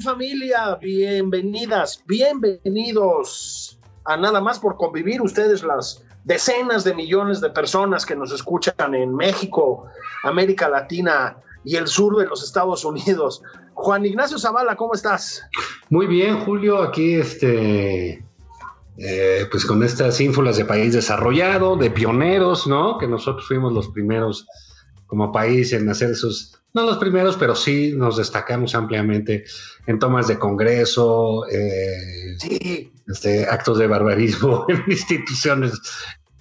¿Cómo 0.00 0.12
están 0.12 0.18
familia? 0.18 0.78
Bienvenidas, 0.80 2.02
bienvenidos 2.06 3.78
a 4.04 4.16
nada 4.16 4.40
más 4.40 4.58
por 4.58 4.76
convivir 4.76 5.20
ustedes 5.20 5.62
las 5.62 6.02
decenas 6.24 6.84
de 6.84 6.94
millones 6.94 7.40
de 7.40 7.50
personas 7.50 8.06
que 8.06 8.16
nos 8.16 8.32
escuchan 8.32 8.94
en 8.94 9.14
México, 9.14 9.86
América 10.24 10.68
Latina 10.68 11.36
y 11.64 11.76
el 11.76 11.86
sur 11.86 12.16
de 12.16 12.26
los 12.26 12.42
Estados 12.42 12.84
Unidos. 12.84 13.42
Juan 13.74 14.06
Ignacio 14.06 14.38
Zavala, 14.38 14.76
¿cómo 14.76 14.94
estás? 14.94 15.42
Muy 15.90 16.06
bien, 16.06 16.44
Julio, 16.44 16.82
aquí 16.82 17.14
este, 17.14 18.24
eh, 18.96 19.46
pues 19.50 19.66
con 19.66 19.82
estas 19.82 20.20
ínfulas 20.20 20.56
de 20.56 20.64
país 20.64 20.94
desarrollado, 20.94 21.76
de 21.76 21.90
pioneros, 21.90 22.66
¿no? 22.66 22.96
Que 22.96 23.06
nosotros 23.06 23.46
fuimos 23.46 23.72
los 23.72 23.88
primeros 23.88 24.46
como 25.10 25.32
país 25.32 25.72
en 25.72 25.88
hacer 25.88 26.12
esos, 26.12 26.56
no 26.72 26.84
los 26.84 26.98
primeros, 26.98 27.36
pero 27.36 27.54
sí 27.56 27.92
nos 27.96 28.16
destacamos 28.16 28.74
ampliamente 28.76 29.44
en 29.86 29.98
tomas 29.98 30.28
de 30.28 30.38
Congreso, 30.38 31.44
eh, 31.50 32.36
Sí, 32.38 32.92
este, 33.08 33.44
actos 33.44 33.78
de 33.78 33.88
barbarismo 33.88 34.64
en 34.68 34.84
instituciones 34.86 35.72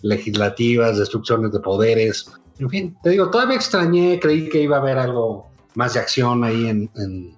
legislativas, 0.03 0.99
destrucciones 0.99 1.51
de 1.51 1.59
poderes. 1.59 2.31
En 2.59 2.69
fin, 2.69 2.95
te 3.03 3.09
digo, 3.09 3.29
todavía 3.31 3.55
extrañé, 3.55 4.19
creí 4.21 4.47
que 4.49 4.61
iba 4.61 4.77
a 4.77 4.79
haber 4.81 4.99
algo 4.99 5.49
más 5.73 5.95
de 5.95 5.99
acción 6.01 6.43
ahí 6.43 6.67
en, 6.67 6.89
en, 6.95 7.35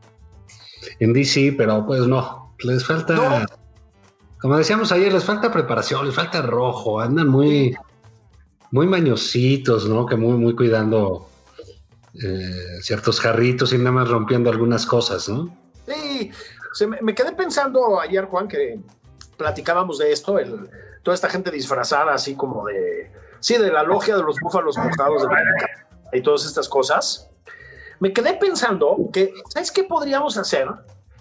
en 1.00 1.14
DC, 1.14 1.56
pero 1.58 1.86
pues 1.86 2.02
no, 2.08 2.54
les 2.64 2.86
falta, 2.86 3.16
No. 3.16 3.46
como 4.42 4.58
decíamos 4.58 4.92
ayer, 4.92 5.14
les 5.14 5.24
falta 5.24 5.50
preparación, 5.52 6.06
les 6.06 6.16
falta 6.16 6.42
rojo, 6.42 7.00
andan 7.00 7.30
muy, 7.30 7.74
muy 8.72 8.88
mañositos, 8.88 9.88
¿no? 9.88 10.06
Que 10.06 10.16
muy, 10.16 10.38
muy 10.38 10.56
cuidando 10.56 11.28
eh, 12.14 12.80
ciertos 12.82 13.20
jarritos 13.20 13.74
y 13.74 13.78
nada 13.78 13.92
más 13.92 14.10
rompiendo 14.10 14.50
algunas 14.50 14.86
cosas, 14.86 15.30
¿no? 15.30 15.56
sí. 15.88 16.32
Se 16.74 16.88
me, 16.88 17.02
me 17.02 17.14
quedé 17.14 17.34
pensando 17.34 18.00
ayer, 18.00 18.24
Juan, 18.26 18.48
que 18.48 18.80
platicábamos 19.36 19.98
de 19.98 20.14
esto, 20.14 20.40
el, 20.40 20.70
toda 21.04 21.16
esta 21.16 21.30
gente 21.30 21.52
disfrazada 21.52 22.14
así 22.14 22.36
como 22.36 22.66
de, 22.66 23.12
sí, 23.40 23.58
de 23.58 23.72
la 23.72 23.84
logia 23.84 24.16
de 24.16 24.24
los 24.24 24.38
búfalos 24.40 24.78
mojados 24.78 25.24
de 25.24 25.28
América 25.28 25.88
y 26.14 26.22
todas 26.22 26.46
estas 26.46 26.70
cosas. 26.70 27.30
Me 28.00 28.14
quedé 28.14 28.34
pensando 28.36 28.98
que, 29.12 29.34
¿sabes 29.50 29.72
qué 29.72 29.84
podríamos 29.84 30.38
hacer? 30.38 30.68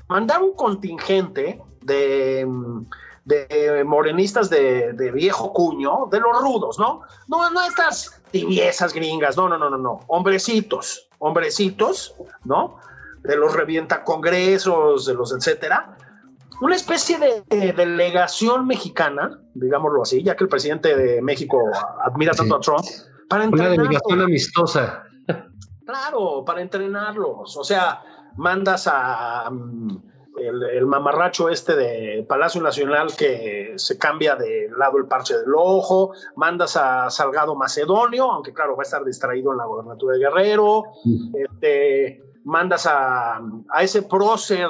Mandar 0.08 0.42
un 0.42 0.54
contingente 0.54 1.60
de, 1.82 2.46
mm, 2.46 2.86
de 3.30 3.84
morenistas 3.84 4.50
de, 4.50 4.92
de 4.92 5.10
viejo 5.12 5.52
cuño, 5.52 6.08
de 6.10 6.20
los 6.20 6.40
rudos, 6.40 6.78
¿no? 6.78 7.02
No, 7.28 7.48
no 7.50 7.62
estas 7.62 8.20
tibiezas 8.30 8.92
gringas, 8.92 9.36
no, 9.36 9.48
no, 9.48 9.56
no, 9.56 9.70
no, 9.70 9.78
no. 9.78 10.00
Hombrecitos, 10.08 11.08
hombrecitos, 11.18 12.14
¿no? 12.44 12.78
De 13.22 13.36
los 13.36 13.54
revienta 13.54 14.02
congresos, 14.02 15.06
de 15.06 15.14
los 15.14 15.32
etcétera. 15.32 15.96
Una 16.60 16.74
especie 16.74 17.18
de, 17.18 17.42
de 17.48 17.72
delegación 17.72 18.66
mexicana, 18.66 19.40
digámoslo 19.54 20.02
así, 20.02 20.22
ya 20.22 20.36
que 20.36 20.44
el 20.44 20.50
presidente 20.50 20.94
de 20.96 21.22
México 21.22 21.58
admira 22.04 22.32
tanto 22.32 22.56
a 22.56 22.60
Trump, 22.60 22.84
para 23.28 23.48
Una 23.48 23.68
delegación 23.68 24.20
amistosa. 24.20 25.04
Claro, 25.86 26.44
para 26.44 26.60
entrenarlos. 26.60 27.56
O 27.56 27.64
sea, 27.64 28.02
mandas 28.36 28.86
a 28.86 29.48
mm, 29.50 30.02
el, 30.40 30.62
el 30.62 30.86
mamarracho 30.86 31.48
este 31.48 31.76
de 31.76 32.24
Palacio 32.28 32.62
Nacional 32.62 33.14
que 33.16 33.74
se 33.76 33.98
cambia 33.98 34.36
de 34.36 34.68
lado 34.76 34.98
el 34.98 35.06
parche 35.06 35.36
del 35.36 35.54
ojo, 35.54 36.12
mandas 36.36 36.76
a 36.76 37.10
Salgado 37.10 37.54
Macedonio, 37.54 38.30
aunque 38.30 38.52
claro, 38.52 38.76
va 38.76 38.82
a 38.82 38.84
estar 38.84 39.04
distraído 39.04 39.52
en 39.52 39.58
la 39.58 39.66
gobernatura 39.66 40.14
de 40.14 40.20
Guerrero, 40.20 40.84
este, 41.34 42.22
mandas 42.44 42.86
a, 42.86 43.40
a 43.68 43.82
ese 43.82 44.02
prócer 44.02 44.68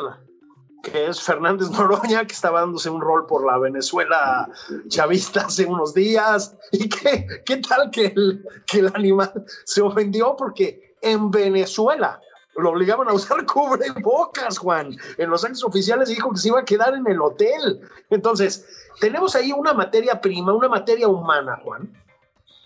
que 0.82 1.06
es 1.06 1.20
Fernández 1.20 1.70
Noroña, 1.78 2.26
que 2.26 2.34
estaba 2.34 2.60
dándose 2.60 2.90
un 2.90 3.00
rol 3.00 3.26
por 3.26 3.46
la 3.46 3.58
Venezuela 3.58 4.48
chavista 4.88 5.42
hace 5.42 5.66
unos 5.66 5.94
días. 5.94 6.56
¿Y 6.72 6.88
qué, 6.88 7.26
qué 7.44 7.56
tal 7.58 7.90
que 7.90 8.06
el, 8.06 8.44
que 8.66 8.80
el 8.80 8.92
animal 8.94 9.44
se 9.64 9.82
ofendió? 9.82 10.36
Porque 10.36 10.96
en 11.02 11.30
Venezuela 11.30 12.20
lo 12.56 12.70
obligaban 12.70 13.08
a 13.08 13.12
usar 13.12 13.44
cubrebocas, 13.46 14.58
Juan. 14.58 14.96
En 15.18 15.30
los 15.30 15.44
actos 15.44 15.64
oficiales 15.64 16.08
dijo 16.08 16.30
que 16.32 16.38
se 16.38 16.48
iba 16.48 16.60
a 16.60 16.64
quedar 16.64 16.94
en 16.94 17.06
el 17.06 17.20
hotel. 17.20 17.80
Entonces, 18.10 18.66
tenemos 19.00 19.34
ahí 19.34 19.52
una 19.52 19.72
materia 19.72 20.20
prima, 20.20 20.52
una 20.52 20.68
materia 20.68 21.08
humana, 21.08 21.58
Juan, 21.62 21.92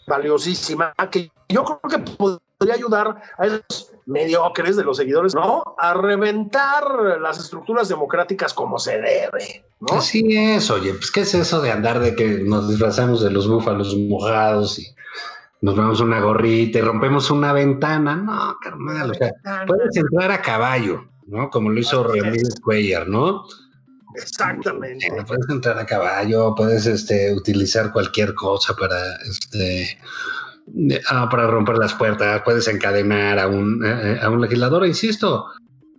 valiosísima, 0.06 0.93
que 1.11 1.31
yo 1.49 1.65
creo 1.65 1.81
que 1.89 1.99
podría 2.17 2.75
ayudar 2.75 3.23
a 3.39 3.47
esos 3.47 3.93
mediocres 4.06 4.77
de 4.77 4.84
los 4.84 4.99
seguidores, 4.99 5.34
¿no? 5.34 5.77
A 5.78 5.94
reventar 5.94 7.21
las 7.21 7.39
estructuras 7.39 7.89
democráticas 7.89 8.53
como 8.53 8.78
se 8.78 9.00
debe, 9.00 9.65
¿no? 9.81 9.99
Así 9.99 10.37
es, 10.37 10.71
oye, 10.71 10.93
pues 10.94 11.11
qué 11.11 11.21
es 11.21 11.34
eso 11.34 11.61
de 11.62 11.73
andar 11.73 12.00
de 12.00 12.15
que 12.15 12.41
nos 12.41 12.69
disfrazamos 12.69 13.23
de 13.23 13.31
los 13.31 13.49
búfalos 13.49 13.97
mojados 13.97 14.78
y 14.78 14.94
nos 15.65 15.77
vamos 15.77 16.01
una 16.01 16.21
gorrita 16.21 16.79
y 16.79 16.83
rompemos 16.83 17.31
una 17.31 17.55
ventana. 17.55 18.17
No, 18.17 18.57
carnal, 18.61 19.11
o 19.13 19.15
sea, 19.15 19.33
puedes 19.67 19.97
entrar 19.97 20.31
a 20.31 20.43
caballo, 20.43 21.05
¿no? 21.27 21.49
Como 21.49 21.71
lo 21.71 21.81
hizo. 21.81 22.05
Ramírez 22.05 22.61
Cuellar, 22.63 23.09
¿no? 23.09 23.45
Exactamente. 24.15 25.07
Eh, 25.07 25.25
Puedes 25.27 25.49
entrar 25.49 25.79
a 25.79 25.87
caballo, 25.87 26.55
puedes 26.55 26.87
este, 26.87 27.33
utilizar 27.35 27.93
cualquier 27.93 28.35
cosa 28.35 28.75
para, 28.77 29.17
este, 29.29 29.99
de- 30.67 31.01
ah, 31.11 31.29
para 31.31 31.47
romper 31.47 31.79
las 31.79 31.95
puertas, 31.95 32.43
puedes 32.45 32.69
encadenar 32.69 33.39
a 33.39 33.49
un, 33.49 33.83
eh, 33.85 34.19
a 34.23 34.29
un 34.31 34.41
legislador, 34.43 34.87
insisto. 34.87 35.47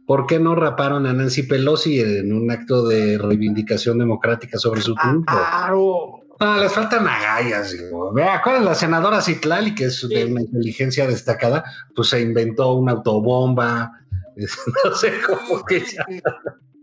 ¿Por 0.06 0.28
qué 0.28 0.38
no 0.40 0.54
raparon 0.54 1.08
a 1.08 1.14
Nancy 1.14 1.44
Pelosi 1.44 2.00
en 2.00 2.31
un 2.31 2.52
acto 2.52 2.88
de 2.88 3.18
reivindicación 3.18 3.98
democrática 3.98 4.59
sobre 4.59 4.81
su 4.81 4.94
triunfo? 4.94 5.25
Claro. 5.25 6.22
No, 6.40 6.57
les 6.57 6.72
faltan 6.73 7.07
agallas. 7.07 7.72
digo. 7.72 8.12
Vea, 8.13 8.41
¿cuál 8.44 8.57
es 8.57 8.62
la 8.63 8.75
senadora 8.75 9.22
Citlali, 9.22 9.73
que 9.75 9.85
es 9.85 10.07
de 10.09 10.23
Sí. 10.25 10.31
una 10.31 10.41
inteligencia 10.41 11.07
destacada? 11.07 11.63
Pues 11.96 12.09
se 12.09 12.22
inventó 12.22 12.73
una 12.73 12.94
autobomba. 12.94 13.91
No 14.84 14.94
sé 14.95 15.13
cómo 15.25 15.63
que 15.63 15.80
ya 15.80 16.06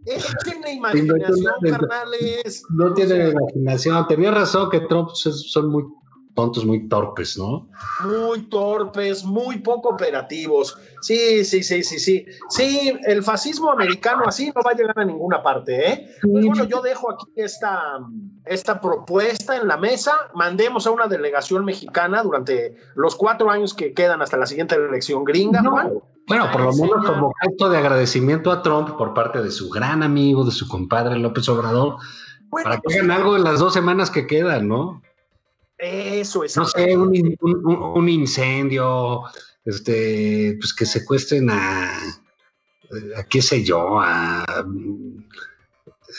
Échenle 0.06 0.73
Inventó 0.73 1.37
imaginación, 1.37 1.55
carnales. 1.71 2.62
no 2.71 2.93
tiene 2.94 3.12
O 3.12 3.17
sea, 3.19 3.31
imaginación. 3.31 4.06
Tenía 4.09 4.31
razón 4.32 4.71
que 4.71 4.81
Trump 4.81 5.11
son 5.15 5.69
muy 5.71 5.85
tontos, 6.34 6.64
muy 6.64 6.88
torpes, 6.88 7.37
¿no? 7.37 7.69
muy 8.05 8.43
torpes, 8.49 9.25
muy 9.25 9.58
poco 9.58 9.90
operativos. 9.90 10.79
Sí, 11.00 11.44
sí, 11.44 11.62
sí, 11.62 11.82
sí, 11.82 11.99
sí. 11.99 12.26
Sí, 12.49 12.93
el 13.05 13.23
fascismo 13.23 13.70
americano 13.70 14.25
así 14.26 14.52
no 14.55 14.62
va 14.62 14.70
a 14.70 14.75
llegar 14.75 14.99
a 14.99 15.05
ninguna 15.05 15.43
parte, 15.43 15.93
¿eh? 15.93 16.08
Pues 16.23 16.46
bueno, 16.46 16.64
yo 16.64 16.81
dejo 16.81 17.11
aquí 17.11 17.26
esta, 17.37 17.99
esta 18.46 18.81
propuesta 18.81 19.56
en 19.56 19.69
la 19.69 19.76
mesa. 19.76 20.12
Mandemos 20.34 20.87
a 20.87 20.90
una 20.90 21.06
delegación 21.06 21.64
mexicana 21.64 22.23
durante 22.23 22.76
los 22.94 23.17
cuatro 23.17 23.50
años 23.50 23.75
que 23.75 23.93
quedan 23.93 24.23
hasta 24.23 24.37
la 24.37 24.46
siguiente 24.46 24.75
elección 24.75 25.25
gringa, 25.25 25.61
No. 25.61 25.73
Juan. 25.73 25.93
Bueno, 26.29 26.49
por 26.52 26.61
lo 26.61 26.73
menos 26.73 27.05
como 27.05 27.32
gesto 27.43 27.69
de 27.69 27.79
agradecimiento 27.79 28.52
a 28.52 28.62
Trump 28.62 28.96
por 28.96 29.12
parte 29.12 29.43
de 29.43 29.50
su 29.50 29.69
gran 29.70 30.05
amigo, 30.05 30.44
de 30.44 30.52
su 30.52 30.69
compadre 30.69 31.19
López 31.19 31.49
Obrador, 31.49 31.96
Bueno, 32.49 32.70
para 32.70 32.81
que 32.81 32.94
hagan 32.94 33.11
algo 33.11 33.37
en 33.37 33.43
las 33.43 33.58
dos 33.58 33.73
semanas 33.75 34.11
que 34.11 34.29
quedan, 34.29 34.69
¿no? 34.69 35.02
Eso 35.82 36.44
es. 36.44 36.56
no 36.56 36.64
sé, 36.64 36.96
un, 36.96 37.14
in- 37.14 37.37
un- 37.40 37.67
un- 37.67 37.82
un 37.99 38.08
incendio, 38.08 39.23
este, 39.64 40.56
pues 40.61 40.73
que 40.75 40.87
secuestren 40.87 41.50
a, 41.50 41.90
a 43.17 43.23
qué 43.29 43.43
sé 43.43 43.62
yo, 43.64 44.00
a 44.00 44.44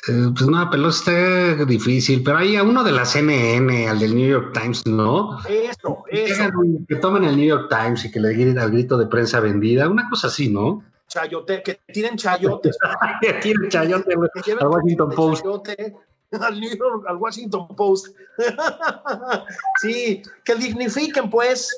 eh, 0.07 0.27
pues 0.36 0.48
no, 0.50 0.69
Pelosi 0.69 1.00
está 1.12 1.65
difícil, 1.65 2.24
pero 2.24 2.38
hay 2.38 2.56
a 2.56 2.63
uno 2.63 2.83
de 2.83 2.92
la 2.92 3.06
CNN, 3.06 3.88
al 3.88 4.00
del 4.00 4.15
New 4.15 4.27
York 4.27 4.51
Times, 4.60 4.86
¿no? 4.88 5.38
Eso, 5.48 6.04
eso. 6.10 6.51
Que, 6.88 6.95
tomen 6.95 7.24
el 7.25 7.38
New 7.38 7.45
York 7.45 7.68
Times 7.69 8.04
y 8.06 8.12
que 8.12 8.19
le 8.19 8.33
griten 8.33 8.57
al 8.60 8.71
grito 8.71 8.98
de 8.98 9.06
prensa 9.06 9.39
vendida, 9.39 9.88
una 9.88 10.10
cosa 10.10 10.27
así, 10.27 10.50
¿no? 10.50 10.83
Chayote, 11.07 11.62
que 11.62 11.80
tiren 11.94 12.18
chayotes. 12.18 12.75
que 13.21 13.33
tiren 13.42 13.69
chayote 13.69 14.13
al 14.60 14.68
Washington 14.68 15.12
Post. 15.15 15.45
al, 16.42 16.60
New 16.60 16.76
York, 16.78 17.06
al 17.08 17.18
Washington 17.18 17.68
Post. 17.76 18.16
sí, 19.82 20.22
que 20.44 20.56
dignifiquen 20.56 21.30
pues 21.30 21.70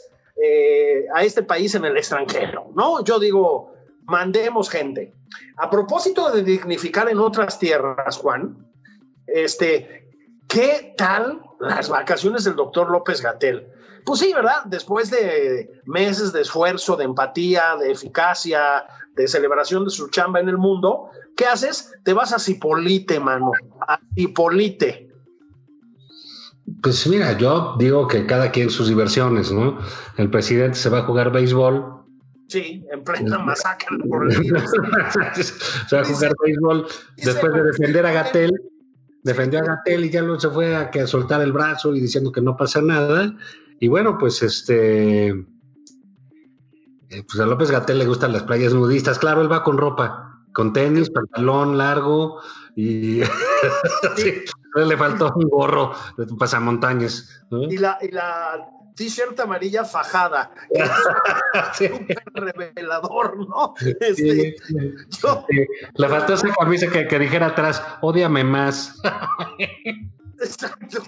eh, 0.41 1.05
a 1.13 1.23
este 1.23 1.43
país 1.43 1.75
en 1.75 1.85
el 1.85 1.97
extranjero, 1.97 2.71
¿no? 2.75 3.03
Yo 3.03 3.19
digo, 3.19 3.73
mandemos 4.05 4.69
gente. 4.69 5.13
A 5.57 5.69
propósito 5.69 6.31
de 6.31 6.43
dignificar 6.43 7.09
en 7.09 7.19
otras 7.19 7.59
tierras, 7.59 8.17
Juan, 8.17 8.67
este, 9.27 10.09
¿qué 10.47 10.93
tal 10.97 11.41
las 11.59 11.89
vacaciones 11.89 12.43
del 12.43 12.55
doctor 12.55 12.89
López 12.89 13.21
Gatel? 13.21 13.67
Pues 14.05 14.19
sí, 14.19 14.31
¿verdad? 14.33 14.65
Después 14.65 15.09
de 15.09 15.81
meses 15.85 16.31
de 16.31 16.41
esfuerzo, 16.41 16.95
de 16.95 17.05
empatía, 17.05 17.75
de 17.79 17.91
eficacia, 17.91 18.85
de 19.15 19.27
celebración 19.27 19.85
de 19.85 19.89
su 19.89 20.09
chamba 20.09 20.39
en 20.39 20.49
el 20.49 20.57
mundo, 20.57 21.09
¿qué 21.35 21.45
haces? 21.45 21.91
Te 22.03 22.13
vas 22.13 22.31
a 22.33 22.39
Cipolite, 22.39 23.19
mano, 23.19 23.51
a 23.87 23.99
Cipolite. 24.15 25.09
Pues 26.81 27.05
mira, 27.07 27.37
yo 27.37 27.75
digo 27.77 28.07
que 28.07 28.25
cada 28.25 28.51
quien 28.51 28.69
sus 28.69 28.87
diversiones, 28.87 29.51
¿no? 29.51 29.79
El 30.17 30.29
presidente 30.29 30.77
se 30.77 30.89
va 30.89 30.99
a 30.99 31.03
jugar 31.03 31.31
béisbol, 31.31 31.95
Sí, 32.47 32.85
en 32.91 33.03
plena 33.03 33.39
masacre 33.39 33.97
por 34.07 34.31
el 34.31 34.53
o 34.55 35.89
sea, 35.89 36.03
jugar 36.03 36.33
béisbol 36.43 36.85
después 37.17 37.53
de 37.53 37.63
defender 37.63 38.05
a 38.05 38.11
Gatel, 38.11 38.51
defendió 39.23 39.59
a 39.59 39.63
Gatel 39.63 40.05
y 40.05 40.11
ya 40.11 40.21
no 40.21 40.39
se 40.39 40.49
fue 40.49 40.75
a, 40.75 40.91
que 40.91 41.07
soltar 41.07 41.41
el 41.41 41.51
brazo 41.51 41.95
y 41.95 42.01
diciendo 42.01 42.31
que 42.31 42.41
no 42.41 42.55
pasa 42.55 42.81
nada. 42.81 43.35
Y 43.79 43.87
bueno, 43.87 44.17
pues 44.17 44.41
este. 44.41 45.27
Eh, 45.27 47.23
pues 47.27 47.39
a 47.39 47.45
López 47.45 47.71
Gatel 47.71 47.99
le 47.99 48.05
gustan 48.05 48.33
las 48.33 48.43
playas 48.43 48.73
nudistas. 48.73 49.19
Claro, 49.19 49.41
él 49.41 49.51
va 49.51 49.63
con 49.63 49.77
ropa, 49.77 50.43
con 50.53 50.73
tenis, 50.73 51.09
pantalón 51.09 51.77
largo 51.77 52.41
y. 52.75 53.21
le 54.75 54.97
faltó 54.97 55.33
un 55.35 55.49
gorro 55.49 55.93
de 56.17 56.25
pasamontañas. 56.37 57.45
Y 57.49 57.77
la, 57.77 57.97
y 58.01 58.09
la 58.09 58.69
t-shirt 58.95 59.39
amarilla 59.39 59.85
fajada. 59.85 60.51
Súper 61.73 62.23
revelador, 62.33 63.37
¿no? 63.47 63.73
Este, 63.99 64.55
Le 65.95 66.09
faltó 66.09 66.33
esa 66.33 66.53
camisa 66.53 66.87
que, 66.87 67.07
que, 67.07 67.19
dijera 67.19 67.47
atrás, 67.47 67.83
odiame 68.01 68.43
más. 68.43 68.99
Exacto. 70.39 71.01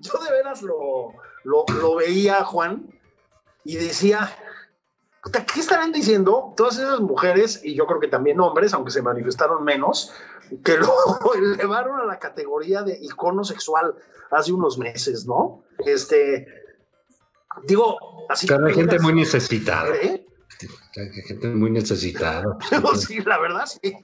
Yo 0.00 0.12
de 0.24 0.30
veras 0.30 0.62
lo, 0.62 1.12
lo, 1.44 1.64
lo 1.80 1.96
veía, 1.96 2.44
Juan, 2.44 2.88
y 3.64 3.76
decía, 3.76 4.30
¿qué 5.32 5.60
estarán 5.60 5.92
diciendo 5.92 6.52
todas 6.56 6.78
esas 6.78 7.00
mujeres, 7.00 7.60
y 7.64 7.74
yo 7.74 7.86
creo 7.86 8.00
que 8.00 8.08
también 8.08 8.40
hombres, 8.40 8.74
aunque 8.74 8.90
se 8.90 9.02
manifestaron 9.02 9.64
menos, 9.64 10.12
que 10.64 10.76
lo 10.78 11.34
elevaron 11.34 12.00
a 12.00 12.04
la 12.04 12.18
categoría 12.18 12.82
de 12.82 12.98
icono 13.00 13.44
sexual 13.44 13.94
hace 14.30 14.52
unos 14.52 14.78
meses, 14.78 15.26
¿no? 15.26 15.62
Este, 15.86 16.46
Digo, 17.62 18.26
así. 18.28 18.46
Pero 18.46 18.66
hay 18.66 18.74
gente 18.74 18.98
muy 18.98 19.14
necesitada. 19.14 19.94
¿Eh? 19.96 20.26
Hay 20.96 21.22
gente 21.22 21.48
muy 21.48 21.70
necesitada. 21.70 22.44
sí, 22.96 23.20
la 23.20 23.38
verdad, 23.38 23.66
sí. 23.66 23.96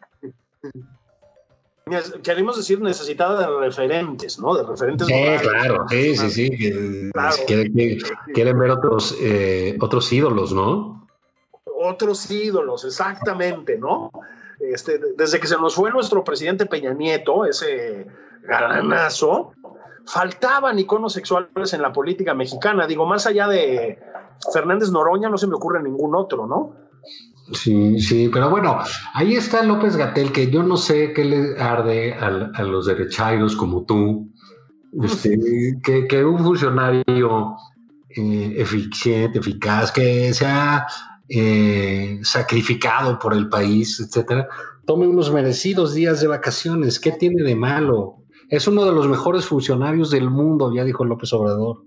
Queremos 2.23 2.57
decir 2.57 2.81
necesitada 2.81 3.41
de 3.41 3.59
referentes, 3.59 4.39
¿no? 4.39 4.55
De 4.55 4.63
referentes. 4.63 5.07
Sí, 5.07 5.25
claro, 5.43 5.87
sí, 5.89 6.17
sí, 6.17 6.31
sí. 6.31 7.11
Quieren, 7.47 8.59
ver 8.59 8.71
otros, 8.71 9.17
eh, 9.21 9.77
otros 9.81 10.13
ídolos, 10.13 10.53
¿no? 10.53 11.09
Otros 11.65 12.31
ídolos, 12.31 12.85
exactamente, 12.85 13.79
¿no? 13.79 14.11
Este, 14.61 15.01
desde 15.17 15.41
que 15.41 15.47
se 15.47 15.57
nos 15.57 15.75
fue 15.75 15.91
nuestro 15.91 16.23
presidente 16.23 16.67
Peña 16.67 16.93
Nieto, 16.93 17.47
ese 17.47 18.07
galanazo, 18.43 19.53
faltaban 20.07 20.79
iconos 20.79 21.13
sexuales 21.13 21.73
en 21.73 21.83
la 21.83 21.93
política 21.93 22.35
mexicana. 22.35 22.87
Digo, 22.87 23.07
más 23.07 23.27
allá 23.27 23.49
de 23.49 23.99
Fernández 24.53 24.91
Noroña, 24.91 25.29
no 25.29 25.39
se 25.39 25.47
me 25.47 25.55
ocurre 25.55 25.83
ningún 25.83 26.15
otro, 26.15 26.47
¿no? 26.47 26.75
Sí, 27.53 28.01
sí, 28.01 28.31
pero 28.33 28.49
bueno, 28.49 28.79
ahí 29.15 29.35
está 29.35 29.63
López 29.63 29.97
Gatel, 29.97 30.31
que 30.31 30.51
yo 30.51 30.63
no 30.63 30.77
sé 30.77 31.13
qué 31.13 31.25
le 31.25 31.61
arde 31.61 32.15
a, 32.15 32.63
los 32.63 32.87
derechairos 32.87 33.57
como 33.57 33.85
tú, 33.85 34.29
este, 35.03 35.37
que, 36.09 36.25
un 36.25 36.39
funcionario 36.39 37.57
eh, 38.11 38.55
eficiente, 38.57 39.41
eficaz, 39.41 39.91
que 39.91 40.33
se 40.33 40.47
ha 40.47 40.87
eh, 41.29 42.21
sacrificado 42.23 43.19
por 43.19 43.35
el 43.35 43.49
país, 43.49 43.99
etcétera, 43.99 44.49
tome 44.85 45.09
unos 45.09 45.33
merecidos 45.33 45.95
días 45.95 46.21
de 46.21 46.29
vacaciones. 46.29 47.01
¿Qué 47.01 47.13
tiene 47.13 47.43
de 47.43 47.57
malo? 47.57 48.17
Es 48.49 48.69
uno 48.69 48.85
de 48.85 48.93
los 48.93 49.09
mejores 49.09 49.45
funcionarios 49.45 50.11
del 50.11 50.31
mundo, 50.31 50.73
ya 50.73 50.85
dijo 50.85 51.05
López 51.05 51.33
Obrador. 51.33 51.85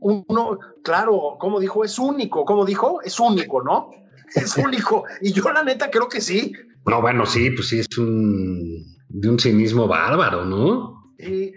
Uno, 0.00 0.58
claro, 0.82 1.36
como 1.38 1.58
dijo, 1.58 1.84
es 1.84 1.98
único, 1.98 2.44
como 2.44 2.64
dijo, 2.64 3.00
es 3.02 3.18
único, 3.18 3.62
¿no? 3.62 3.90
Es 4.34 4.56
único. 4.56 5.04
Y 5.20 5.32
yo 5.32 5.50
la 5.52 5.62
neta 5.62 5.90
creo 5.90 6.08
que 6.08 6.20
sí. 6.20 6.52
No, 6.86 7.00
bueno, 7.00 7.26
sí, 7.26 7.50
pues 7.50 7.68
sí, 7.68 7.80
es 7.80 7.98
un 7.98 8.98
de 9.08 9.28
un 9.30 9.38
cinismo 9.38 9.86
bárbaro, 9.86 10.44
¿no? 10.44 11.12
Y 11.18 11.52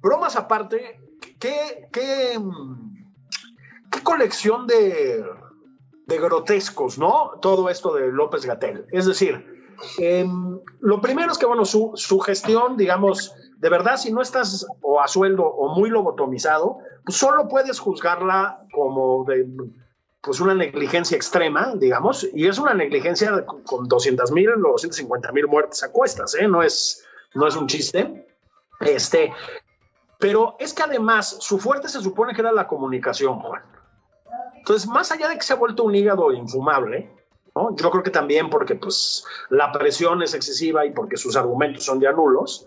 bromas 0.00 0.36
aparte, 0.36 1.00
¿qué, 1.38 1.88
qué, 1.92 2.38
qué 3.90 4.02
colección 4.02 4.66
de, 4.66 5.24
de 6.06 6.18
grotescos, 6.18 6.98
¿no? 6.98 7.32
Todo 7.40 7.68
esto 7.68 7.94
de 7.94 8.10
López 8.12 8.46
Gatel. 8.46 8.86
Es 8.92 9.06
decir, 9.06 9.44
em, 9.98 10.58
lo 10.80 11.00
primero 11.00 11.32
es 11.32 11.38
que, 11.38 11.46
bueno, 11.46 11.64
su, 11.64 11.92
su 11.94 12.20
gestión, 12.20 12.76
digamos, 12.76 13.34
de 13.58 13.68
verdad, 13.68 13.96
si 13.96 14.12
no 14.12 14.22
estás 14.22 14.66
o 14.80 15.00
a 15.00 15.08
sueldo 15.08 15.44
o 15.44 15.74
muy 15.74 15.90
lobotomizado, 15.90 16.78
pues 17.04 17.16
solo 17.16 17.48
puedes 17.48 17.78
juzgarla 17.78 18.64
como 18.72 19.24
de 19.24 19.46
pues 20.22 20.40
una 20.40 20.54
negligencia 20.54 21.16
extrema, 21.16 21.74
digamos, 21.74 22.28
y 22.32 22.46
es 22.46 22.58
una 22.58 22.74
negligencia 22.74 23.44
con 23.44 23.88
200 23.88 24.30
mil 24.30 24.50
o 24.50 24.70
250 24.72 25.32
mil 25.32 25.48
muertes 25.48 25.82
a 25.82 25.90
cuestas, 25.90 26.36
¿eh? 26.36 26.46
no, 26.46 26.62
es, 26.62 27.04
no 27.34 27.48
es 27.48 27.56
un 27.56 27.66
chiste. 27.66 28.26
Este, 28.80 29.32
pero 30.18 30.54
es 30.60 30.72
que 30.72 30.84
además 30.84 31.38
su 31.40 31.58
fuerte 31.58 31.88
se 31.88 32.00
supone 32.00 32.34
que 32.34 32.40
era 32.40 32.52
la 32.52 32.68
comunicación, 32.68 33.40
Juan. 33.40 33.62
Entonces, 34.56 34.88
más 34.88 35.10
allá 35.10 35.28
de 35.28 35.34
que 35.34 35.42
se 35.42 35.54
ha 35.54 35.56
vuelto 35.56 35.82
un 35.82 35.94
hígado 35.94 36.32
infumable, 36.32 37.10
¿no? 37.56 37.74
yo 37.74 37.90
creo 37.90 38.04
que 38.04 38.10
también 38.10 38.48
porque 38.48 38.76
pues, 38.76 39.24
la 39.50 39.72
presión 39.72 40.22
es 40.22 40.34
excesiva 40.34 40.86
y 40.86 40.92
porque 40.92 41.16
sus 41.16 41.34
argumentos 41.34 41.84
son 41.84 42.00
ya 42.00 42.12
nulos, 42.12 42.64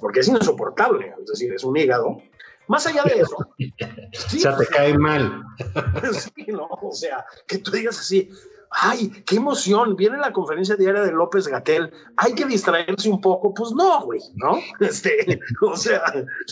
porque 0.00 0.20
es 0.20 0.28
insoportable, 0.28 1.14
es 1.20 1.26
decir, 1.26 1.54
es 1.54 1.62
un 1.62 1.76
hígado. 1.76 2.20
Más 2.68 2.86
allá 2.86 3.02
de 3.04 3.20
eso. 3.20 3.36
o 4.36 4.38
sea, 4.38 4.56
te 4.56 4.66
cae 4.66 4.96
mal. 4.96 5.42
sí, 6.12 6.46
no, 6.48 6.68
o 6.70 6.92
sea, 6.92 7.24
que 7.46 7.58
tú 7.58 7.70
digas 7.70 7.98
así, 7.98 8.30
ay, 8.70 9.10
qué 9.26 9.36
emoción, 9.36 9.96
viene 9.96 10.18
la 10.18 10.32
conferencia 10.32 10.76
diaria 10.76 11.02
de 11.02 11.12
López 11.12 11.48
Gatel, 11.48 11.92
hay 12.16 12.34
que 12.34 12.44
distraerse 12.44 13.10
un 13.10 13.20
poco, 13.20 13.52
pues 13.52 13.72
no, 13.72 14.04
güey, 14.04 14.20
¿no? 14.34 14.58
Este, 14.80 15.40
o 15.62 15.76
sea, 15.76 16.02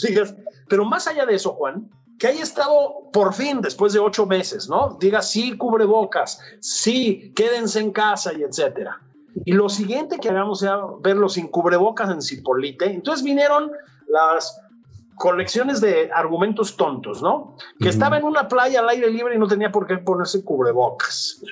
digas, 0.02 0.34
pero 0.68 0.84
más 0.84 1.06
allá 1.06 1.24
de 1.26 1.36
eso, 1.36 1.52
Juan, 1.52 1.88
que 2.18 2.26
haya 2.26 2.42
estado 2.42 3.10
por 3.12 3.32
fin 3.32 3.60
después 3.60 3.92
de 3.92 4.00
ocho 4.00 4.26
meses, 4.26 4.68
¿no? 4.68 4.96
Diga 5.00 5.22
sí, 5.22 5.56
cubrebocas, 5.56 6.40
sí, 6.60 7.32
quédense 7.36 7.78
en 7.78 7.92
casa 7.92 8.32
y 8.32 8.42
etcétera. 8.42 9.00
Y 9.44 9.52
lo 9.52 9.68
siguiente 9.68 10.18
que 10.18 10.30
hagamos 10.30 10.60
sea 10.60 10.80
verlo 11.00 11.28
sin 11.28 11.46
cubrebocas 11.46 12.10
en 12.10 12.20
Cipolite. 12.20 12.86
Entonces 12.86 13.24
vinieron 13.24 13.70
las 14.08 14.60
colecciones 15.18 15.80
de 15.80 16.10
argumentos 16.12 16.76
tontos, 16.76 17.22
¿no? 17.22 17.56
Que 17.80 17.88
estaba 17.88 18.18
en 18.18 18.24
una 18.24 18.48
playa 18.48 18.80
al 18.80 18.88
aire 18.88 19.10
libre 19.10 19.34
y 19.34 19.38
no 19.38 19.46
tenía 19.46 19.70
por 19.70 19.86
qué 19.86 19.98
ponerse 19.98 20.44
cubrebocas. 20.44 21.42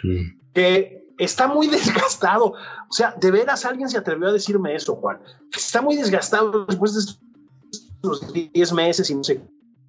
Que 0.52 1.04
está 1.18 1.48
muy 1.48 1.66
desgastado. 1.68 2.46
O 2.54 2.92
sea, 2.92 3.14
de 3.18 3.30
veras 3.30 3.64
alguien 3.64 3.88
se 3.88 3.98
atrevió 3.98 4.28
a 4.28 4.32
decirme 4.32 4.74
eso, 4.74 4.96
Juan. 4.96 5.20
Está 5.54 5.82
muy 5.82 5.96
desgastado 5.96 6.64
después 6.66 6.94
de 6.94 7.12
los 8.02 8.32
10 8.32 8.72
meses 8.72 9.10
y 9.10 9.14
no 9.14 9.24
sé. 9.24 9.42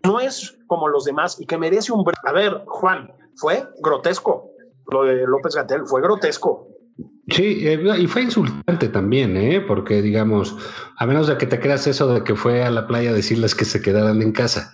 No 0.03 0.19
es 0.19 0.57
como 0.67 0.87
los 0.87 1.05
demás 1.05 1.39
y 1.39 1.45
que 1.45 1.57
merece 1.57 1.91
un... 1.91 2.05
A 2.23 2.31
ver, 2.31 2.63
Juan, 2.67 3.11
fue 3.35 3.67
grotesco. 3.79 4.51
Lo 4.89 5.03
de 5.03 5.25
López 5.27 5.55
Gatel 5.55 5.85
fue 5.85 6.01
grotesco. 6.01 6.67
Sí, 7.29 7.67
eh, 7.67 7.97
y 7.99 8.07
fue 8.07 8.23
insultante 8.23 8.87
también, 8.87 9.35
¿eh? 9.35 9.59
Porque, 9.59 10.01
digamos, 10.01 10.55
a 10.95 11.05
menos 11.05 11.27
de 11.27 11.37
que 11.37 11.45
te 11.45 11.59
creas 11.59 11.85
eso 11.85 12.07
de 12.07 12.23
que 12.23 12.35
fue 12.35 12.63
a 12.63 12.71
la 12.71 12.87
playa 12.87 13.09
a 13.09 13.13
decirles 13.13 13.53
que 13.53 13.65
se 13.65 13.81
quedaran 13.81 14.21
en 14.21 14.31
casa. 14.31 14.71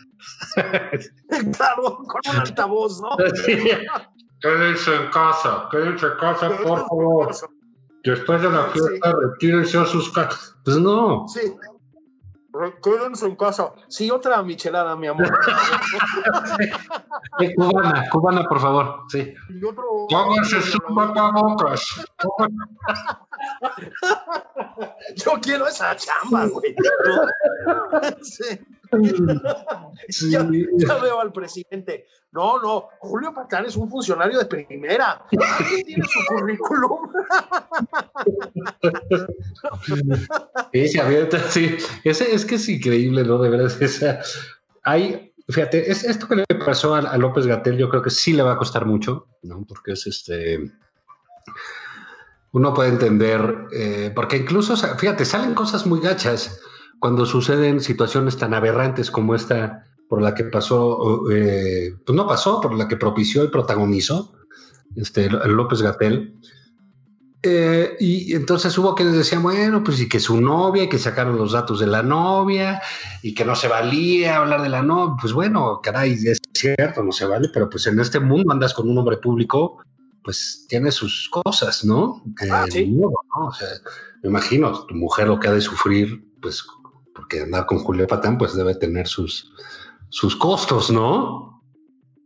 claro, 1.58 1.98
con 2.08 2.22
un 2.32 2.40
altavoz, 2.40 3.02
¿no? 3.02 3.10
Quédense 4.42 4.94
en 4.94 5.10
casa, 5.10 5.70
quédense 5.72 6.06
en 6.06 6.18
casa, 6.20 6.50
por 6.58 6.80
favor. 6.88 7.32
Después 8.04 8.42
de 8.42 8.50
la 8.50 8.66
fiesta, 8.66 9.12
sí. 9.12 9.18
retírense 9.22 9.78
a 9.78 9.86
sus 9.86 10.12
casas. 10.12 10.54
Pues 10.66 10.78
no. 10.78 11.26
Sí. 11.30 11.54
Quédense 12.84 13.26
en 13.26 13.36
casa. 13.36 13.74
Sí, 13.88 14.12
otra 14.12 14.44
michelada, 14.44 14.96
mi 14.96 15.08
amor. 15.08 15.28
sí. 17.40 17.56
cubana, 17.56 18.08
cubana, 18.12 18.48
por 18.48 18.60
favor. 18.60 19.00
Sí. 19.10 19.34
Y 19.50 19.66
otro. 19.66 20.06
Pónganse 20.08 20.62
sus 20.62 20.80
tapabocas. 20.82 22.06
Yo 25.16 25.32
quiero 25.42 25.68
esa 25.68 25.96
chamba, 25.96 26.46
güey. 26.46 26.76
sí. 28.22 28.60
Sí. 30.10 30.32
Ya, 30.32 30.46
ya 30.78 30.96
veo 30.98 31.22
al 31.22 31.32
presidente. 31.32 32.08
No, 32.32 32.60
no, 32.60 32.90
Julio 33.00 33.34
Patán 33.34 33.66
es 33.66 33.78
un 33.78 33.90
funcionario 33.90 34.40
de 34.40 34.46
primera. 34.46 35.24
¿Quién 35.30 35.86
tiene 35.86 36.04
su 36.06 36.20
currículum? 36.28 37.10
Sí, 40.74 41.00
abierta, 41.00 41.40
sí. 41.50 41.78
Ese, 42.04 42.34
es 42.34 42.44
que 42.44 42.56
es 42.56 42.68
increíble, 42.68 43.24
¿no? 43.24 43.38
De 43.38 43.50
verdad, 43.50 43.72
esa, 43.82 44.20
hay, 44.84 45.34
fíjate, 45.48 45.90
es, 45.92 46.04
esto 46.04 46.28
que 46.28 46.38
le 46.38 46.46
pasó 46.66 46.96
a, 46.96 47.00
a 47.00 47.18
López 47.18 47.46
Gatel, 47.46 47.78
yo 47.78 47.88
creo 47.90 48.02
que 48.02 48.10
sí 48.10 48.34
le 48.34 48.44
va 48.44 48.54
a 48.54 48.58
costar 48.58 48.86
mucho, 48.86 49.28
¿no? 49.44 49.64
Porque 49.66 49.94
es 49.94 50.08
este. 50.08 50.72
Uno 52.52 52.74
puede 52.74 52.90
entender, 52.90 53.68
eh, 53.72 54.12
porque 54.14 54.38
incluso, 54.38 54.76
fíjate, 54.76 55.26
salen 55.26 55.54
cosas 55.54 55.86
muy 55.86 56.02
gachas 56.02 56.60
cuando 57.04 57.26
suceden 57.26 57.82
situaciones 57.82 58.38
tan 58.38 58.54
aberrantes 58.54 59.12
como 59.12 59.36
esta 59.36 59.84
por 60.08 60.22
la 60.22 60.34
que 60.34 60.46
pasó, 60.46 61.30
eh, 61.30 61.94
pues 62.06 62.16
no 62.16 62.26
pasó, 62.26 62.62
por 62.62 62.74
la 62.74 62.88
que 62.88 62.96
propició 62.96 63.44
y 63.44 63.50
protagonizó 63.50 64.32
este, 64.96 65.30
López 65.30 65.82
Gatel. 65.82 66.40
Eh, 67.42 67.98
y 68.00 68.34
entonces 68.34 68.78
hubo 68.78 68.96
quienes 68.96 69.16
decían, 69.16 69.44
bueno, 69.44 69.84
pues 69.84 70.00
y 70.00 70.08
que 70.08 70.22
su 70.22 70.40
novia, 70.40 70.84
y 70.84 70.88
que 70.88 70.98
sacaron 70.98 71.38
los 71.38 71.52
datos 71.52 71.82
de 71.82 71.88
la 71.88 72.04
novia, 72.04 72.82
y 73.22 73.34
que 73.34 73.44
no 73.44 73.58
se 73.58 73.68
valía 73.68 74.38
hablar 74.38 74.62
de 74.62 74.70
la 74.70 74.82
novia. 74.82 75.18
Pues 75.20 75.34
bueno, 75.34 75.82
caray, 75.84 76.14
es 76.14 76.40
cierto, 76.54 77.04
no 77.04 77.12
se 77.12 77.26
vale, 77.26 77.50
pero 77.54 77.70
pues 77.70 77.86
en 77.86 78.00
este 78.00 78.22
mundo 78.22 78.54
andas 78.54 78.74
con 78.74 78.90
un 78.90 78.98
hombre 78.98 79.18
público, 79.18 79.84
pues 80.24 80.66
tiene 80.70 80.90
sus 80.90 81.30
cosas, 81.30 81.84
¿no? 81.84 82.24
Ah, 82.50 82.64
Eh, 82.66 82.72
sí. 82.72 82.86
¿no? 82.88 83.12
O 83.46 83.52
sea, 83.52 83.68
me 84.22 84.30
imagino, 84.30 84.86
tu 84.86 84.96
mujer 84.96 85.28
lo 85.28 85.38
que 85.38 85.50
ha 85.50 85.52
de 85.52 85.60
sufrir, 85.60 86.32
pues, 86.42 86.64
porque 87.14 87.42
andar 87.42 87.66
con 87.66 87.80
Julio 87.80 88.08
Patán, 88.08 88.38
pues 88.38 88.56
debe 88.56 88.76
tener 88.76 89.08
sus, 89.08 89.52
sus 90.10 90.36
costos, 90.36 90.92
¿no? 90.92 91.54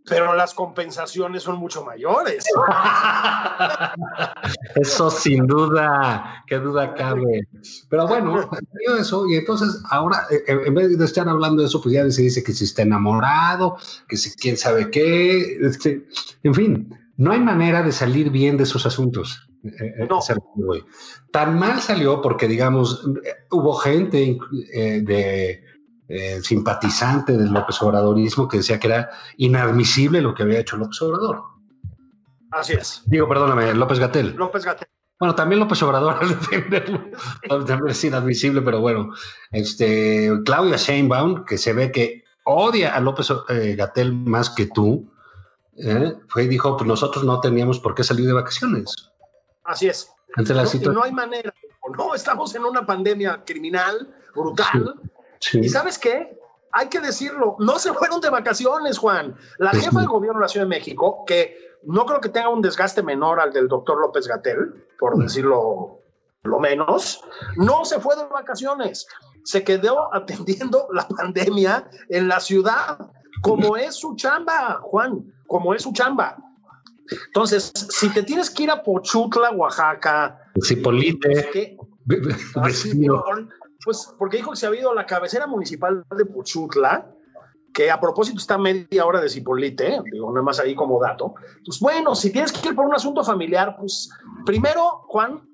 Pero 0.08 0.34
las 0.36 0.54
compensaciones 0.54 1.44
son 1.44 1.58
mucho 1.58 1.84
mayores. 1.84 2.46
Eso 4.76 5.12
sin 5.12 5.46
duda, 5.46 6.44
qué 6.48 6.60
duda 6.60 6.94
cabe. 6.94 7.48
Pero 7.90 8.08
bueno, 8.08 8.50
eso 8.98 9.28
y 9.28 9.36
entonces 9.36 9.82
ahora, 9.90 10.26
eh, 10.32 10.44
en 10.48 10.74
vez 10.74 10.98
de 10.98 11.04
estar 11.04 11.28
hablando 11.28 11.62
de 11.62 11.68
eso, 11.68 11.82
pues 11.82 11.94
ya 11.94 12.10
se 12.10 12.22
dice 12.22 12.44
que 12.44 12.54
si 12.54 12.64
está 12.64 12.84
enamorado, 12.84 13.76
que 14.08 14.16
si 14.16 14.34
quién 14.36 14.56
sabe 14.56 14.90
qué, 14.90 15.58
este, 15.62 16.08
en 16.44 16.54
fin, 16.54 16.98
no 17.18 17.32
hay 17.32 17.40
manera 17.40 17.84
de 17.84 17.92
salir 17.92 18.30
bien 18.30 18.56
de 18.56 18.64
esos 18.64 18.86
asuntos. 18.86 19.50
Eh, 19.80 20.08
No. 20.10 20.20
Tan 21.32 21.60
mal 21.60 21.80
salió 21.82 22.22
porque, 22.22 22.48
digamos, 22.48 23.06
hubo 23.52 23.74
gente 23.76 24.38
eh, 24.74 25.02
de 25.02 25.64
eh, 26.10 26.42
simpatizante 26.42 27.34
del 27.38 27.52
López 27.52 27.82
Obradorismo 27.82 28.48
que 28.48 28.58
decía 28.58 28.80
que 28.80 28.88
era 28.88 29.10
inadmisible 29.38 30.22
lo 30.22 30.34
que 30.34 30.44
había 30.44 30.60
hecho 30.60 30.78
López 30.78 31.02
Obrador. 31.02 31.44
Así 32.52 32.74
es. 32.74 33.04
Digo, 33.06 33.28
perdóname, 33.28 33.74
López 33.74 34.00
Gatel. 34.00 34.34
López 34.36 34.64
Gatel. 34.64 34.88
Bueno, 35.20 35.36
también 35.36 35.60
López 35.60 35.82
Obrador 35.84 36.16
al 36.22 36.30
defenderlo, 36.40 37.04
también 37.66 37.90
es 37.90 38.04
inadmisible, 38.04 38.62
pero 38.62 38.80
bueno, 38.82 39.12
este, 39.52 40.32
Claudia 40.46 40.78
Sheinbaum, 40.78 41.44
que 41.44 41.58
se 41.58 41.74
ve 41.74 41.92
que 41.92 42.24
odia 42.46 42.96
a 42.96 43.00
López 43.02 43.28
Gatel 43.76 44.14
más 44.14 44.52
que 44.52 44.68
tú, 44.68 45.12
fue 46.30 46.44
y 46.44 46.48
dijo, 46.48 46.78
pues 46.78 46.88
nosotros 46.88 47.26
no 47.26 47.40
teníamos 47.40 47.80
por 47.80 47.96
qué 47.96 48.04
salir 48.04 48.28
de 48.28 48.34
vacaciones. 48.34 49.12
Así 49.68 49.88
es. 49.88 50.12
No, 50.94 51.04
hay 51.04 51.12
manera. 51.12 51.54
No, 51.98 52.16
estamos 52.16 52.54
en 52.56 52.66
una 52.66 52.86
pandemia 52.86 53.44
criminal, 53.46 54.14
brutal. 54.36 54.96
Sí. 55.40 55.60
¿Y 55.60 55.70
sabes 55.70 55.98
qué? 56.00 56.38
Hay 56.72 56.88
que 56.90 57.00
decirlo, 57.00 57.56
no 57.60 57.80
se 57.80 57.94
fueron 57.94 58.20
de 58.22 58.30
vacaciones, 58.30 58.98
Juan. 58.98 59.36
La 59.60 59.72
Sí. 59.72 59.82
jefa 59.82 60.02
de 60.02 60.08
gobierno 60.08 60.40
de 60.40 60.44
la 60.44 60.50
Ciudad 60.50 60.66
de 60.66 60.70
México, 60.70 61.24
que 61.26 61.56
no 61.84 62.06
creo 62.06 62.20
que 62.20 62.30
tenga 62.30 62.50
un 62.50 62.62
desgaste 62.62 63.04
menor 63.04 63.40
al 63.40 63.54
del 63.54 63.68
doctor 63.68 64.00
López 64.00 64.28
Gatel, 64.28 64.86
por 65.00 65.18
decirlo 65.18 66.02
lo 66.44 66.60
menos, 66.60 67.22
no 67.58 67.84
se 67.86 68.00
fue 68.00 68.16
de 68.16 68.26
vacaciones. 68.26 69.08
Se 69.44 69.64
quedó 69.64 70.14
atendiendo 70.14 70.88
la 70.94 71.08
pandemia 71.08 71.90
en 72.10 72.28
la 72.28 72.40
ciudad, 72.40 72.98
como 73.42 73.78
es 73.78 73.96
su 73.96 74.16
chamba, 74.16 74.80
Juan, 74.82 75.34
como 75.48 75.74
es 75.74 75.84
su 75.84 75.94
chamba. 75.94 76.38
Entonces, 77.28 77.72
si 77.90 78.10
te 78.10 78.24
tienes 78.24 78.50
que 78.50 78.64
ir 78.64 78.72
a 78.72 78.84
Pochutla, 78.84 79.52
Oaxaca, 79.52 80.40
Cipolite, 80.64 81.50
¿qué? 81.52 81.78
Ah. 82.56 82.68
Pues 83.84 84.14
porque 84.18 84.38
dijo 84.38 84.52
que 84.52 84.58
se 84.58 84.68
había 84.68 84.82
ido 84.82 84.92
a 84.92 84.96
la 84.96 85.06
cabecera 85.06 85.48
municipal 85.48 86.04
de 86.16 86.26
Puchutla, 86.26 87.10
que 87.74 87.92
a 87.92 88.00
propósito 88.00 88.40
está 88.40 88.58
media 88.58 89.06
hora 89.06 89.22
de 89.22 89.30
Cipolite, 89.30 90.02
digo, 90.12 90.32
nada 90.32 90.42
más 90.42 90.60
ahí 90.60 90.74
como 90.74 91.00
dato. 91.00 91.36
Pues 91.66 91.80
bueno, 91.80 92.16
si 92.16 92.32
tienes 92.32 92.52
que 92.52 92.70
ir 92.70 92.76
por 92.76 92.86
un 92.86 92.96
asunto 92.96 93.24
familiar, 93.24 93.76
pues 93.80 94.10
primero, 94.46 95.04
Juan, 95.08 95.48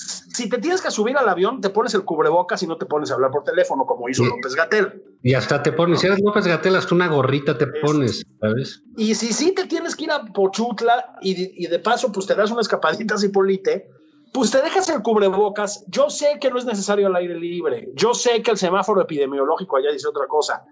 si 0.00 0.48
te 0.48 0.58
tienes 0.58 0.80
que 0.80 0.90
subir 0.90 1.16
al 1.16 1.28
avión, 1.28 1.60
te 1.60 1.70
pones 1.70 1.92
el 1.94 2.04
cubrebocas 2.04 2.62
y 2.62 2.66
no 2.66 2.78
te 2.78 2.86
pones 2.86 3.10
a 3.10 3.14
hablar 3.14 3.30
por 3.30 3.44
teléfono, 3.44 3.84
como 3.84 4.08
hizo 4.08 4.22
Sí. 4.22 4.30
López 4.30 4.54
Gatel. 4.54 5.02
Y 5.22 5.34
hasta 5.34 5.62
te 5.62 5.72
pones, 5.72 6.00
si 6.00 6.06
eres 6.06 6.20
López 6.20 6.46
Gatel, 6.46 6.76
hasta 6.76 6.94
una 6.94 7.08
gorrita 7.08 7.58
te 7.58 7.66
pones, 7.66 8.22
¿sabes? 8.40 8.82
Y 8.96 9.14
si 9.14 9.32
sí 9.32 9.52
te 9.52 9.66
tienes 9.66 9.94
que 9.94 10.04
ir 10.04 10.12
a 10.12 10.24
Pochutla 10.24 11.16
y, 11.20 11.64
y 11.64 11.66
de 11.66 11.78
paso, 11.78 12.10
pues 12.10 12.26
te 12.26 12.34
das 12.34 12.50
una 12.50 12.62
escapadita 12.62 13.14
a 13.16 13.18
Cipolite, 13.18 13.90
pues 14.32 14.50
te 14.50 14.62
dejas 14.62 14.88
el 14.88 15.02
cubrebocas. 15.02 15.84
Yo 15.88 16.08
sé 16.08 16.38
que 16.40 16.50
no 16.50 16.58
es 16.58 16.64
necesario 16.64 17.08
al 17.08 17.16
aire 17.16 17.38
libre. 17.38 17.88
Yo 17.94 18.14
sé 18.14 18.42
que 18.42 18.52
el 18.52 18.56
semáforo 18.56 19.02
epidemiológico 19.02 19.76
allá 19.76 19.90
dice 19.92 20.08
otra 20.08 20.26
cosa. 20.28 20.64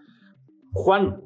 Juan, 0.73 1.20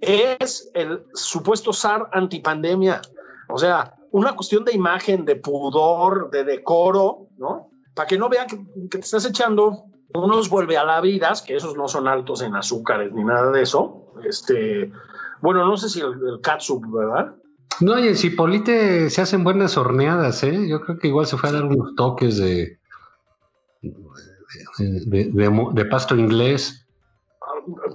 es 0.00 0.70
el 0.74 1.04
supuesto 1.14 1.72
SAR 1.72 2.08
antipandemia. 2.12 3.00
O 3.48 3.58
sea, 3.58 3.94
una 4.10 4.34
cuestión 4.34 4.64
de 4.64 4.74
imagen, 4.74 5.24
de 5.24 5.36
pudor, 5.36 6.30
de 6.30 6.44
decoro, 6.44 7.27
¿no? 7.38 7.70
Para 7.94 8.06
que 8.06 8.18
no 8.18 8.28
vean 8.28 8.46
que, 8.46 8.56
que 8.90 8.98
te 8.98 9.00
estás 9.00 9.24
echando 9.24 9.84
unos 10.14 10.48
vuelve 10.48 10.76
a 10.76 10.84
la 10.84 11.00
vidas, 11.00 11.42
que 11.42 11.56
esos 11.56 11.76
no 11.76 11.86
son 11.88 12.08
altos 12.08 12.42
en 12.42 12.54
azúcares 12.56 13.12
ni 13.12 13.24
nada 13.24 13.50
de 13.50 13.62
eso. 13.62 14.12
Este, 14.24 14.90
bueno, 15.40 15.66
no 15.66 15.76
sé 15.76 15.88
si 15.88 16.00
el, 16.00 16.12
el 16.12 16.40
catsup, 16.42 16.84
¿verdad? 16.92 17.34
No, 17.80 17.98
y 17.98 18.08
en 18.08 18.16
Cipolite 18.16 19.08
se 19.10 19.20
hacen 19.22 19.44
buenas 19.44 19.76
horneadas, 19.76 20.42
¿eh? 20.42 20.66
Yo 20.68 20.80
creo 20.80 20.98
que 20.98 21.08
igual 21.08 21.26
se 21.26 21.36
fue 21.36 21.50
a 21.50 21.52
dar 21.52 21.64
unos 21.64 21.94
toques 21.94 22.38
de, 22.38 22.78
de, 23.82 25.00
de- 25.06 25.30
de- 25.30 25.68
de 25.74 25.84
pasto 25.84 26.16
inglés, 26.16 26.86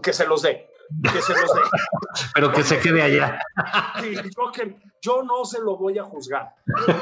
Que 0.02 0.14
se 0.14 0.26
los 0.28 0.42
dé. 0.44 0.68
Que 1.02 1.22
se 1.22 1.34
los 1.34 1.54
dé. 1.54 1.62
pero 2.36 2.52
que 2.52 2.64
se 2.64 2.80
quede 2.80 3.02
allá. 3.02 3.40
Sí, 4.02 4.14
yo, 4.16 4.52
que- 4.54 4.78
yo 5.03 5.22
no 5.22 5.43
se 5.43 5.60
lo 5.60 5.75
voy 5.77 5.98
a 6.00 6.03
juzgar. 6.03 6.48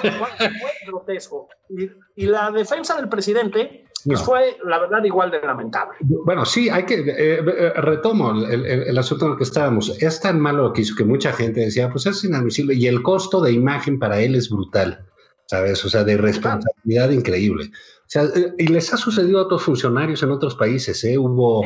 Fue, 0.01 0.72
grotesco. 0.88 1.48
Y, 1.70 1.89
y 2.15 2.25
la 2.25 2.50
defensa 2.51 2.96
del 2.98 3.08
presidente 3.08 3.86
pues, 4.03 4.20
No. 4.20 4.25
fue, 4.25 4.58
la 4.65 4.79
verdad, 4.79 5.03
igual 5.03 5.29
de 5.29 5.39
lamentable. 5.41 5.93
Bueno, 6.25 6.43
sí, 6.43 6.67
hay 6.70 6.86
que, 6.86 6.96
eh, 7.01 7.39
eh, 7.46 7.74
retomo 7.75 8.31
el, 8.31 8.65
el- 8.65 8.84
el 8.88 8.98
asunto 8.98 9.25
en 9.27 9.31
el 9.34 9.38
que 9.38 9.43
estábamos. 9.43 10.01
Es 10.01 10.20
tan 10.20 10.39
malo 10.39 10.63
lo 10.63 10.74
que 10.74 10.81
hizo 10.81 10.96
que 10.96 11.03
mucha 11.05 11.31
gente 11.31 11.60
decía, 11.60 11.89
pues 11.91 12.08
es 12.08 12.24
inadmisible 12.24 12.74
y 12.74 12.88
el 12.88 13.03
costo 13.03 13.39
de 13.39 13.51
imagen 13.51 14.00
para 14.00 14.20
él 14.20 14.34
es 14.34 14.50
brutal, 14.50 15.05
¿sabes? 15.46 15.86
O 15.86 15.89
sea, 15.89 16.03
de 16.03 16.17
responsabilidad 16.17 17.12
increíble. 17.12 17.65
O 17.70 18.08
sea, 18.08 18.24
eh, 18.24 18.53
y 18.58 18.67
les 18.67 18.91
ha 18.93 18.98
sucedido 18.98 19.39
a 19.39 19.43
otros 19.43 19.62
funcionarios 19.62 20.24
en 20.24 20.31
otros 20.31 20.55
países, 20.55 21.03
¿eh? 21.03 21.20
Hubo, 21.20 21.63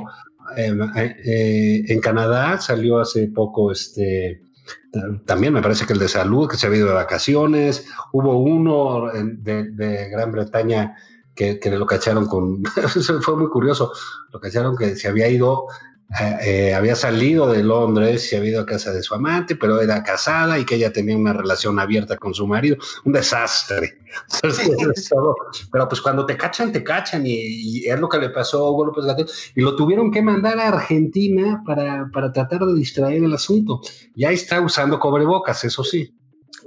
eh, 0.57 0.75
eh, 1.25 1.83
en 1.87 2.01
Canadá 2.01 2.59
salió 2.59 2.99
hace 2.99 3.29
poco 3.29 3.71
este... 3.71 4.41
También 5.25 5.53
me 5.53 5.61
parece 5.61 5.85
que 5.85 5.93
el 5.93 5.99
de 5.99 6.07
salud, 6.07 6.49
que 6.49 6.57
se 6.57 6.67
había 6.67 6.79
ido 6.79 6.87
de 6.87 6.93
vacaciones. 6.93 7.87
Hubo 8.11 8.37
uno 8.37 9.11
de, 9.13 9.71
de 9.71 10.09
Gran 10.09 10.31
Bretaña 10.31 10.95
que, 11.35 11.59
que 11.59 11.69
lo 11.69 11.85
cacharon 11.85 12.27
con, 12.27 12.63
fue 13.21 13.35
muy 13.35 13.49
curioso, 13.49 13.91
lo 14.31 14.39
cacharon 14.39 14.75
que 14.77 14.95
se 14.95 15.07
había 15.07 15.27
ido, 15.27 15.67
eh, 16.11 16.37
eh, 16.41 16.73
había 16.73 16.95
salido 16.95 17.51
de 17.51 17.63
Londres, 17.63 18.29
se 18.29 18.37
había 18.37 18.51
ido 18.51 18.61
a 18.61 18.65
casa 18.65 18.93
de 18.93 19.01
su 19.01 19.15
amante, 19.15 19.55
pero 19.55 19.81
era 19.81 20.03
casada 20.03 20.57
y 20.59 20.63
que 20.63 20.75
ella 20.75 20.93
tenía 20.93 21.17
una 21.17 21.33
relación 21.33 21.79
abierta 21.79 22.15
con 22.15 22.33
su 22.33 22.45
marido, 22.45 22.77
un 23.05 23.13
desastre. 23.13 23.99
Pero 25.71 25.89
pues 25.89 25.99
cuando 25.99 26.25
te 26.25 26.37
cachan, 26.37 26.71
te 26.71 26.83
cachan 26.83 27.25
y, 27.25 27.33
y 27.33 27.89
es 27.89 27.99
lo 27.99 28.07
que 28.07 28.19
le 28.19 28.29
pasó 28.29 28.65
a 28.65 28.71
Hugo 28.71 28.85
López 28.85 29.03
Gatell 29.03 29.27
y 29.55 29.61
lo 29.61 29.75
tuvieron 29.75 30.09
que 30.09 30.21
mandar 30.21 30.57
a 30.57 30.69
Argentina 30.69 31.61
para, 31.65 32.09
para 32.13 32.31
tratar 32.31 32.61
de 32.61 32.75
distraer 32.75 33.23
el 33.23 33.33
asunto. 33.33 33.81
Y 34.15 34.23
ahí 34.23 34.35
está 34.35 34.61
usando 34.61 34.99
cobrebocas, 34.99 35.65
eso 35.65 35.83
sí. 35.83 36.15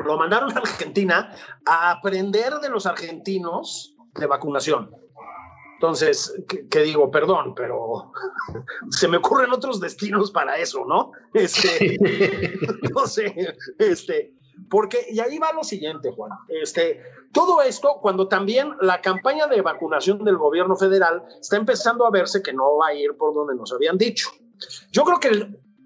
lo 0.04 0.18
mandaron 0.18 0.50
a 0.54 0.60
Argentina 0.60 1.32
a 1.64 1.92
aprender 1.92 2.54
de 2.56 2.68
los 2.68 2.84
argentinos 2.84 3.94
de 4.14 4.26
vacunación. 4.26 4.90
Entonces, 5.78 6.34
que, 6.70 6.80
digo, 6.80 7.08
perdón, 7.08 7.54
pero 7.54 8.10
se 8.90 9.06
me 9.06 9.18
ocurren 9.18 9.52
otros 9.52 9.78
destinos 9.78 10.32
para 10.32 10.56
eso, 10.56 10.84
¿no? 10.84 11.12
Este, 11.32 11.96
no 12.94 13.06
sé, 13.06 13.54
este, 13.78 14.34
porque, 14.68 15.06
y 15.08 15.20
ahí 15.20 15.38
va 15.38 15.52
lo 15.52 15.62
siguiente, 15.62 16.10
Juan, 16.10 16.32
este, 16.48 17.00
todo 17.32 17.62
esto 17.62 17.98
cuando 18.02 18.26
también 18.26 18.74
la 18.80 19.00
campaña 19.00 19.46
de 19.46 19.62
vacunación 19.62 20.24
del 20.24 20.36
gobierno 20.36 20.74
federal 20.74 21.22
está 21.40 21.56
empezando 21.56 22.04
a 22.04 22.10
verse 22.10 22.42
que 22.42 22.52
no 22.52 22.78
va 22.78 22.88
a 22.88 22.94
ir 22.94 23.16
por 23.16 23.32
donde 23.32 23.54
nos 23.54 23.72
habían 23.72 23.96
dicho. 23.96 24.30
Yo 24.90 25.04
creo 25.04 25.20
que 25.20 25.28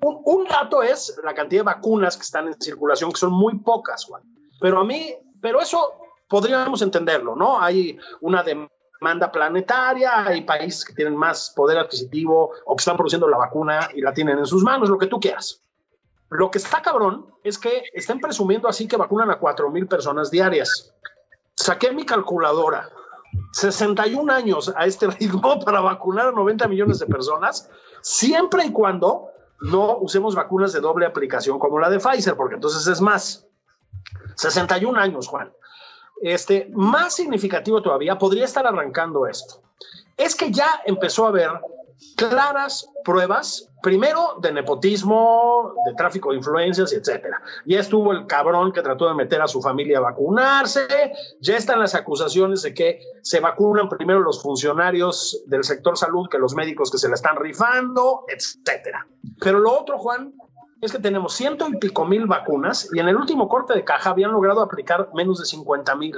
un, 0.01 0.23
un 0.25 0.45
dato 0.47 0.83
es 0.83 1.21
la 1.23 1.35
cantidad 1.35 1.61
de 1.61 1.67
vacunas 1.67 2.17
que 2.17 2.23
están 2.23 2.47
en 2.47 2.59
circulación, 2.59 3.13
que 3.13 3.19
son 3.19 3.33
muy 3.35 3.59
pocas, 3.59 4.07
Juan. 4.07 4.23
Pero 4.59 4.81
a 4.81 4.85
mí, 4.85 5.15
pero 5.43 5.61
eso 5.61 5.93
podríamos 6.31 6.81
entenderlo, 6.81 7.37
¿no? 7.37 7.61
Hay 7.61 7.99
una 8.23 8.43
demanda 8.43 8.73
planetaria, 9.33 10.27
hay 10.27 10.43
países 10.43 10.85
que 10.85 10.93
tienen 10.93 11.17
más 11.17 11.53
poder 11.55 11.79
adquisitivo 11.79 12.53
o 12.65 12.77
que 12.77 12.81
están 12.81 12.97
produciendo 12.97 13.29
la 13.29 13.39
vacuna 13.39 13.89
y 13.95 14.01
la 14.01 14.13
tienen 14.13 14.39
en 14.39 14.47
sus 14.47 14.63
manos, 14.63 14.89
lo 14.89 14.99
que 14.99 15.07
tú 15.07 15.21
quieras. 15.21 15.63
Lo 16.31 16.51
que 16.51 16.59
está 16.59 16.81
cabrón 16.81 17.27
es 17.45 17.59
que 17.59 17.83
están 17.93 18.19
presumiendo 18.19 18.69
así 18.69 18.89
que 18.89 18.97
vacunan 18.97 19.31
a 19.31 19.39
4 19.39 19.71
mil 19.71 19.87
personas 19.87 20.31
diarias. 20.31 20.95
Saqué 21.55 21.93
mi 21.93 22.07
calculadora. 22.07 22.89
61 23.53 24.33
años 24.33 24.73
a 24.77 24.87
este 24.87 25.07
ritmo 25.19 25.61
para 25.65 25.81
vacunar 25.81 26.29
a 26.29 26.33
90 26.33 26.69
millones 26.69 26.99
de 26.99 27.07
personas, 27.07 27.69
siempre 28.01 28.65
y 28.65 28.73
cuando 28.73 29.29
no 29.61 29.99
usemos 29.99 30.35
vacunas 30.35 30.73
de 30.73 30.81
doble 30.81 31.07
aplicación 31.07 31.59
como 31.59 31.79
la 31.79 31.91
de 31.91 31.99
Pfizer, 31.99 32.37
porque 32.37 32.55
entonces 32.55 32.87
es 32.87 33.01
más. 33.01 33.47
61 34.37 34.99
años, 34.99 35.29
Juan. 35.29 35.53
Este, 36.21 36.69
más 36.73 37.15
significativo 37.15 37.83
todavía, 37.83 38.19
podría 38.19 38.45
estar 38.45 38.67
arrancando 38.67 39.27
esto. 39.27 39.63
Es 40.17 40.37
que 40.37 40.51
ya 40.51 40.83
empezó 40.85 41.25
a 41.25 41.29
haber 41.29 41.51
claras 42.17 42.89
pruebas, 43.05 43.69
primero 43.83 44.37
de 44.41 44.53
nepotismo, 44.53 45.75
de 45.87 45.95
tráfico 45.95 46.31
de 46.31 46.37
influencias, 46.37 46.93
etcétera. 46.93 47.41
Ya 47.67 47.81
estuvo 47.81 48.13
el 48.13 48.27
cabrón 48.27 48.73
que 48.73 48.83
trató 48.83 49.09
de 49.09 49.15
meter 49.15 49.41
a 49.41 49.49
su 49.49 49.61
familia 49.61 49.99
a 49.99 50.03
vacunarse, 50.03 51.13
ya 51.41 51.57
están 51.57 51.81
las 51.81 51.95
acusaciones 51.95 52.63
de 52.63 52.75
que 52.75 53.01
se 53.23 53.41
vacunan 53.41 53.89
primero 53.89 54.21
los 54.21 54.43
funcionarios 54.43 55.43
del 55.47 55.65
sector 55.65 55.97
salud 55.97 56.29
que 56.29 56.39
los 56.39 56.55
médicos 56.55 56.91
que 56.91 56.99
se 56.99 57.09
la 57.09 57.15
están 57.15 57.37
rifando, 57.37 58.25
etcétera. 58.29 59.07
Pero 59.41 59.59
lo 59.59 59.79
otro, 59.79 59.99
Juan, 59.99 60.33
es 60.83 60.91
que 60.91 60.99
tenemos 60.99 61.35
ciento 61.35 61.69
y 61.69 61.77
pico 61.77 62.05
mil 62.05 62.27
vacunas 62.27 62.91
y 62.93 62.99
en 62.99 63.09
el 63.09 63.17
último 63.17 63.49
corte 63.49 63.73
de 63.73 63.85
caja 63.85 64.11
habían 64.11 64.33
logrado 64.33 64.61
aplicar 64.61 65.09
menos 65.15 65.39
de 65.39 65.47
50 65.47 65.95
mil, 65.95 66.17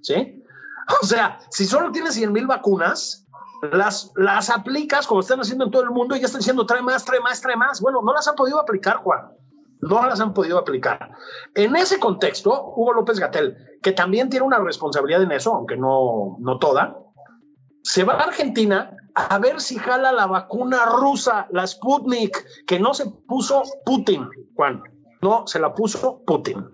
¿sí? 0.00 0.42
O 1.02 1.04
sea, 1.04 1.40
si 1.50 1.66
solo 1.66 1.90
tienes 1.90 2.14
100 2.14 2.32
mil 2.32 2.46
vacunas, 2.46 3.26
las, 3.72 4.12
las 4.14 4.48
aplicas 4.50 5.06
como 5.06 5.20
están 5.20 5.40
haciendo 5.40 5.64
en 5.64 5.70
todo 5.72 5.82
el 5.82 5.90
mundo 5.90 6.14
y 6.14 6.20
ya 6.20 6.26
están 6.26 6.38
diciendo 6.38 6.64
trae 6.64 6.80
más, 6.80 7.04
trae 7.04 7.20
más, 7.20 7.40
trae 7.40 7.56
más. 7.56 7.80
Bueno, 7.80 8.00
no 8.02 8.12
las 8.12 8.28
han 8.28 8.36
podido 8.36 8.60
aplicar, 8.60 8.98
Juan. 8.98 9.32
No 9.80 10.06
las 10.06 10.20
han 10.20 10.32
podido 10.32 10.58
aplicar. 10.58 11.10
En 11.54 11.74
ese 11.74 11.98
contexto, 11.98 12.72
Hugo 12.76 12.92
López 12.92 13.18
Gatel, 13.18 13.56
que 13.82 13.92
también 13.92 14.30
tiene 14.30 14.46
una 14.46 14.60
responsabilidad 14.60 15.22
en 15.22 15.32
eso, 15.32 15.54
aunque 15.54 15.76
no, 15.76 16.36
no 16.38 16.58
toda, 16.58 16.96
se 17.86 18.02
va 18.02 18.14
a 18.14 18.24
Argentina 18.24 18.96
a 19.14 19.38
ver 19.38 19.60
si 19.60 19.76
jala 19.76 20.10
la 20.10 20.26
vacuna 20.26 20.86
rusa, 20.86 21.46
la 21.52 21.64
Sputnik, 21.66 22.44
que 22.66 22.80
no 22.80 22.92
se 22.92 23.06
puso 23.28 23.62
Putin, 23.84 24.28
Juan. 24.56 24.82
No, 25.22 25.46
se 25.46 25.60
la 25.60 25.72
puso 25.72 26.20
Putin. 26.26 26.66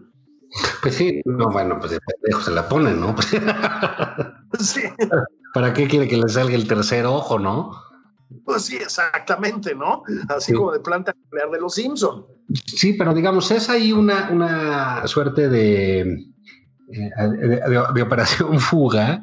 Pues 0.80 0.94
sí, 0.94 1.20
no, 1.26 1.50
bueno, 1.50 1.78
pues 1.78 1.92
de 1.92 1.98
pendejo 2.00 2.40
se 2.40 2.50
la 2.50 2.66
ponen, 2.66 2.98
¿no? 2.98 3.14
sí. 4.58 4.82
¿Para 5.52 5.74
qué 5.74 5.86
quiere 5.86 6.08
que 6.08 6.16
le 6.16 6.28
salga 6.30 6.54
el 6.54 6.66
tercer 6.66 7.04
ojo, 7.04 7.38
no? 7.38 7.72
Pues 8.46 8.62
sí, 8.62 8.76
exactamente, 8.76 9.74
¿no? 9.74 10.04
Así 10.30 10.54
como 10.54 10.72
de 10.72 10.80
planta 10.80 11.14
nuclear 11.24 11.50
de 11.50 11.60
los 11.60 11.74
Simpson. 11.74 12.26
Sí, 12.66 12.94
pero 12.94 13.12
digamos, 13.12 13.50
es 13.50 13.68
ahí 13.68 13.92
una, 13.92 14.30
una 14.30 15.06
suerte 15.06 15.50
de, 15.50 16.00
eh, 16.00 17.10
de 17.94 18.02
operación 18.02 18.58
fuga 18.60 19.20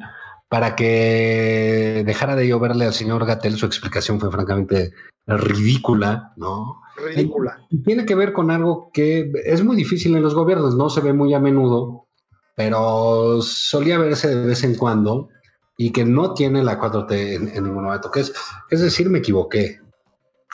para 0.50 0.74
que 0.74 2.02
dejara 2.04 2.34
de 2.34 2.48
lloverle 2.48 2.84
al 2.84 2.92
señor 2.92 3.24
Gatel, 3.24 3.56
su 3.56 3.66
explicación 3.66 4.18
fue 4.18 4.32
francamente 4.32 4.92
ridícula, 5.28 6.32
¿no? 6.36 6.82
Ridícula. 6.96 7.64
Y, 7.70 7.84
tiene 7.84 8.04
que 8.04 8.16
ver 8.16 8.32
con 8.32 8.50
algo 8.50 8.90
que 8.92 9.30
es 9.44 9.62
muy 9.62 9.76
difícil 9.76 10.16
en 10.16 10.24
los 10.24 10.34
gobiernos, 10.34 10.74
no 10.74 10.90
se 10.90 11.02
ve 11.02 11.12
muy 11.12 11.32
a 11.34 11.38
menudo, 11.38 12.08
pero 12.56 13.40
solía 13.42 13.96
verse 13.98 14.34
de 14.34 14.44
vez 14.44 14.64
en 14.64 14.74
cuando 14.74 15.28
y 15.76 15.92
que 15.92 16.04
no 16.04 16.34
tiene 16.34 16.64
la 16.64 16.80
4T 16.80 17.56
en, 17.56 17.62
ningún 17.62 17.84
momento, 17.84 18.10
que 18.10 18.18
es, 18.18 18.32
es 18.70 18.80
decir, 18.80 19.08
me 19.08 19.20
equivoqué. 19.20 19.78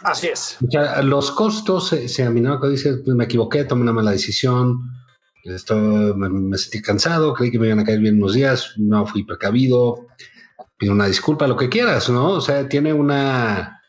Así 0.05 0.27
es. 0.27 0.59
O 0.63 0.71
sea, 0.71 1.01
los 1.01 1.31
costos 1.31 1.89
se, 1.89 2.07
se 2.11 2.31
dice, 2.31 2.99
me 3.07 3.25
equivoqué, 3.25 3.65
tomé 3.65 3.81
una 3.81 3.95
mala 3.95 4.11
decisión, 4.11 4.79
esto, 5.55 5.77
me, 5.77 6.59
sentí 6.59 6.83
cansado, 6.83 7.35
creí 7.35 7.51
que 7.51 7.59
me 7.59 7.67
iban 7.67 7.81
a 7.81 7.85
caer 7.85 8.01
bien 8.01 8.19
unos 8.19 8.35
días, 8.35 8.75
no 8.77 9.07
fui 9.07 9.25
precavido, 9.25 10.07
pido 10.77 10.93
una 10.93 11.07
disculpa, 11.07 11.47
lo 11.47 11.57
que 11.57 11.69
quieras, 11.69 12.09
¿no? 12.11 12.33
O 12.33 12.41
sea, 12.41 12.69
tiene 12.69 12.93
una... 12.93 13.81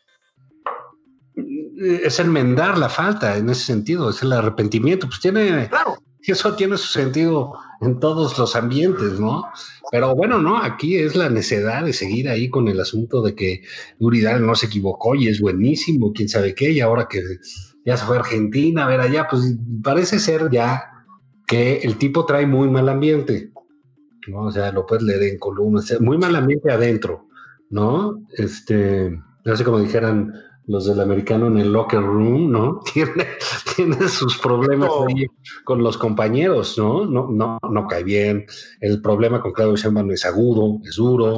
Es 1.80 2.20
enmendar 2.20 2.78
la 2.78 2.90
falta 2.90 3.38
en 3.38 3.50
ese 3.50 3.66
sentido, 3.66 4.10
es 4.10 4.22
el 4.22 4.34
arrepentimiento, 4.34 5.08
pues 5.08 5.20
tiene... 5.20 5.68
Claro. 5.70 5.98
Eso 6.22 6.56
tiene 6.56 6.76
su 6.78 6.88
sentido 6.88 7.54
en 7.80 8.02
todos 8.02 8.38
los 8.38 8.54
ambientes, 8.56 9.18
¿no? 9.18 9.44
Pero 9.92 10.14
bueno, 10.14 10.40
no, 10.42 10.62
aquí 10.62 10.98
es 10.98 11.16
la 11.16 11.30
necedad 11.30 11.86
de 11.86 11.94
seguir 11.94 12.28
ahí 12.28 12.50
con 12.50 12.68
el 12.68 12.82
asunto 12.82 13.22
de 13.22 13.34
que 13.34 13.62
Uridal 14.00 14.46
no 14.46 14.54
se 14.56 14.66
equivocó 14.66 15.16
y 15.16 15.30
es 15.30 15.40
buenísimo, 15.40 16.12
quién 16.12 16.28
sabe 16.28 16.54
qué, 16.54 16.72
y 16.72 16.82
ahora 16.82 17.08
que 17.08 17.22
ya 17.86 17.96
se 17.96 18.06
fue 18.06 18.18
a 18.18 18.20
Argentina, 18.20 18.84
a 18.84 18.90
ver 18.90 19.00
allá, 19.00 19.28
pues 19.30 19.56
parece 19.82 20.20
ser 20.20 20.50
ya 20.52 20.97
que 21.48 21.78
el 21.78 21.98
tipo 21.98 22.26
trae 22.26 22.46
muy 22.46 22.70
mal 22.70 22.90
ambiente, 22.90 23.52
¿no? 24.28 24.44
O 24.44 24.52
sea, 24.52 24.72
lo 24.72 24.86
puedes 24.86 25.04
leer 25.04 25.24
en 25.24 25.40
columnas, 25.40 26.00
muy 26.02 26.18
mal 26.18 26.36
ambiente 26.36 26.70
adentro, 26.72 27.28
¿no? 27.70 28.22
Este, 28.38 29.18
no 29.46 29.56
sé 29.56 29.64
como 29.64 29.80
dijeran 29.80 30.34
los 30.68 30.86
del 30.86 31.00
americano 31.00 31.48
en 31.48 31.58
el 31.58 31.72
locker 31.72 32.02
room, 32.02 32.52
¿no? 32.52 32.82
Tiene, 32.94 33.26
tiene 33.76 34.10
sus 34.10 34.38
problemas 34.38 34.92
ahí 35.08 35.26
con 35.64 35.82
los 35.82 35.98
compañeros, 35.98 36.78
¿no? 36.78 37.06
No, 37.06 37.30
no, 37.32 37.58
no 37.72 37.88
cae 37.88 38.04
bien. 38.04 38.46
El 38.82 39.02
problema 39.02 39.42
con 39.42 39.54
Claudio 39.54 39.78
Sheinbaum 39.78 40.12
es 40.12 40.26
agudo, 40.26 40.82
es 40.84 40.98
duro. 40.98 41.38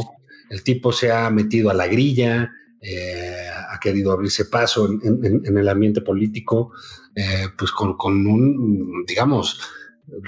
El 0.49 0.63
tipo 0.63 0.91
se 0.91 1.11
ha 1.11 1.29
metido 1.29 1.69
a 1.69 1.75
la 1.75 1.85
grilla, 1.85 2.51
eh, 2.81 3.47
ha 3.69 3.79
querido 3.79 4.11
abrirse 4.11 4.45
paso 4.45 4.89
en, 4.89 5.57
el 5.57 5.69
ambiente 5.69 6.01
político, 6.01 6.71
eh, 7.15 7.49
pues 7.55 7.71
con, 7.71 7.97
con, 7.97 8.25
un, 8.25 9.05
digamos, 9.05 9.61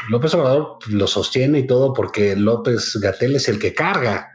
López 0.10 0.34
Obrador 0.34 0.78
lo 0.88 1.08
sostiene 1.08 1.60
y 1.60 1.68
todo 1.68 1.94
porque 1.94 2.36
López 2.36 2.98
Gatel 3.02 3.36
es 3.36 3.50
el 3.50 3.60
que 3.60 3.74
carga 3.74 4.30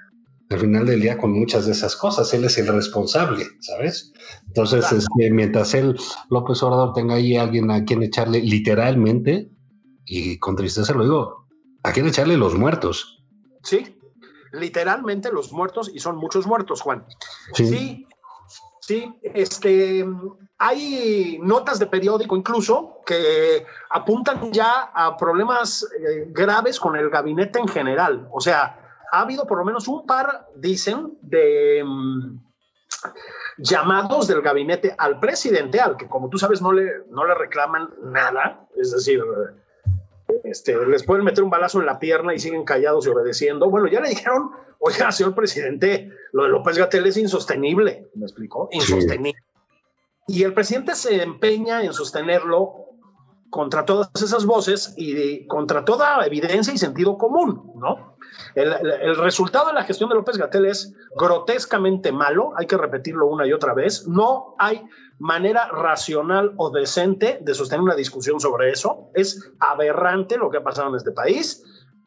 al 0.48 0.60
final 0.60 0.86
del 0.86 1.00
día 1.00 1.18
con 1.18 1.32
muchas 1.32 1.66
de 1.66 1.72
esas 1.72 1.96
cosas. 1.96 2.32
Él 2.34 2.44
es 2.44 2.56
el 2.58 2.68
responsable, 2.68 3.44
¿sabes? 3.60 4.12
Entonces, 4.46 5.06
mientras 5.16 5.74
él, 5.74 5.96
López 6.30 6.62
Obrador, 6.62 6.92
tenga 6.94 7.16
ahí 7.16 7.36
a 7.36 7.42
alguien 7.42 7.70
a 7.70 7.84
quien 7.84 8.02
echarle 8.02 8.40
literalmente, 8.40 9.50
y 10.04 10.38
con 10.38 10.54
tristeza 10.54 10.92
lo 10.92 11.02
digo, 11.02 11.46
a 11.82 11.92
quien 11.92 12.06
echarle 12.06 12.36
los 12.36 12.54
muertos. 12.54 13.24
Sí, 13.64 13.98
literalmente 14.52 15.32
los 15.32 15.52
muertos, 15.52 15.90
y 15.92 15.98
son 15.98 16.16
muchos 16.16 16.46
muertos, 16.46 16.80
Juan. 16.80 17.04
sí 17.52 18.06
Sí, 18.86 19.12
este, 19.34 20.06
hay 20.58 21.38
notas 21.42 21.78
de 21.78 21.86
periódico 21.86 22.36
incluso 22.36 23.02
que 23.04 23.66
apuntan 23.90 24.52
ya 24.52 24.90
a 24.94 25.16
problemas 25.16 25.86
eh, 25.98 26.26
graves 26.28 26.80
con 26.80 26.96
el 26.96 27.10
gabinete 27.10 27.58
en 27.58 27.68
general. 27.68 28.28
O 28.32 28.40
sea, 28.40 29.00
ha 29.12 29.20
habido 29.20 29.46
por 29.46 29.58
lo 29.58 29.64
menos 29.64 29.86
un 29.88 30.06
par, 30.06 30.48
dicen, 30.56 31.18
de 31.20 31.82
mm, 31.84 32.38
llamados 33.58 34.26
del 34.26 34.40
gabinete 34.40 34.94
al 34.96 35.20
presidente, 35.20 35.80
al 35.80 35.96
que 35.96 36.08
como 36.08 36.30
tú 36.30 36.38
sabes 36.38 36.62
no 36.62 36.72
le, 36.72 36.90
no 37.10 37.26
le 37.26 37.34
reclaman 37.34 37.90
nada. 38.02 38.66
Es 38.76 38.92
decir, 38.92 39.22
este, 40.44 40.74
les 40.86 41.04
pueden 41.04 41.24
meter 41.24 41.44
un 41.44 41.50
balazo 41.50 41.80
en 41.80 41.86
la 41.86 41.98
pierna 41.98 42.34
y 42.34 42.38
siguen 42.38 42.64
callados 42.64 43.06
y 43.06 43.10
obedeciendo. 43.10 43.68
Bueno, 43.68 43.88
ya 43.88 44.00
le 44.00 44.08
dijeron 44.08 44.50
Oiga, 44.78 45.10
señor 45.10 45.34
presidente, 45.34 46.10
lo 46.32 46.44
de 46.44 46.50
López 46.50 46.78
Gatel 46.78 47.06
es 47.06 47.16
insostenible, 47.16 48.08
¿me 48.14 48.24
explicó? 48.24 48.68
Insostenible. 48.72 49.40
Y 50.26 50.42
el 50.42 50.54
presidente 50.54 50.94
se 50.94 51.22
empeña 51.22 51.84
en 51.84 51.92
sostenerlo 51.92 52.86
contra 53.50 53.84
todas 53.84 54.10
esas 54.20 54.44
voces 54.44 54.94
y 54.96 55.46
contra 55.46 55.84
toda 55.84 56.26
evidencia 56.26 56.74
y 56.74 56.78
sentido 56.78 57.16
común, 57.16 57.72
¿no? 57.76 58.16
El, 58.54 58.72
el, 58.72 59.16
resultado 59.16 59.68
de 59.68 59.74
la 59.74 59.84
gestión 59.84 60.10
de 60.10 60.16
López 60.16 60.36
Gatel 60.36 60.66
es 60.66 60.94
grotescamente 61.16 62.10
malo, 62.10 62.52
hay 62.56 62.66
que 62.66 62.76
repetirlo 62.76 63.26
una 63.28 63.46
y 63.46 63.52
otra 63.52 63.72
vez. 63.72 64.06
No 64.08 64.56
hay 64.58 64.84
manera 65.18 65.68
racional 65.68 66.52
o 66.56 66.70
decente 66.70 67.38
de 67.40 67.54
sostener 67.54 67.82
una 67.82 67.94
discusión 67.94 68.40
sobre 68.40 68.70
eso. 68.70 69.10
Es 69.14 69.52
aberrante 69.60 70.36
lo 70.36 70.50
que 70.50 70.58
ha 70.58 70.64
pasado 70.64 70.90
en 70.90 70.96
este 70.96 71.12
país. 71.12 71.64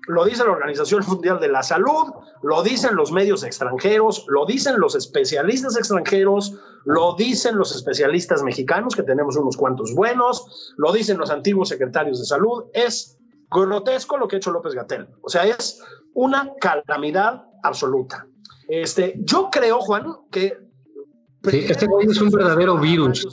Lo 0.10 0.26
dice 0.26 0.44
la 0.44 0.54
Organización 0.54 1.04
Mundial 1.08 1.40
de 1.40 1.50
la 1.50 1.62
Salud, 1.62 2.12
lo 2.42 2.64
dicen 2.64 2.96
los 2.96 3.12
medios 3.12 3.44
extranjeros, 3.44 4.26
lo 4.28 4.44
dicen 4.48 4.80
los 4.80 4.96
especialistas 4.96 5.78
extranjeros, 5.78 6.56
lo 6.86 7.14
dicen 7.14 7.56
los 7.56 7.76
especialistas 7.76 8.42
mexicanos, 8.42 8.96
que 8.96 9.04
tenemos 9.04 9.38
unos 9.38 9.56
cuantos 9.56 9.94
buenos, 9.94 10.74
lo 10.78 10.92
dicen 10.92 11.20
los 11.20 11.30
antiguos 11.30 11.70
secretarios 11.70 12.18
de 12.18 12.26
salud. 12.26 12.64
Es 12.74 13.20
grotesco 13.52 14.18
lo 14.18 14.28
que 14.28 14.38
ha 14.38 14.40
hecho 14.40 14.50
López 14.50 14.74
Gatel. 14.74 15.08
O 15.22 15.30
sea, 15.30 15.46
es 15.46 15.80
una 16.16 16.54
calamidad 16.60 17.44
absoluta. 17.62 18.26
Este, 18.68 19.14
yo 19.20 19.50
creo, 19.52 19.80
Juan, 19.80 20.08
que... 20.32 20.58
Sí, 21.44 21.66
este 21.70 21.86
güey 21.86 22.08
es 22.08 22.20
un 22.20 22.32
verdadero 22.32 22.80
virus. 22.80 23.28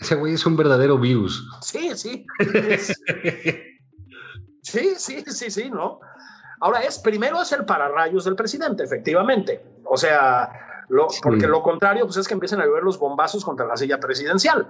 Ese 0.00 0.14
güey 0.14 0.32
es 0.32 0.46
un 0.46 0.56
verdadero 0.56 0.98
virus. 0.98 1.46
Sí, 1.60 1.90
sí. 1.94 2.24
sí, 4.62 4.94
sí, 4.96 5.24
sí, 5.26 5.50
sí, 5.50 5.70
¿no? 5.70 6.00
Ahora 6.60 6.80
es, 6.80 6.98
primero 6.98 7.42
es 7.42 7.50
el 7.52 7.64
pararrayos 7.64 8.24
del 8.24 8.36
presidente, 8.36 8.84
efectivamente. 8.84 9.64
O 9.84 9.96
sea, 9.96 10.84
lo, 10.88 11.08
porque 11.22 11.46
lo 11.46 11.62
contrario, 11.62 12.04
pues 12.04 12.16
es 12.16 12.28
que 12.28 12.34
empiecen 12.34 12.60
a 12.60 12.66
llover 12.66 12.84
los 12.84 12.98
bombazos 12.98 13.44
contra 13.44 13.66
la 13.66 13.76
silla 13.76 13.98
presidencial. 13.98 14.68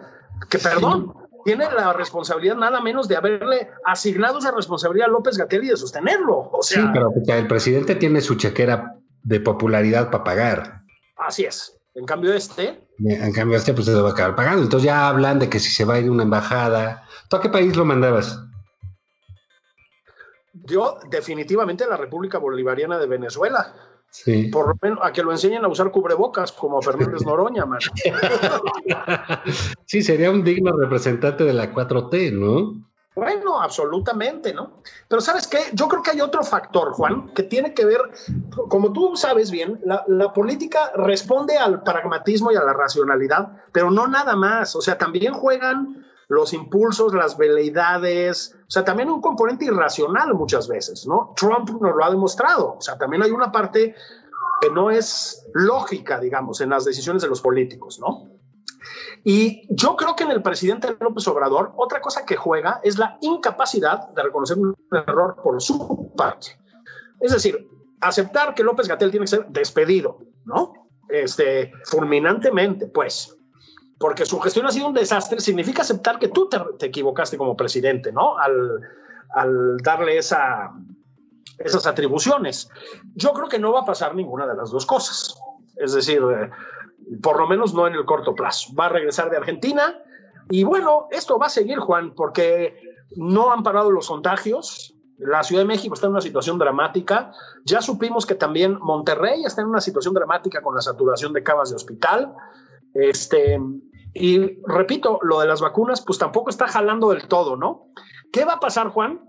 Que 0.48 0.58
perdón, 0.58 1.12
tiene 1.44 1.70
la 1.70 1.92
responsabilidad 1.92 2.56
nada 2.56 2.80
menos 2.80 3.08
de 3.08 3.16
haberle 3.16 3.70
asignado 3.84 4.38
esa 4.38 4.52
responsabilidad 4.52 5.08
a 5.08 5.12
López 5.12 5.36
Gatel 5.36 5.64
y 5.64 5.68
de 5.68 5.76
sostenerlo. 5.76 6.50
O 6.52 6.62
sea, 6.62 6.82
sí, 6.82 6.88
pero 6.92 7.12
el 7.26 7.46
presidente 7.46 7.94
tiene 7.94 8.20
su 8.20 8.36
chequera 8.36 8.96
de 9.22 9.40
popularidad 9.40 10.10
para 10.10 10.24
pagar. 10.24 10.82
Así 11.16 11.44
es. 11.44 11.78
En 11.94 12.06
cambio, 12.06 12.32
este. 12.32 12.80
En 12.98 13.32
cambio, 13.32 13.58
este, 13.58 13.74
pues 13.74 13.86
se 13.86 13.94
va 13.94 14.08
a 14.08 14.12
acabar 14.12 14.34
pagando. 14.34 14.62
Entonces 14.62 14.86
ya 14.86 15.08
hablan 15.08 15.38
de 15.38 15.50
que 15.50 15.60
si 15.60 15.70
se 15.70 15.84
va 15.84 15.94
a 15.94 15.98
ir 16.00 16.10
una 16.10 16.22
embajada. 16.22 17.06
¿Tú 17.28 17.36
a 17.36 17.40
qué 17.42 17.50
país 17.50 17.76
lo 17.76 17.84
mandabas? 17.84 18.38
Yo, 20.64 20.98
definitivamente, 21.10 21.84
a 21.84 21.88
la 21.88 21.96
República 21.96 22.38
Bolivariana 22.38 22.98
de 22.98 23.06
Venezuela. 23.06 23.74
Por 24.52 24.68
lo 24.68 24.74
menos 24.82 24.98
a 25.02 25.10
que 25.10 25.22
lo 25.22 25.32
enseñen 25.32 25.64
a 25.64 25.68
usar 25.68 25.90
cubrebocas 25.90 26.52
como 26.52 26.82
Fernández 26.82 27.24
Noroña, 27.24 27.64
man. 27.64 27.80
sí, 29.86 30.02
sería 30.02 30.30
un 30.30 30.44
digno 30.44 30.72
representante 30.76 31.44
de 31.44 31.54
la 31.54 31.72
4T, 31.72 32.32
¿no? 32.32 32.92
Bueno, 33.14 33.60
absolutamente, 33.60 34.54
¿no? 34.54 34.82
Pero 35.06 35.20
sabes 35.20 35.46
qué, 35.46 35.58
yo 35.74 35.86
creo 35.86 36.02
que 36.02 36.12
hay 36.12 36.20
otro 36.22 36.42
factor, 36.42 36.92
Juan, 36.92 37.28
que 37.34 37.42
tiene 37.42 37.74
que 37.74 37.84
ver, 37.84 38.00
como 38.68 38.90
tú 38.92 39.16
sabes 39.16 39.50
bien, 39.50 39.78
la, 39.84 40.02
la, 40.08 40.32
política 40.32 40.92
responde 40.94 41.58
al 41.58 41.82
pragmatismo 41.82 42.52
y 42.52 42.56
a 42.56 42.62
la 42.62 42.72
racionalidad, 42.72 43.48
pero 43.70 43.90
no 43.90 44.06
nada 44.06 44.34
más, 44.34 44.74
o 44.76 44.80
sea, 44.80 44.96
también 44.96 45.34
juegan 45.34 46.06
los 46.32 46.54
impulsos, 46.54 47.12
las 47.12 47.36
veleidades, 47.36 48.56
o 48.66 48.70
sea, 48.70 48.82
también 48.82 49.10
un 49.10 49.20
componente 49.20 49.66
irracional 49.66 50.32
muchas 50.32 50.66
veces, 50.66 51.06
¿no? 51.06 51.34
Trump 51.36 51.68
nos 51.68 51.94
lo 51.94 52.02
ha 52.02 52.10
demostrado, 52.10 52.76
o 52.78 52.80
sea, 52.80 52.96
también 52.96 53.22
hay 53.22 53.30
una 53.30 53.52
parte 53.52 53.94
que 54.62 54.70
no 54.70 54.90
es 54.90 55.46
lógica, 55.52 56.18
digamos, 56.18 56.62
en 56.62 56.70
las 56.70 56.86
decisiones 56.86 57.20
de 57.20 57.28
los 57.28 57.42
políticos, 57.42 58.00
¿no? 58.00 58.30
Y 59.24 59.66
yo 59.68 59.94
creo 59.94 60.16
que 60.16 60.24
en 60.24 60.30
el 60.30 60.40
presidente 60.42 60.96
López 60.98 61.28
Obrador, 61.28 61.74
otra 61.76 62.00
cosa 62.00 62.24
que 62.24 62.36
juega 62.36 62.80
es 62.82 62.98
la 62.98 63.18
incapacidad 63.20 64.08
de 64.08 64.22
reconocer 64.22 64.58
un 64.58 64.74
error 64.90 65.36
por 65.42 65.60
su 65.60 66.14
parte. 66.16 66.58
Es 67.20 67.32
decir, 67.32 67.68
aceptar 68.00 68.54
que 68.54 68.64
López 68.64 68.88
Gatel 68.88 69.10
tiene 69.10 69.24
que 69.24 69.36
ser 69.36 69.46
despedido, 69.48 70.18
¿no? 70.46 70.88
Este, 71.10 71.72
fulminantemente, 71.84 72.86
pues 72.86 73.36
porque 74.02 74.26
su 74.26 74.40
gestión 74.40 74.66
ha 74.66 74.72
sido 74.72 74.88
un 74.88 74.94
desastre, 74.94 75.40
significa 75.40 75.82
aceptar 75.82 76.18
que 76.18 76.26
tú 76.26 76.48
te, 76.48 76.86
equivocaste 76.86 77.38
como 77.38 77.56
presidente, 77.56 78.10
¿no? 78.10 78.34
Al, 78.36 79.76
darle 79.78 80.18
esa, 80.18 80.72
esas 81.58 81.86
atribuciones. 81.86 82.68
Yo 83.14 83.32
creo 83.32 83.48
que 83.48 83.60
no 83.60 83.72
va 83.72 83.82
a 83.82 83.84
pasar 83.84 84.16
ninguna 84.16 84.48
de 84.48 84.56
las 84.56 84.72
dos 84.72 84.86
cosas. 84.86 85.38
Es 85.76 85.92
decir, 85.92 86.20
eh, 86.20 86.50
por 87.22 87.38
lo 87.38 87.46
menos 87.46 87.74
no 87.74 87.86
en 87.86 87.94
el 87.94 88.04
corto 88.04 88.34
plazo. 88.34 88.74
Va 88.74 88.86
a 88.86 88.88
regresar 88.88 89.30
de 89.30 89.36
Argentina 89.36 89.96
y 90.50 90.64
bueno, 90.64 91.06
esto 91.12 91.38
va 91.38 91.46
a 91.46 91.50
seguir, 91.50 91.78
Juan, 91.78 92.12
porque 92.14 92.76
no 93.16 93.52
han 93.52 93.62
parado 93.62 93.92
los 93.92 94.08
contagios. 94.08 94.96
La 95.16 95.44
Ciudad 95.44 95.62
de 95.62 95.68
México 95.68 95.94
está 95.94 96.08
en 96.08 96.12
una 96.12 96.20
situación 96.20 96.58
dramática. 96.58 97.32
Ya 97.64 97.80
supimos 97.80 98.26
que 98.26 98.34
también 98.34 98.78
Monterrey 98.80 99.44
está 99.44 99.62
en 99.62 99.68
una 99.68 99.80
situación 99.80 100.12
dramática 100.12 100.60
con 100.60 100.74
la 100.74 100.80
saturación 100.80 101.32
de 101.32 101.44
camas 101.44 101.70
de 101.70 101.76
hospital. 101.76 102.34
Este, 102.94 103.58
y 104.14 104.58
repito, 104.66 105.18
lo 105.22 105.40
de 105.40 105.46
las 105.46 105.60
vacunas, 105.60 106.02
pues 106.02 106.18
tampoco 106.18 106.50
está 106.50 106.68
jalando 106.68 107.10
del 107.10 107.26
todo, 107.28 107.56
¿no? 107.56 107.88
¿Qué 108.32 108.44
va 108.44 108.54
a 108.54 108.60
pasar, 108.60 108.88
Juan? 108.88 109.20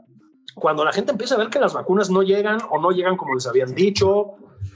Cuando 0.56 0.84
la 0.84 0.92
gente 0.92 1.12
empieza 1.12 1.36
a 1.36 1.38
ver 1.38 1.50
que 1.50 1.60
las 1.60 1.74
vacunas 1.74 2.10
no 2.10 2.22
llegan 2.22 2.60
o 2.70 2.80
no 2.80 2.92
llegan 2.92 3.18
como 3.18 3.34
les 3.34 3.48
habían 3.48 3.74
dicho. 3.74 4.36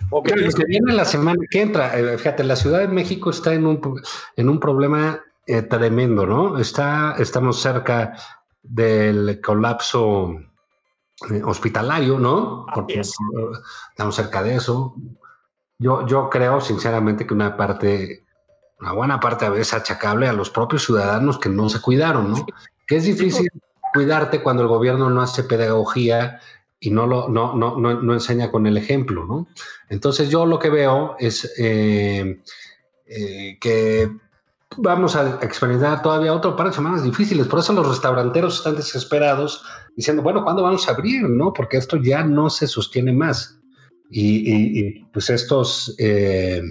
O 0.10 0.24
que, 0.24 0.34
viene 0.34 0.94
la 0.94 1.06
semana 1.06 1.40
que 1.52 1.62
entra, 1.62 1.98
eh, 1.98 2.18
fíjate, 2.18 2.44
la 2.44 2.56
Ciudad 2.56 2.80
de 2.80 2.88
México 2.88 3.30
está 3.30 3.54
en 3.54 3.66
un, 3.66 4.02
en 4.36 4.50
un 4.50 4.60
problema 4.60 5.22
eh, 5.46 5.62
tremendo, 5.62 6.26
¿no? 6.26 6.58
Está, 6.58 7.16
estamos 7.20 7.60
cerca 7.60 8.16
del 8.64 9.42
colapso 9.42 10.36
eh, 11.30 11.42
hospitalario, 11.44 12.18
¿no? 12.18 12.66
Porque 12.74 13.02
estamos 13.02 14.16
cerca 14.16 14.42
de 14.42 14.56
eso. 14.56 14.96
Yo, 15.78 16.06
yo 16.08 16.30
creo, 16.30 16.62
sinceramente, 16.62 17.28
que 17.28 17.34
una 17.34 17.58
parte 17.58 18.27
una 18.80 18.92
buena 18.92 19.20
parte 19.20 19.46
a 19.46 19.50
veces 19.50 19.74
achacable 19.74 20.28
a 20.28 20.34
los 20.34 20.50
propios 20.50 20.86
ciudadanos 20.86 21.40
que 21.40 21.50
no 21.50 21.70
se 21.70 21.82
cuidaron, 21.82 22.32
¿no? 22.32 22.46
Que 22.86 22.98
es 22.98 23.06
difícil 23.06 23.50
cuidarte 23.94 24.42
cuando 24.42 24.64
el 24.64 24.70
gobierno 24.70 25.10
no 25.10 25.22
hace 25.22 25.44
pedagogía 25.44 26.40
y 26.80 26.92
no, 26.92 27.08
lo, 27.08 27.28
no, 27.28 27.56
no, 27.56 27.78
no, 27.80 28.14
enseña 28.14 28.52
con 28.52 28.68
el 28.68 28.78
ejemplo, 28.78 29.26
¿no? 29.26 29.48
Entonces 29.90 30.30
yo 30.30 30.46
lo 30.46 30.60
que 30.60 30.70
veo 30.70 31.16
es 31.18 31.52
eh, 31.58 32.40
eh, 33.08 33.58
que 33.60 34.12
vamos 34.78 35.16
a 35.16 35.40
experimentar 35.42 36.04
todavía 36.04 36.34
otro 36.34 36.56
par 36.56 36.68
de 36.68 36.74
semanas 36.74 37.04
difíciles, 37.04 37.48
por 37.48 37.60
eso 37.60 37.74
los 37.74 37.88
restauranteros 37.88 38.58
están 38.58 38.76
desesperados 38.76 39.64
diciendo, 39.96 40.22
bueno, 40.22 40.44
¿cuándo 40.44 40.62
vamos 40.62 40.88
a 40.88 40.92
abrir? 40.92 41.24
¿no? 41.24 41.52
Porque 41.52 41.78
esto 41.78 41.98
ya 41.98 42.24
no 42.24 42.50
se 42.52 42.68
sostiene 42.68 43.12
más. 43.12 43.60
Y, 44.10 45.04
pues 45.06 45.30
estos... 45.30 45.96
Eh, 45.98 46.62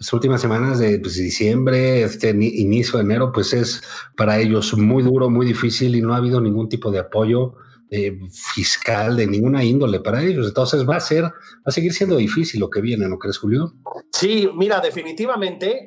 las 0.00 0.12
últimas 0.14 0.40
semanas 0.40 0.78
de 0.78 0.98
pues, 0.98 1.16
diciembre, 1.16 2.02
este 2.02 2.30
inicio 2.30 2.98
de 2.98 3.04
enero, 3.04 3.32
pues 3.32 3.52
es 3.52 3.82
para 4.16 4.38
ellos 4.38 4.74
muy 4.76 5.02
duro, 5.02 5.28
muy 5.28 5.44
difícil 5.44 5.94
y 5.94 6.00
no 6.00 6.14
ha 6.14 6.16
habido 6.16 6.40
ningún 6.40 6.70
tipo 6.70 6.90
de 6.90 7.00
apoyo 7.00 7.52
eh, 7.90 8.18
fiscal 8.30 9.14
de 9.14 9.26
ninguna 9.26 9.62
índole 9.62 10.00
para 10.00 10.22
ellos. 10.22 10.48
Entonces 10.48 10.88
va 10.88 10.96
a 10.96 11.00
ser, 11.00 11.24
va 11.24 11.32
a 11.66 11.70
seguir 11.70 11.92
siendo 11.92 12.16
difícil 12.16 12.60
lo 12.60 12.70
que 12.70 12.80
viene, 12.80 13.06
¿no 13.08 13.18
crees, 13.18 13.36
Julio? 13.36 13.74
Sí, 14.10 14.48
mira, 14.54 14.80
definitivamente 14.80 15.86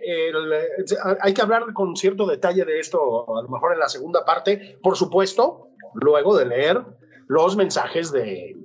hay 1.20 1.34
que 1.34 1.42
hablar 1.42 1.74
con 1.74 1.96
cierto 1.96 2.28
detalle 2.28 2.66
de 2.66 2.80
esto, 2.80 3.36
a 3.36 3.42
lo 3.42 3.50
mejor 3.50 3.74
en 3.74 3.80
la 3.80 3.90
segunda 3.90 4.24
parte, 4.24 4.78
por 4.84 4.96
supuesto, 4.96 5.70
luego 5.96 6.38
de 6.38 6.46
leer 6.46 6.86
los 7.28 7.58
mensajes 7.58 8.12
de, 8.12 8.58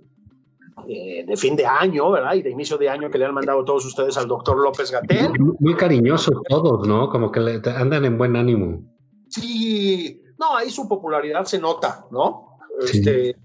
eh, 0.88 1.25
de 1.27 1.37
fin 1.37 1.57
de 1.57 1.67
año, 1.67 2.11
¿verdad? 2.11 2.35
Y 2.35 2.43
de 2.43 2.51
inicio 2.51 2.79
de 2.79 2.88
año 2.88 3.11
que 3.11 3.19
le 3.19 3.25
han 3.25 3.35
mandado 3.35 3.64
todos 3.64 3.85
ustedes 3.85 4.17
al 4.17 4.29
doctor 4.29 4.59
López 4.59 4.91
Gatel. 4.91 5.33
Muy, 5.59 5.75
cariñosos 5.75 6.35
todos, 6.49 6.87
¿no? 6.87 7.09
Como 7.09 7.33
que 7.33 7.41
le, 7.41 7.62
andan 7.71 8.05
en 8.05 8.19
buen 8.19 8.37
ánimo. 8.37 8.83
Sí, 9.29 10.23
no, 10.38 10.57
ahí 10.57 10.71
su 10.71 10.88
popularidad 10.88 11.45
se 11.45 11.59
nota, 11.59 12.07
¿no? 12.11 12.59
Sí. 12.81 12.99
Este, 12.99 13.37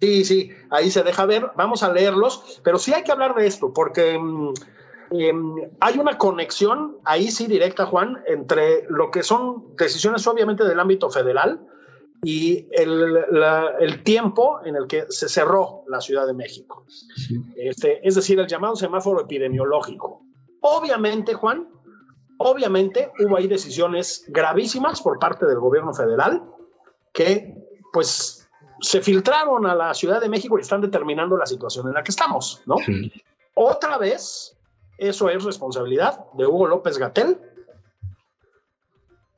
sí, 0.00 0.24
sí, 0.24 0.50
ahí 0.70 0.90
se 0.90 1.02
deja 1.02 1.26
ver. 1.26 1.50
Vamos 1.56 1.82
a 1.82 1.92
leerlos, 1.92 2.60
pero 2.62 2.78
sí 2.78 2.92
hay 2.92 3.02
que 3.02 3.12
hablar 3.12 3.34
de 3.34 3.46
esto, 3.46 3.72
porque 3.72 4.18
mm, 4.18 4.52
em, 5.10 5.54
hay 5.80 5.98
una 5.98 6.18
conexión 6.18 6.98
ahí 7.04 7.30
sí 7.30 7.46
directa, 7.46 7.86
Juan, 7.86 8.22
entre 8.26 8.84
lo 8.88 9.10
que 9.10 9.22
son 9.22 9.74
decisiones 9.76 10.26
obviamente 10.26 10.64
del 10.64 10.80
ámbito 10.80 11.10
federal, 11.10 11.60
y 12.26 12.66
el, 12.72 14.02
tiempo 14.02 14.58
en 14.64 14.74
el 14.74 14.88
que 14.88 15.06
se 15.10 15.28
cerró 15.28 15.84
la 15.86 16.00
Ciudad 16.00 16.26
de 16.26 16.34
México. 16.34 16.84
Este, 17.54 18.00
es 18.02 18.16
decir, 18.16 18.40
el 18.40 18.48
llamado 18.48 18.74
semáforo 18.74 19.20
epidemiológico. 19.20 20.22
Obviamente, 20.60 21.34
Juan, 21.34 21.68
obviamente 22.38 23.12
hubo 23.20 23.36
ahí 23.36 23.46
decisiones 23.46 24.24
gravísimas 24.26 25.00
por 25.02 25.20
parte 25.20 25.46
del 25.46 25.60
gobierno 25.60 25.94
federal 25.94 26.42
que 27.12 27.54
pues 27.92 28.50
se 28.80 29.00
filtraron 29.00 29.64
a 29.64 29.76
la 29.76 29.94
Ciudad 29.94 30.20
de 30.20 30.28
México 30.28 30.58
y 30.58 30.62
están 30.62 30.80
determinando 30.80 31.36
la 31.36 31.46
situación 31.46 31.86
en 31.86 31.94
la 31.94 32.02
que 32.02 32.10
estamos, 32.10 32.60
¿no? 32.66 32.74
Otra 33.54 33.98
vez, 33.98 34.58
eso 34.98 35.30
es 35.30 35.44
responsabilidad 35.44 36.24
de 36.32 36.44
Hugo 36.44 36.66
López 36.66 36.98
Gatel 36.98 37.38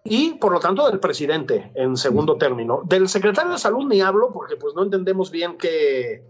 y 0.09 0.35
por 0.35 0.53
lo 0.53 0.61
tanto 0.61 0.89
del 0.89 1.01
presidente 1.01 1.71
en 1.75 1.97
segundo 1.97 2.37
término. 2.37 2.83
Del 2.85 3.09
secretario 3.09 3.53
de 3.53 3.59
salud 3.59 3.87
ni 3.87 4.01
hablo 4.01 4.33
porque 4.33 4.57
pues 4.57 4.75
no 4.75 4.83
entendemos 4.83 5.31
bien 5.31 5.57
qué, 5.59 6.25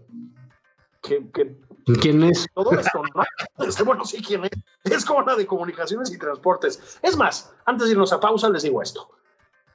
que, 1.01 1.29
que 1.31 1.55
¿Quién 2.01 2.23
es? 2.23 2.47
todo 2.53 2.71
esto, 2.71 3.01
¿no? 3.15 3.23
Este, 3.65 3.83
bueno, 3.83 4.05
sí, 4.05 4.21
¿quién 4.21 4.45
es? 4.45 4.51
Es 4.83 5.05
como 5.05 5.21
la 5.21 5.35
de 5.35 5.45
comunicaciones 5.45 6.11
y 6.11 6.17
transportes. 6.17 6.99
Es 7.01 7.17
más, 7.17 7.53
antes 7.65 7.87
de 7.87 7.93
irnos 7.93 8.13
a 8.13 8.19
pausa, 8.19 8.49
les 8.49 8.63
digo 8.63 8.81
esto. 8.81 9.09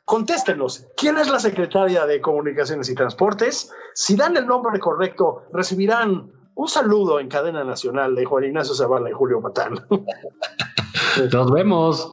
Contéstenos, 0.04 0.86
¿quién 0.96 1.16
es 1.16 1.30
la 1.30 1.38
secretaria 1.38 2.04
de 2.04 2.20
Comunicaciones 2.20 2.90
y 2.90 2.94
Transportes? 2.94 3.72
Si 3.94 4.16
dan 4.16 4.36
el 4.36 4.46
nombre 4.46 4.78
correcto, 4.78 5.44
recibirán 5.52 6.30
un 6.54 6.68
saludo 6.68 7.20
en 7.20 7.28
cadena 7.28 7.64
nacional 7.64 8.14
de 8.14 8.24
Juan 8.26 8.44
Ignacio 8.44 8.74
Zavala 8.74 9.08
y 9.08 9.14
Julio 9.14 9.40
Patán. 9.40 9.80
Nos 11.32 11.50
vemos. 11.50 12.12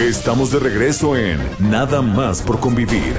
Estamos 0.00 0.50
de 0.50 0.58
regreso 0.58 1.16
en 1.16 1.38
Nada 1.60 2.02
más 2.02 2.42
por 2.42 2.58
convivir. 2.58 3.14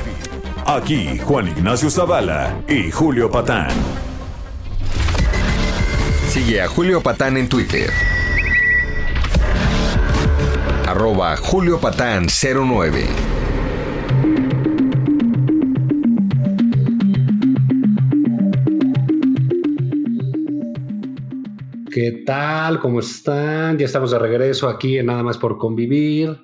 Aquí 0.66 1.18
Juan 1.20 1.48
Ignacio 1.48 1.90
Zavala 1.90 2.62
y 2.68 2.92
Julio 2.92 3.32
Patán. 3.32 3.70
Sigue 6.28 6.62
a 6.62 6.68
Julio 6.68 7.02
Patán 7.02 7.38
en 7.38 7.48
Twitter. 7.48 7.90
Arroba 10.86 11.38
Julio 11.38 11.80
Patán 11.80 12.28
09. 12.28 13.06
¿Qué 21.90 22.24
tal? 22.26 22.82
¿Cómo 22.82 23.00
están? 23.00 23.78
Ya 23.78 23.86
estamos 23.86 24.12
de 24.12 24.20
regreso 24.20 24.68
aquí 24.68 24.98
en 24.98 25.06
Nada 25.06 25.24
más 25.24 25.38
por 25.38 25.58
convivir. 25.58 26.38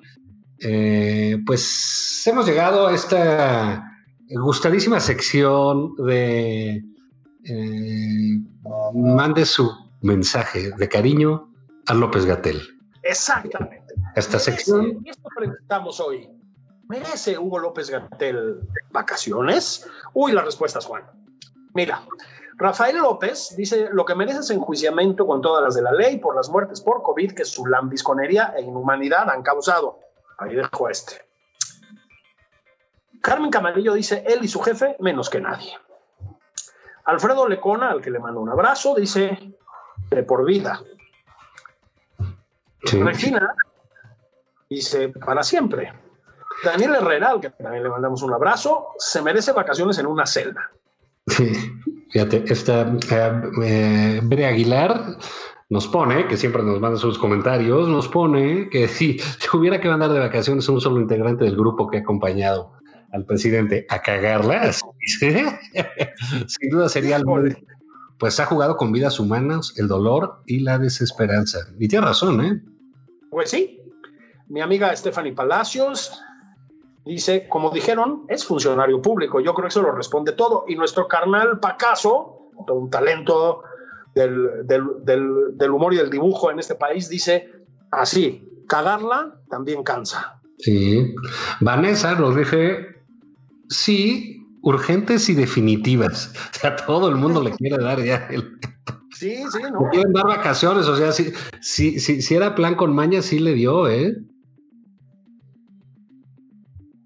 Eh, 0.64 1.38
pues 1.44 2.22
hemos 2.26 2.46
llegado 2.46 2.86
a 2.86 2.94
esta 2.94 3.84
gustadísima 4.28 5.00
sección 5.00 5.94
de 5.96 6.84
eh, 7.44 8.38
mande 8.94 9.44
su 9.44 9.70
mensaje 10.00 10.70
de 10.76 10.88
cariño 10.88 11.52
a 11.86 11.94
López 11.94 12.24
Gatel. 12.24 12.60
Exactamente. 13.02 13.94
Esta 14.14 14.38
sección. 14.38 15.00
Y 15.04 15.10
esto 15.10 15.28
preguntamos 15.36 16.00
hoy. 16.00 16.28
¿Merece 16.88 17.38
Hugo 17.38 17.58
López 17.58 17.90
Gatel 17.90 18.60
vacaciones? 18.90 19.88
Uy, 20.12 20.32
la 20.32 20.42
respuesta 20.42 20.78
es 20.78 20.84
Juan. 20.84 21.02
Mira, 21.74 22.02
Rafael 22.56 22.98
López 22.98 23.54
dice 23.56 23.88
lo 23.92 24.04
que 24.04 24.14
merece 24.14 24.40
es 24.40 24.50
enjuiciamiento 24.50 25.26
con 25.26 25.40
todas 25.40 25.64
las 25.64 25.74
de 25.74 25.82
la 25.82 25.92
ley 25.92 26.18
por 26.18 26.36
las 26.36 26.48
muertes 26.50 26.80
por 26.80 27.02
COVID 27.02 27.32
que 27.32 27.44
su 27.44 27.66
lambisconería 27.66 28.52
e 28.56 28.62
inhumanidad 28.62 29.30
han 29.30 29.42
causado. 29.42 30.01
Ahí 30.42 30.54
dejo 30.54 30.88
este. 30.88 31.24
Carmen 33.20 33.50
Camarillo 33.50 33.94
dice 33.94 34.24
él 34.26 34.40
y 34.42 34.48
su 34.48 34.60
jefe 34.60 34.96
menos 34.98 35.30
que 35.30 35.40
nadie. 35.40 35.78
Alfredo 37.04 37.48
Lecona, 37.48 37.90
al 37.90 38.00
que 38.00 38.10
le 38.10 38.18
mando 38.18 38.40
un 38.40 38.48
abrazo, 38.48 38.94
dice 38.94 39.54
de 40.10 40.22
por 40.22 40.44
vida. 40.44 40.80
Sí. 42.84 43.02
Regina 43.02 43.54
dice 44.68 45.08
para 45.08 45.42
siempre. 45.42 45.92
Daniel 46.64 46.96
Herrera, 46.96 47.30
al 47.30 47.40
que 47.40 47.50
también 47.50 47.82
le 47.82 47.88
mandamos 47.88 48.22
un 48.22 48.32
abrazo, 48.32 48.88
se 48.98 49.22
merece 49.22 49.52
vacaciones 49.52 49.98
en 49.98 50.06
una 50.06 50.26
celda. 50.26 50.70
Sí, 51.26 51.52
fíjate, 52.10 52.44
esta 52.46 52.82
eh, 52.82 53.42
eh, 53.62 54.20
Bere 54.22 54.46
Aguilar 54.46 55.16
nos 55.72 55.88
pone, 55.88 56.28
que 56.28 56.36
siempre 56.36 56.62
nos 56.62 56.80
manda 56.80 56.98
sus 56.98 57.16
comentarios, 57.16 57.88
nos 57.88 58.06
pone 58.06 58.68
que 58.68 58.88
si 58.88 59.18
hubiera 59.54 59.80
que 59.80 59.88
mandar 59.88 60.12
de 60.12 60.18
vacaciones 60.18 60.68
a 60.68 60.72
un 60.72 60.82
solo 60.82 61.00
integrante 61.00 61.44
del 61.44 61.56
grupo 61.56 61.88
que 61.88 61.96
ha 61.96 62.00
acompañado 62.00 62.72
al 63.10 63.24
presidente 63.24 63.86
a 63.88 64.02
cagarla, 64.02 64.60
así 64.60 64.84
dice, 65.00 65.60
sin 66.46 66.70
duda 66.70 66.90
sería 66.90 67.16
el 67.16 67.56
pues 68.18 68.38
ha 68.38 68.44
jugado 68.44 68.76
con 68.76 68.92
vidas 68.92 69.18
humanas, 69.18 69.72
el 69.78 69.88
dolor 69.88 70.42
y 70.46 70.60
la 70.60 70.78
desesperanza. 70.78 71.60
Y 71.78 71.88
tiene 71.88 72.06
razón, 72.06 72.44
¿eh? 72.44 72.62
Pues 73.30 73.50
sí, 73.50 73.80
mi 74.48 74.60
amiga 74.60 74.94
Stephanie 74.94 75.32
Palacios 75.32 76.22
dice, 77.06 77.48
como 77.48 77.70
dijeron, 77.70 78.24
es 78.28 78.44
funcionario 78.44 79.00
público. 79.00 79.40
Yo 79.40 79.54
creo 79.54 79.64
que 79.64 79.70
eso 79.70 79.82
lo 79.82 79.92
responde 79.92 80.32
todo. 80.32 80.66
Y 80.68 80.76
nuestro 80.76 81.08
carnal 81.08 81.58
Pacaso, 81.58 82.50
todo 82.66 82.76
un 82.76 82.90
talento 82.90 83.62
del, 84.14 84.66
del, 84.66 84.84
del, 85.04 85.56
del 85.56 85.70
humor 85.70 85.94
y 85.94 85.96
del 85.96 86.10
dibujo 86.10 86.50
en 86.50 86.58
este 86.58 86.74
país, 86.74 87.08
dice 87.08 87.50
así, 87.90 88.42
cagarla 88.68 89.40
también 89.50 89.82
cansa. 89.82 90.40
Sí. 90.58 91.14
Vanessa 91.60 92.14
nos 92.14 92.36
dice, 92.36 92.86
sí, 93.68 94.46
urgentes 94.62 95.28
y 95.28 95.34
definitivas. 95.34 96.32
O 96.52 96.58
sea, 96.62 96.76
todo 96.76 97.08
el 97.08 97.16
mundo 97.16 97.42
le 97.42 97.50
quiere 97.56 97.82
dar 97.82 98.02
ya 98.02 98.28
el... 98.30 98.58
Sí, 99.10 99.42
sí, 99.52 99.62
Le 99.62 99.70
¿no? 99.70 99.88
quieren 99.90 100.12
dar 100.12 100.26
vacaciones, 100.26 100.86
o 100.86 100.96
sea, 100.96 101.12
si, 101.12 101.32
si, 101.60 102.00
si, 102.00 102.22
si 102.22 102.34
era 102.34 102.54
plan 102.54 102.74
con 102.74 102.92
maña, 102.94 103.22
sí 103.22 103.38
le 103.38 103.54
dio, 103.54 103.88
¿eh? 103.88 104.16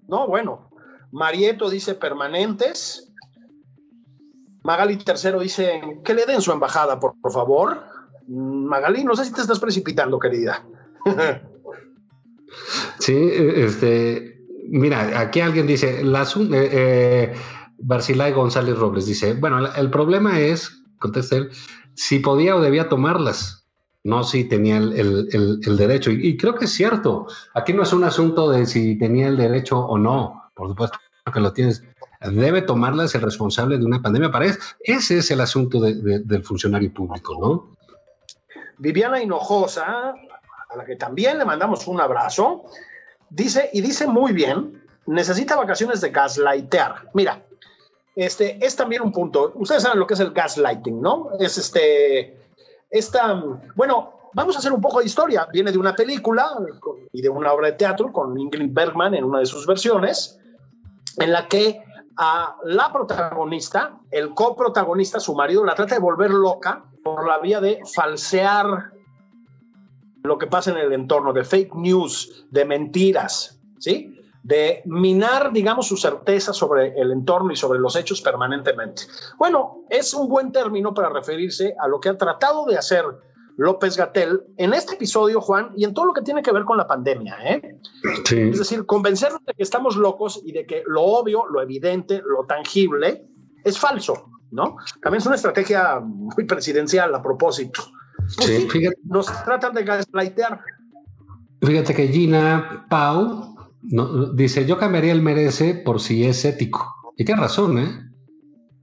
No, 0.07 0.27
bueno. 0.27 0.69
Marieto 1.11 1.69
dice 1.69 1.95
permanentes. 1.95 3.06
Magali 4.67 4.97
Tercero 4.97 5.39
dice 5.39 5.81
que 6.03 6.13
le 6.13 6.25
den 6.25 6.41
su 6.41 6.51
embajada, 6.51 6.99
por, 6.99 7.15
favor. 7.31 7.85
Mm, 8.27 8.65
Magali, 8.65 9.05
no 9.05 9.15
sé 9.15 9.23
si 9.23 9.31
te 9.31 9.39
estás 9.39 9.59
precipitando, 9.59 10.19
querida. 10.19 10.63
Sí, 12.99 13.13
eh, 13.13 13.65
este, 13.65 14.41
mira, 14.69 15.19
aquí 15.19 15.41
alguien 15.41 15.67
dice, 15.67 16.01
la, 16.03 16.23
eh, 16.23 16.69
eh, 16.71 17.33
Barcilay 17.77 18.31
González 18.31 18.77
Robles 18.77 19.05
dice, 19.05 19.33
bueno, 19.33 19.67
el, 19.75 19.89
problema 19.91 20.39
es, 20.39 20.81
contesta 20.97 21.35
él, 21.35 21.49
si 21.93 22.19
podía 22.19 22.55
o 22.55 22.61
debía 22.61 22.87
tomarlas, 22.87 23.67
no 24.03 24.23
si 24.23 24.45
tenía 24.45 24.77
el, 24.77 25.27
el- 25.31 25.77
derecho. 25.77 26.09
Y 26.09 26.37
creo 26.37 26.55
que 26.55 26.65
es 26.65 26.71
cierto, 26.71 27.27
aquí 27.53 27.73
no 27.73 27.83
es 27.83 27.91
un 27.91 28.05
asunto 28.05 28.49
de 28.49 28.65
si 28.65 28.97
tenía 28.97 29.27
el 29.27 29.35
derecho 29.35 29.77
o 29.77 29.97
no, 29.97 30.49
por 30.55 30.69
supuesto 30.69 30.97
que 31.31 31.39
lo 31.41 31.51
tienes. 31.51 31.83
Debe 32.21 32.61
tomarlas 32.63 33.13
el 33.15 33.21
responsable 33.21 33.77
de 33.77 33.85
una 33.85 34.01
pandemia. 34.01 34.31
Para 34.31 34.45
eso, 34.45 34.59
ese 34.79 35.19
es 35.19 35.29
el 35.31 35.41
asunto 35.41 35.79
de- 35.79 35.95
de- 35.95 36.19
del 36.19 36.43
funcionario 36.43 36.91
público, 36.93 37.37
¿no? 37.39 37.77
Viviana 38.79 39.21
Hinojosa, 39.21 40.13
a 40.69 40.75
la 40.75 40.85
que 40.85 40.95
también 40.95 41.37
le 41.37 41.45
mandamos 41.45 41.87
un 41.87 42.01
abrazo, 42.01 42.63
dice, 43.29 43.69
y 43.73 43.81
dice 43.81 44.07
muy 44.07 44.33
bien, 44.33 44.83
necesita 45.05 45.55
vacaciones 45.55 46.01
de 46.01 46.09
gaslightear. 46.09 47.09
Mira, 47.13 47.43
este 48.15 48.63
es 48.65 48.75
también 48.75 49.01
un 49.03 49.11
punto. 49.11 49.51
Ustedes 49.55 49.83
saben 49.83 49.99
lo 49.99 50.07
que 50.07 50.15
es 50.15 50.19
el 50.19 50.31
gaslighting, 50.31 51.01
¿no? 51.01 51.29
Es 51.39 51.57
este, 51.57 52.37
esta, 52.89 53.43
bueno, 53.75 54.29
vamos 54.33 54.55
a 54.55 54.59
hacer 54.59 54.73
un 54.73 54.81
poco 54.81 54.99
de 54.99 55.05
historia. 55.05 55.47
Viene 55.51 55.71
de 55.71 55.77
una 55.77 55.93
película 55.95 56.49
y 57.11 57.21
de 57.21 57.29
una 57.29 57.53
obra 57.53 57.67
de 57.67 57.73
teatro 57.73 58.11
con 58.11 58.37
Ingrid 58.37 58.73
Bergman 58.73 59.13
en 59.13 59.23
una 59.23 59.39
de 59.39 59.45
sus 59.45 59.65
versiones, 59.65 60.39
en 61.19 61.31
la 61.31 61.47
que 61.47 61.83
a 62.17 62.57
la 62.63 62.91
protagonista, 62.91 63.99
el 64.11 64.33
coprotagonista, 64.33 65.19
su 65.19 65.35
marido, 65.35 65.63
la 65.63 65.75
trata 65.75 65.95
de 65.95 66.01
volver 66.01 66.31
loca 66.31 66.83
por 67.03 67.27
la 67.27 67.37
vía 67.39 67.61
de 67.61 67.81
falsear 67.93 68.91
lo 70.23 70.37
que 70.37 70.47
pasa 70.47 70.71
en 70.71 70.77
el 70.77 70.93
entorno, 70.93 71.31
de 71.31 71.43
fake 71.43 71.75
news, 71.75 72.45
de 72.51 72.65
mentiras, 72.65 73.59
¿sí? 73.77 74.13
De 74.43 74.81
minar, 74.85 75.51
digamos, 75.53 75.87
su 75.87 75.95
certeza 75.95 76.53
sobre 76.53 76.99
el 76.99 77.11
entorno 77.11 77.51
y 77.51 77.55
sobre 77.55 77.79
los 77.79 77.95
hechos 77.95 78.21
permanentemente. 78.21 79.03
Bueno, 79.37 79.83
es 79.89 80.13
un 80.13 80.27
buen 80.27 80.51
término 80.51 80.93
para 80.93 81.09
referirse 81.09 81.75
a 81.79 81.87
lo 81.87 81.99
que 81.99 82.09
ha 82.09 82.17
tratado 82.17 82.65
de 82.65 82.77
hacer 82.77 83.05
López 83.57 83.97
Gatel 83.97 84.41
en 84.57 84.73
este 84.73 84.95
episodio, 84.95 85.41
Juan, 85.41 85.71
y 85.75 85.83
en 85.83 85.93
todo 85.93 86.05
lo 86.05 86.13
que 86.13 86.21
tiene 86.21 86.41
que 86.41 86.51
ver 86.51 86.63
con 86.63 86.77
la 86.77 86.87
pandemia, 86.87 87.37
¿eh? 87.43 87.77
Sí. 88.25 88.39
Es 88.39 88.59
decir, 88.59 88.85
convencernos 88.85 89.43
de 89.45 89.53
que 89.53 89.63
estamos 89.63 89.97
locos 89.97 90.41
y 90.45 90.51
de 90.51 90.65
que 90.65 90.83
lo 90.87 91.01
obvio, 91.01 91.47
lo 91.47 91.61
evidente, 91.61 92.21
lo 92.23 92.45
tangible 92.45 93.25
es 93.63 93.79
falso, 93.79 94.29
¿no? 94.51 94.77
También 95.01 95.21
es 95.21 95.25
una 95.25 95.35
estrategia 95.35 95.99
muy 95.99 96.45
presidencial 96.45 97.13
a 97.13 97.21
propósito. 97.21 97.81
Pues 98.37 98.47
Sí, 98.47 98.57
sí, 98.57 98.69
fíjate. 98.69 98.97
nos 99.05 99.25
tratan 99.43 99.73
de 99.73 99.83
gaslightear. 99.83 100.61
Fíjate 101.61 101.95
que 101.95 102.07
Gina 102.07 102.85
Pau 102.89 103.55
no, 103.81 104.33
dice, 104.33 104.65
yo 104.65 104.77
cambiaría 104.77 105.11
el 105.11 105.21
merece 105.21 105.73
por 105.73 105.99
si 105.99 106.25
es 106.25 106.45
ético. 106.45 106.93
Y 107.15 107.25
tiene 107.25 107.41
razón, 107.41 107.79
¿eh? 107.79 107.99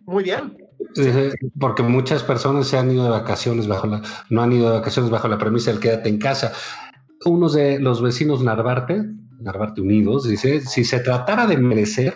Muy 0.07 0.25
bien. 0.25 0.57
Porque 1.59 1.83
muchas 1.83 2.23
personas 2.23 2.69
se 2.69 2.79
han 2.79 2.91
ido 2.91 3.05
de 3.05 3.11
vacaciones 3.11 3.67
bajo 3.67 3.87
la, 3.87 4.03
no 4.31 4.43
han 4.43 4.53
ido 4.53 4.71
de 4.71 4.79
vacaciones 4.79 5.11
bajo 5.11 5.29
la 5.29 5.39
premisa 5.39 5.71
del 5.71 5.81
quédate 5.81 6.09
en 6.09 6.19
casa. 6.19 6.53
Uno 7.25 7.49
de 7.49 7.79
los 7.81 8.03
vecinos 8.03 8.43
Narvarte, 8.43 9.05
Narvarte 9.41 9.81
Unidos, 9.81 10.29
dice, 10.29 10.61
si 10.61 10.85
se 10.85 11.01
tratara 11.01 11.47
de 11.47 11.57
merecer, 11.57 12.15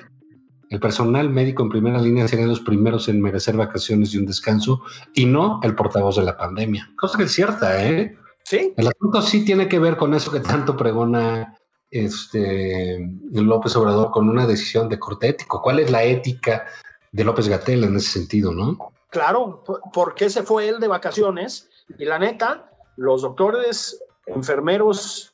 el 0.70 0.80
personal 0.80 1.30
médico 1.30 1.62
en 1.62 1.70
primera 1.70 1.98
línea 1.98 2.28
sería 2.28 2.46
los 2.46 2.60
primeros 2.60 3.08
en 3.08 3.22
merecer 3.22 3.56
vacaciones 3.56 4.12
y 4.12 4.18
un 4.18 4.26
descanso 4.26 4.82
y 5.14 5.24
no 5.24 5.60
el 5.62 5.74
portavoz 5.74 6.16
de 6.16 6.24
la 6.24 6.36
pandemia. 6.36 6.90
Cosa 6.96 7.16
que 7.16 7.24
es 7.24 7.32
cierta, 7.32 7.86
¿eh? 7.86 8.16
Sí. 8.44 8.74
El 8.76 8.88
asunto 8.88 9.22
sí 9.22 9.44
tiene 9.44 9.68
que 9.68 9.78
ver 9.78 9.96
con 9.96 10.14
eso 10.14 10.30
que 10.30 10.40
tanto 10.40 10.76
pregona 10.76 11.54
este 11.90 12.98
López 13.32 13.76
Obrador 13.76 14.10
con 14.10 14.28
una 14.28 14.46
decisión 14.46 14.88
de 14.88 14.98
corte 14.98 15.28
ético. 15.28 15.62
¿Cuál 15.62 15.80
es 15.80 15.90
la 15.90 16.04
ética 16.04 16.64
de 17.12 17.25
López 17.25 17.49
Gatel 17.49 17.85
en 17.85 17.97
ese 17.97 18.11
sentido, 18.11 18.53
no? 18.53 18.92
Claro, 19.11 19.64
¿por 19.92 20.14
qué 20.14 20.29
se 20.29 20.42
fue 20.42 20.68
él 20.68 20.81
de 20.81 20.88
vacaciones? 20.88 21.68
Y 21.99 22.05
la 22.05 22.18
neta, 22.18 22.71
los 22.97 23.23
doctores, 23.23 24.03
enfermeros, 24.27 25.33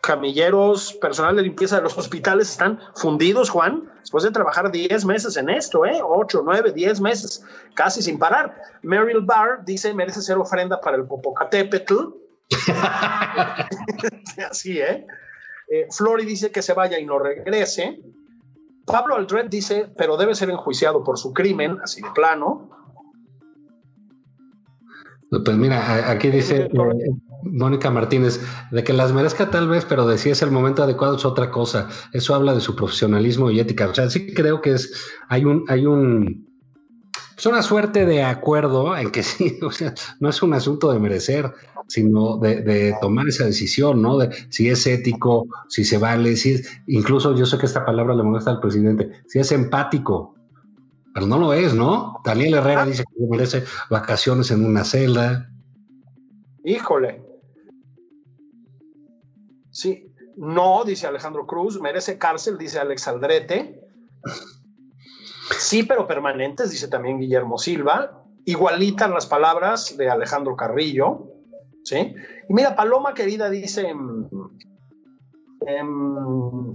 camilleros, 0.00 0.94
personal 0.94 1.36
de 1.36 1.42
limpieza 1.42 1.76
de 1.76 1.82
los 1.82 1.96
hospitales 1.98 2.50
están 2.50 2.80
fundidos, 2.96 3.50
Juan, 3.50 3.90
después 4.00 4.24
de 4.24 4.30
trabajar 4.30 4.72
10 4.72 5.04
meses 5.04 5.36
en 5.36 5.48
esto, 5.48 5.84
¿eh? 5.84 6.00
8, 6.02 6.42
9, 6.44 6.72
10 6.72 7.00
meses, 7.00 7.44
casi 7.74 8.02
sin 8.02 8.18
parar. 8.18 8.60
Meryl 8.82 9.20
Barr 9.20 9.64
dice, 9.64 9.94
merece 9.94 10.22
ser 10.22 10.38
ofrenda 10.38 10.80
para 10.80 10.96
el 10.96 11.04
Popocatépetl. 11.04 11.94
Así, 14.50 14.80
¿eh? 14.80 15.06
eh 15.68 15.86
Flori 15.90 16.24
dice 16.24 16.50
que 16.50 16.62
se 16.62 16.72
vaya 16.72 16.98
y 16.98 17.06
no 17.06 17.18
regrese. 17.18 18.00
Pablo 18.88 19.14
Aldred 19.14 19.48
dice, 19.48 19.92
pero 19.96 20.16
debe 20.16 20.34
ser 20.34 20.50
enjuiciado 20.50 21.04
por 21.04 21.18
su 21.18 21.32
crimen, 21.32 21.78
así 21.82 22.02
de 22.02 22.10
plano. 22.10 22.70
Pues 25.30 25.56
mira, 25.56 26.10
aquí 26.10 26.30
dice 26.30 26.68
Mónica 27.42 27.90
Martínez, 27.90 28.40
de 28.70 28.82
que 28.82 28.92
las 28.94 29.12
merezca 29.12 29.50
tal 29.50 29.68
vez, 29.68 29.84
pero 29.84 30.06
de 30.06 30.16
si 30.16 30.30
es 30.30 30.42
el 30.42 30.50
momento 30.50 30.82
adecuado 30.82 31.16
es 31.16 31.24
otra 31.24 31.50
cosa. 31.50 31.88
Eso 32.12 32.34
habla 32.34 32.54
de 32.54 32.60
su 32.60 32.74
profesionalismo 32.74 33.50
y 33.50 33.60
ética. 33.60 33.88
O 33.88 33.94
sea, 33.94 34.08
sí 34.08 34.32
creo 34.32 34.62
que 34.62 34.72
es, 34.72 35.06
hay 35.28 35.44
un, 35.44 35.64
hay 35.68 35.86
un, 35.86 36.48
es 37.36 37.46
una 37.46 37.62
suerte 37.62 38.06
de 38.06 38.24
acuerdo 38.24 38.96
en 38.96 39.10
que 39.10 39.22
sí, 39.22 39.58
o 39.62 39.70
sea, 39.70 39.94
no 40.18 40.28
es 40.28 40.42
un 40.42 40.54
asunto 40.54 40.90
de 40.92 40.98
merecer, 40.98 41.52
sino 41.88 42.36
de, 42.38 42.94
tomar 43.00 43.26
esa 43.26 43.44
decisión, 43.46 44.00
¿no? 44.00 44.18
De 44.18 44.30
si 44.50 44.68
es 44.68 44.86
ético, 44.86 45.46
si 45.68 45.84
se 45.84 45.98
vale, 45.98 46.36
si 46.36 46.52
es, 46.52 46.80
incluso 46.86 47.34
yo 47.34 47.46
sé 47.46 47.58
que 47.58 47.66
esta 47.66 47.84
palabra 47.84 48.14
le 48.14 48.22
molesta 48.22 48.50
al 48.50 48.60
presidente, 48.60 49.10
si 49.26 49.38
es 49.38 49.50
empático, 49.50 50.34
pero 51.14 51.26
no 51.26 51.38
lo 51.38 51.52
es, 51.52 51.74
¿no? 51.74 52.20
Daniel 52.24 52.54
Herrera 52.54 52.86
dice 52.86 53.04
que 53.04 53.26
merece 53.26 53.64
vacaciones 53.90 54.50
en 54.50 54.64
una 54.64 54.84
celda. 54.84 55.50
Híjole. 56.64 57.24
Sí, 59.70 60.12
no, 60.36 60.84
dice 60.84 61.06
Alejandro 61.06 61.46
Cruz, 61.46 61.80
merece 61.80 62.18
cárcel, 62.18 62.58
dice 62.58 62.78
Alex 62.78 63.08
Aldrete. 63.08 63.80
Sí, 65.58 65.82
pero 65.82 66.06
permanentes, 66.06 66.70
dice 66.70 66.88
también 66.88 67.18
Guillermo 67.18 67.58
Silva. 67.58 68.22
Igualitan 68.44 69.12
las 69.12 69.26
palabras 69.26 69.96
de 69.96 70.08
Alejandro 70.08 70.56
Carrillo. 70.56 71.37
¿Sí? 71.88 72.14
Y 72.48 72.54
mira, 72.54 72.76
Paloma 72.76 73.14
querida 73.14 73.48
dice, 73.48 73.88
em, 73.88 74.28
em, 75.66 76.72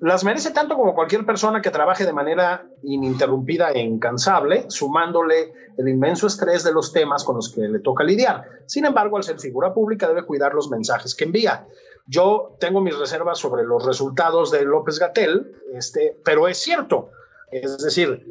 las 0.00 0.24
merece 0.24 0.50
tanto 0.52 0.76
como 0.76 0.94
cualquier 0.94 1.24
persona 1.24 1.60
que 1.60 1.70
trabaje 1.70 2.04
de 2.04 2.12
manera 2.12 2.66
ininterrumpida 2.82 3.70
e 3.70 3.80
incansable, 3.80 4.66
sumándole 4.68 5.52
el 5.76 5.88
inmenso 5.88 6.26
estrés 6.26 6.62
de 6.64 6.72
los 6.72 6.92
temas 6.92 7.24
con 7.24 7.36
los 7.36 7.52
que 7.52 7.62
le 7.62 7.80
toca 7.80 8.04
lidiar. 8.04 8.44
Sin 8.66 8.84
embargo, 8.84 9.16
al 9.16 9.24
ser 9.24 9.40
figura 9.40 9.72
pública 9.74 10.08
debe 10.08 10.24
cuidar 10.24 10.54
los 10.54 10.70
mensajes 10.70 11.14
que 11.14 11.24
envía. 11.24 11.66
Yo 12.06 12.56
tengo 12.60 12.80
mis 12.80 12.98
reservas 12.98 13.38
sobre 13.38 13.64
los 13.64 13.84
resultados 13.84 14.50
de 14.50 14.64
López 14.64 14.98
Gatel, 14.98 15.52
este, 15.74 16.16
pero 16.24 16.48
es 16.48 16.58
cierto. 16.58 17.10
Es 17.50 17.78
decir, 17.78 18.24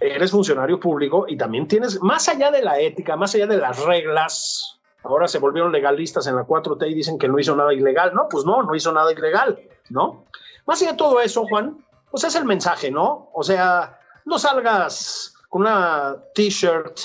eres 0.00 0.30
funcionario 0.30 0.80
público 0.80 1.26
y 1.28 1.36
también 1.36 1.68
tienes, 1.68 2.02
más 2.02 2.28
allá 2.28 2.50
de 2.50 2.62
la 2.62 2.80
ética, 2.80 3.16
más 3.16 3.34
allá 3.34 3.46
de 3.46 3.56
las 3.56 3.84
reglas, 3.84 4.81
ahora 5.04 5.28
se 5.28 5.38
volvieron 5.38 5.72
legalistas 5.72 6.26
en 6.26 6.36
la 6.36 6.44
4T 6.44 6.90
y 6.90 6.94
dicen 6.94 7.18
que 7.18 7.28
no 7.28 7.38
hizo 7.38 7.54
nada 7.56 7.72
ilegal. 7.72 8.12
No, 8.14 8.28
pues 8.28 8.44
no, 8.44 8.62
no 8.62 8.74
hizo 8.74 8.92
nada 8.92 9.12
ilegal, 9.12 9.58
¿no? 9.90 10.24
Más 10.66 10.80
allá 10.80 10.92
de 10.92 10.98
todo 10.98 11.20
eso, 11.20 11.44
Juan, 11.46 11.84
pues 12.10 12.24
es 12.24 12.34
el 12.36 12.44
mensaje, 12.44 12.90
¿no? 12.90 13.30
O 13.34 13.42
sea, 13.42 13.98
no 14.24 14.38
salgas 14.38 15.34
con 15.48 15.62
una 15.62 16.16
t-shirt 16.34 16.98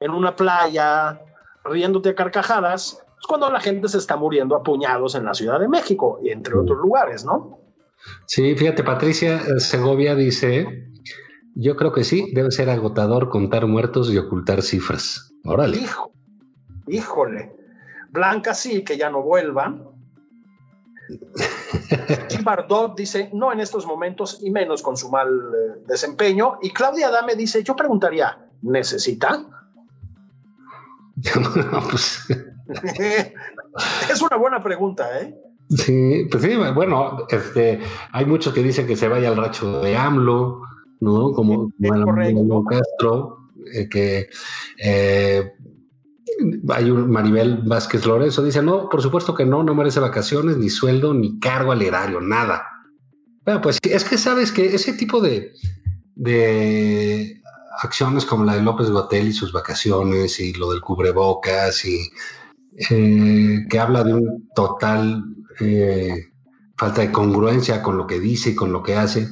en 0.00 0.10
una 0.12 0.34
playa 0.34 1.20
riéndote 1.64 2.10
a 2.10 2.14
carcajadas, 2.14 3.04
es 3.20 3.26
cuando 3.26 3.50
la 3.50 3.60
gente 3.60 3.88
se 3.88 3.98
está 3.98 4.16
muriendo 4.16 4.56
a 4.56 4.62
puñados 4.62 5.14
en 5.14 5.24
la 5.24 5.34
Ciudad 5.34 5.60
de 5.60 5.68
México 5.68 6.20
y 6.22 6.30
entre 6.30 6.54
otros 6.54 6.78
lugares, 6.78 7.24
¿no? 7.24 7.58
Sí, 8.26 8.54
fíjate, 8.54 8.84
Patricia 8.84 9.40
Segovia 9.58 10.14
dice, 10.14 10.88
yo 11.54 11.76
creo 11.76 11.92
que 11.92 12.04
sí, 12.04 12.30
debe 12.32 12.52
ser 12.52 12.70
agotador 12.70 13.28
contar 13.28 13.66
muertos 13.66 14.10
y 14.12 14.18
ocultar 14.18 14.62
cifras. 14.62 15.34
Órale. 15.44 15.78
Hijo, 15.78 16.12
híjole. 16.90 17.54
Blanca 18.10 18.54
sí, 18.54 18.82
que 18.82 18.96
ya 18.96 19.10
no 19.10 19.22
vuelvan. 19.22 19.86
Bardot 22.44 22.96
dice, 22.96 23.30
no 23.32 23.52
en 23.52 23.60
estos 23.60 23.86
momentos 23.86 24.38
y 24.42 24.50
menos 24.50 24.82
con 24.82 24.96
su 24.96 25.10
mal 25.10 25.28
eh, 25.28 25.82
desempeño. 25.86 26.58
Y 26.62 26.70
Claudia 26.70 27.10
Dame 27.10 27.34
dice, 27.34 27.62
yo 27.62 27.76
preguntaría, 27.76 28.38
¿necesita? 28.62 29.44
Pues, 31.88 32.28
es 34.10 34.22
una 34.22 34.36
buena 34.36 34.62
pregunta, 34.62 35.20
¿eh? 35.20 35.34
Sí, 35.70 36.26
pues 36.30 36.42
sí, 36.42 36.56
bueno, 36.74 37.26
este, 37.28 37.80
hay 38.12 38.24
muchos 38.24 38.54
que 38.54 38.62
dicen 38.62 38.86
que 38.86 38.96
se 38.96 39.08
vaya 39.08 39.28
al 39.28 39.36
racho 39.36 39.80
de 39.80 39.96
AMLO, 39.96 40.62
¿no? 41.00 41.32
Como, 41.32 41.70
como 41.80 42.64
Castro, 42.64 43.38
eh, 43.74 43.88
que 43.88 44.28
eh, 44.78 45.52
hay 46.68 46.90
un 46.90 47.10
Maribel 47.10 47.62
Vázquez 47.64 48.06
Lorenzo, 48.06 48.42
dice, 48.42 48.62
no, 48.62 48.88
por 48.88 49.02
supuesto 49.02 49.34
que 49.34 49.44
no, 49.44 49.62
no 49.62 49.74
merece 49.74 50.00
vacaciones, 50.00 50.56
ni 50.56 50.70
sueldo, 50.70 51.14
ni 51.14 51.38
cargo 51.38 51.72
al 51.72 51.82
erario, 51.82 52.20
nada. 52.20 52.64
Bueno, 53.44 53.60
pues 53.60 53.78
es 53.82 54.04
que 54.04 54.18
sabes 54.18 54.52
que 54.52 54.66
ese 54.74 54.92
tipo 54.92 55.20
de, 55.20 55.52
de 56.14 57.40
acciones 57.82 58.24
como 58.24 58.44
la 58.44 58.54
de 58.54 58.62
López 58.62 58.90
Gotel 58.90 59.28
y 59.28 59.32
sus 59.32 59.52
vacaciones 59.52 60.38
y 60.40 60.52
lo 60.52 60.70
del 60.70 60.80
cubrebocas 60.80 61.84
y 61.84 62.10
eh, 62.90 63.66
que 63.68 63.78
habla 63.78 64.04
de 64.04 64.14
un 64.14 64.48
total 64.54 65.24
eh, 65.60 66.26
falta 66.76 67.00
de 67.00 67.10
congruencia 67.10 67.82
con 67.82 67.96
lo 67.96 68.06
que 68.06 68.20
dice 68.20 68.50
y 68.50 68.54
con 68.54 68.72
lo 68.72 68.82
que 68.82 68.94
hace, 68.94 69.28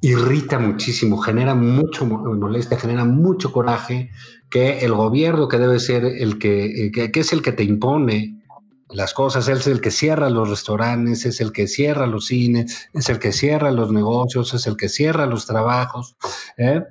irrita 0.00 0.58
muchísimo, 0.58 1.18
genera 1.18 1.54
mucho 1.54 2.06
molestia, 2.06 2.78
genera 2.78 3.04
mucho 3.04 3.52
coraje 3.52 4.10
que 4.52 4.80
el 4.80 4.92
gobierno 4.92 5.48
que 5.48 5.58
debe 5.58 5.80
ser 5.80 6.04
el 6.04 6.38
que, 6.38 6.86
eh, 6.86 6.92
que, 6.92 7.10
es 7.14 7.32
el 7.32 7.40
que 7.40 7.52
te 7.52 7.64
impone 7.64 8.38
las 8.90 9.14
cosas, 9.14 9.48
es 9.48 9.66
el 9.66 9.80
que 9.80 9.90
cierra 9.90 10.28
los 10.28 10.50
restaurantes, 10.50 11.24
es 11.24 11.40
el 11.40 11.52
que 11.52 11.66
cierra 11.66 12.06
los 12.06 12.26
cines, 12.26 12.90
es 12.92 13.08
el 13.08 13.18
que 13.18 13.32
cierra 13.32 13.70
los 13.70 13.90
negocios, 13.90 14.52
es 14.52 14.66
el 14.66 14.76
que 14.76 14.90
cierra 14.90 15.24
los 15.24 15.46
trabajos. 15.46 16.16
¿eh? 16.58 16.82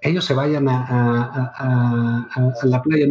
ellos 0.00 0.24
se 0.24 0.34
vayan 0.34 0.68
a, 0.68 2.28
la 2.62 2.82
playa. 2.82 3.06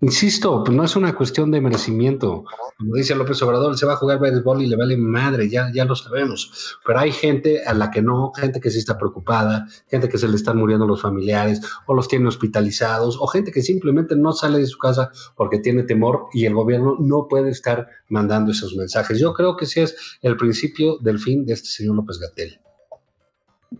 Insisto, 0.00 0.62
pues 0.64 0.76
no 0.76 0.84
es 0.84 0.96
una 0.96 1.14
cuestión 1.14 1.50
de 1.50 1.60
merecimiento. 1.60 2.44
Como 2.76 2.94
dice 2.94 3.14
López 3.14 3.42
Obrador, 3.42 3.76
se 3.76 3.86
va 3.86 3.94
a 3.94 3.96
jugar 3.96 4.20
béisbol 4.20 4.62
y 4.62 4.66
le 4.66 4.76
vale 4.76 4.96
madre, 4.96 5.48
ya, 5.48 5.70
ya 5.72 5.84
lo 5.84 5.96
sabemos. 5.96 6.78
Pero 6.86 6.98
hay 7.00 7.12
gente 7.12 7.64
a 7.64 7.74
la 7.74 7.90
que 7.90 8.02
no, 8.02 8.32
gente 8.34 8.60
que 8.60 8.70
sí 8.70 8.78
está 8.78 8.96
preocupada, 8.96 9.66
gente 9.88 10.08
que 10.08 10.18
se 10.18 10.28
le 10.28 10.36
están 10.36 10.58
muriendo 10.58 10.86
los 10.86 11.02
familiares 11.02 11.60
o 11.86 11.94
los 11.94 12.08
tiene 12.08 12.28
hospitalizados, 12.28 13.16
o 13.20 13.26
gente 13.26 13.50
que 13.50 13.62
simplemente 13.62 14.16
no 14.16 14.32
sale 14.32 14.58
de 14.58 14.66
su 14.66 14.78
casa 14.78 15.10
porque 15.36 15.58
tiene 15.58 15.82
temor 15.82 16.26
y 16.32 16.46
el 16.46 16.54
gobierno 16.54 16.96
no 16.98 17.26
puede 17.28 17.50
estar 17.50 17.88
mandando 18.08 18.52
esos 18.52 18.76
mensajes. 18.76 19.18
Yo 19.18 19.34
creo 19.34 19.56
que 19.56 19.64
ese 19.64 19.82
es 19.84 20.18
el 20.22 20.36
principio 20.36 20.98
del 20.98 21.18
fin 21.18 21.44
de 21.44 21.54
este 21.54 21.68
señor 21.68 21.96
López 21.96 22.18
Gatel. 22.18 22.60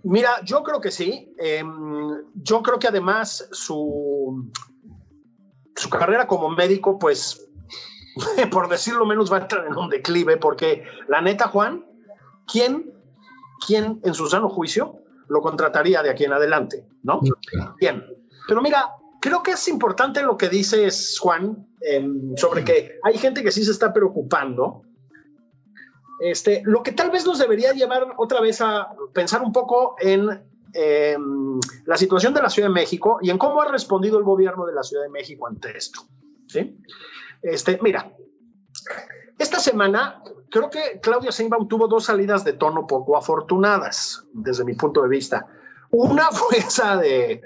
Mira, 0.02 0.44
yo 0.44 0.62
creo 0.62 0.80
que 0.80 0.90
sí. 0.90 1.34
Em, 1.38 2.22
yo 2.34 2.62
creo 2.62 2.78
que 2.78 2.88
además 2.88 3.48
su, 3.52 4.50
su 5.78 5.88
carrera 5.88 6.26
como 6.26 6.48
médico, 6.50 6.98
pues, 6.98 7.48
por 8.50 8.68
decirlo 8.68 9.06
menos, 9.06 9.32
va 9.32 9.38
a 9.38 9.40
entrar 9.42 9.66
en 9.66 9.76
un 9.76 9.88
declive, 9.88 10.36
porque 10.36 10.84
la 11.08 11.20
neta, 11.20 11.48
Juan, 11.48 11.86
¿quién, 12.46 12.92
quién 13.66 14.00
en 14.04 14.14
su 14.14 14.26
sano 14.26 14.48
juicio 14.48 14.96
lo 15.28 15.40
contrataría 15.40 16.02
de 16.02 16.10
aquí 16.10 16.24
en 16.24 16.32
adelante? 16.32 16.86
¿No? 17.02 17.20
Bien. 17.80 18.04
Pero 18.46 18.60
mira, 18.62 18.90
creo 19.20 19.42
que 19.42 19.52
es 19.52 19.68
importante 19.68 20.22
lo 20.22 20.36
que 20.36 20.48
dices, 20.48 21.18
Juan, 21.20 21.66
em, 21.80 22.36
sobre 22.36 22.64
que 22.64 22.98
hay 23.04 23.18
gente 23.18 23.42
que 23.42 23.52
sí 23.52 23.64
se 23.64 23.70
está 23.70 23.92
preocupando 23.92 24.82
este, 26.18 26.62
lo 26.64 26.82
que 26.82 26.92
tal 26.92 27.10
vez 27.10 27.24
nos 27.24 27.38
debería 27.38 27.72
llevar 27.72 28.14
otra 28.16 28.40
vez 28.40 28.60
a 28.60 28.88
pensar 29.12 29.42
un 29.42 29.52
poco 29.52 29.94
en 30.00 30.42
eh, 30.72 31.16
la 31.86 31.96
situación 31.96 32.34
de 32.34 32.42
la 32.42 32.50
Ciudad 32.50 32.68
de 32.68 32.74
México 32.74 33.18
y 33.22 33.30
en 33.30 33.38
cómo 33.38 33.60
ha 33.60 33.70
respondido 33.70 34.18
el 34.18 34.24
gobierno 34.24 34.66
de 34.66 34.74
la 34.74 34.82
Ciudad 34.82 35.04
de 35.04 35.10
México 35.10 35.46
ante 35.46 35.76
esto. 35.76 36.02
¿sí? 36.46 36.78
Este, 37.42 37.78
mira, 37.82 38.12
esta 39.38 39.58
semana 39.58 40.22
creo 40.50 40.70
que 40.70 41.00
Claudia 41.00 41.30
Sheinbaum 41.30 41.68
tuvo 41.68 41.88
dos 41.88 42.04
salidas 42.04 42.44
de 42.44 42.54
tono 42.54 42.86
poco 42.86 43.16
afortunadas, 43.16 44.24
desde 44.32 44.64
mi 44.64 44.74
punto 44.74 45.02
de 45.02 45.08
vista. 45.08 45.46
Una 45.90 46.30
fue 46.30 46.58
esa 46.58 46.96
de 46.96 47.42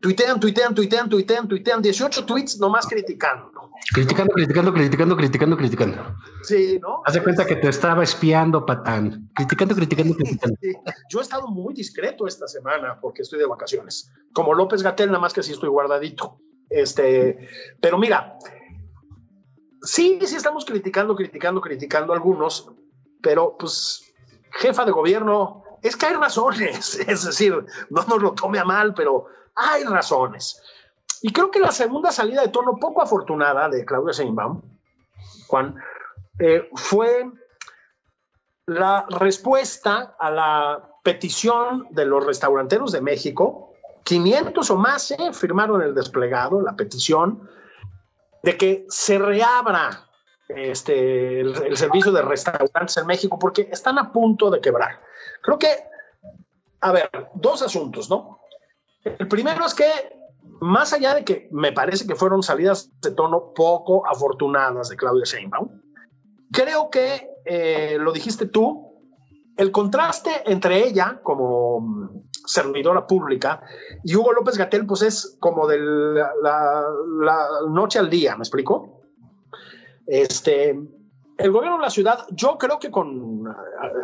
tuitean, 0.00 0.40
tuitean, 0.40 0.74
tuitean, 0.74 1.08
tuitean, 1.08 1.48
tuitean, 1.48 1.82
18 1.82 2.24
tweets 2.26 2.58
nomás 2.58 2.86
criticando. 2.86 3.50
Criticando, 3.92 4.32
criticando, 4.32 4.72
criticando, 4.72 5.16
criticando, 5.16 5.56
criticando. 5.56 6.16
Sí, 6.42 6.78
¿no? 6.80 7.02
Haz 7.04 7.14
de 7.14 7.22
cuenta 7.22 7.46
que 7.46 7.56
te 7.56 7.68
estaba 7.68 8.02
espiando, 8.02 8.64
patán. 8.64 9.30
Criticando, 9.34 9.74
criticando, 9.74 10.14
criticando. 10.14 10.56
Sí. 10.60 10.72
Yo 11.10 11.20
he 11.20 11.22
estado 11.22 11.48
muy 11.48 11.74
discreto 11.74 12.26
esta 12.26 12.48
semana 12.48 12.98
porque 13.00 13.22
estoy 13.22 13.38
de 13.38 13.46
vacaciones. 13.46 14.10
Como 14.32 14.54
López 14.54 14.82
Gatel, 14.82 15.08
nada 15.08 15.20
más 15.20 15.32
que 15.32 15.42
sí 15.42 15.52
estoy 15.52 15.68
guardadito. 15.68 16.40
Este, 16.68 17.48
pero 17.80 17.96
mira, 17.98 18.36
sí, 19.82 20.18
sí 20.24 20.36
estamos 20.36 20.64
criticando, 20.64 21.14
criticando, 21.14 21.60
criticando 21.60 22.12
a 22.12 22.16
algunos, 22.16 22.72
pero 23.22 23.56
pues, 23.56 24.12
jefa 24.52 24.84
de 24.84 24.92
gobierno, 24.92 25.62
es 25.82 25.96
que 25.96 26.06
hay 26.06 26.14
razones. 26.14 26.98
Es 27.06 27.24
decir, 27.24 27.64
no 27.90 28.04
nos 28.04 28.22
lo 28.22 28.32
tome 28.32 28.58
a 28.58 28.64
mal, 28.64 28.94
pero 28.94 29.26
hay 29.56 29.84
razones. 29.84 30.62
Y 31.22 31.32
creo 31.32 31.50
que 31.50 31.58
la 31.58 31.72
segunda 31.72 32.12
salida 32.12 32.42
de 32.42 32.48
tono 32.48 32.76
poco 32.76 33.02
afortunada 33.02 33.68
de 33.68 33.84
Claudia 33.84 34.12
Sheinbaum, 34.12 34.60
Juan, 35.48 35.76
eh, 36.38 36.68
fue 36.74 37.26
la 38.66 39.06
respuesta 39.08 40.16
a 40.18 40.30
la 40.30 40.90
petición 41.02 41.86
de 41.90 42.04
los 42.04 42.24
restauranteros 42.24 42.92
de 42.92 43.00
México. 43.00 43.72
500 44.04 44.70
o 44.70 44.76
más 44.76 45.10
eh, 45.10 45.32
firmaron 45.32 45.82
el 45.82 45.94
desplegado, 45.94 46.60
la 46.60 46.76
petición, 46.76 47.48
de 48.42 48.56
que 48.56 48.86
se 48.88 49.18
reabra 49.18 50.06
este, 50.48 51.40
el 51.40 51.76
servicio 51.76 52.12
de 52.12 52.22
restaurantes 52.22 52.96
en 52.96 53.06
México 53.06 53.38
porque 53.38 53.68
están 53.72 53.98
a 53.98 54.12
punto 54.12 54.50
de 54.50 54.60
quebrar. 54.60 55.00
Creo 55.42 55.58
que, 55.58 55.68
a 56.80 56.92
ver, 56.92 57.10
dos 57.34 57.62
asuntos, 57.62 58.08
¿no? 58.08 58.40
El 59.18 59.28
primero 59.28 59.64
es 59.64 59.74
que 59.74 59.86
más 60.60 60.92
allá 60.92 61.14
de 61.14 61.24
que 61.24 61.48
me 61.52 61.72
parece 61.72 62.06
que 62.06 62.14
fueron 62.14 62.42
salidas 62.42 62.90
de 63.00 63.12
tono 63.12 63.52
poco 63.54 64.06
afortunadas 64.06 64.88
de 64.88 64.96
Claudia 64.96 65.24
Sheinbaum, 65.24 65.68
creo 66.50 66.90
que, 66.90 67.30
eh, 67.44 67.98
lo 68.00 68.12
dijiste 68.12 68.46
tú, 68.46 68.94
el 69.56 69.70
contraste 69.70 70.30
entre 70.46 70.86
ella 70.86 71.20
como 71.22 72.22
servidora 72.46 73.06
pública 73.06 73.62
y 74.04 74.14
Hugo 74.14 74.32
López 74.32 74.58
Gatel, 74.58 74.86
pues 74.86 75.02
es 75.02 75.36
como 75.40 75.66
de 75.66 75.78
la, 75.78 76.30
la, 76.42 77.48
noche 77.68 77.98
al 77.98 78.10
día, 78.10 78.36
¿me 78.36 78.42
explico? 78.42 79.02
Este, 80.06 80.78
el 81.38 81.50
gobierno 81.50 81.78
de 81.78 81.82
la 81.82 81.90
ciudad, 81.90 82.26
yo 82.30 82.58
creo 82.58 82.78
que 82.78 82.90
con 82.90 83.44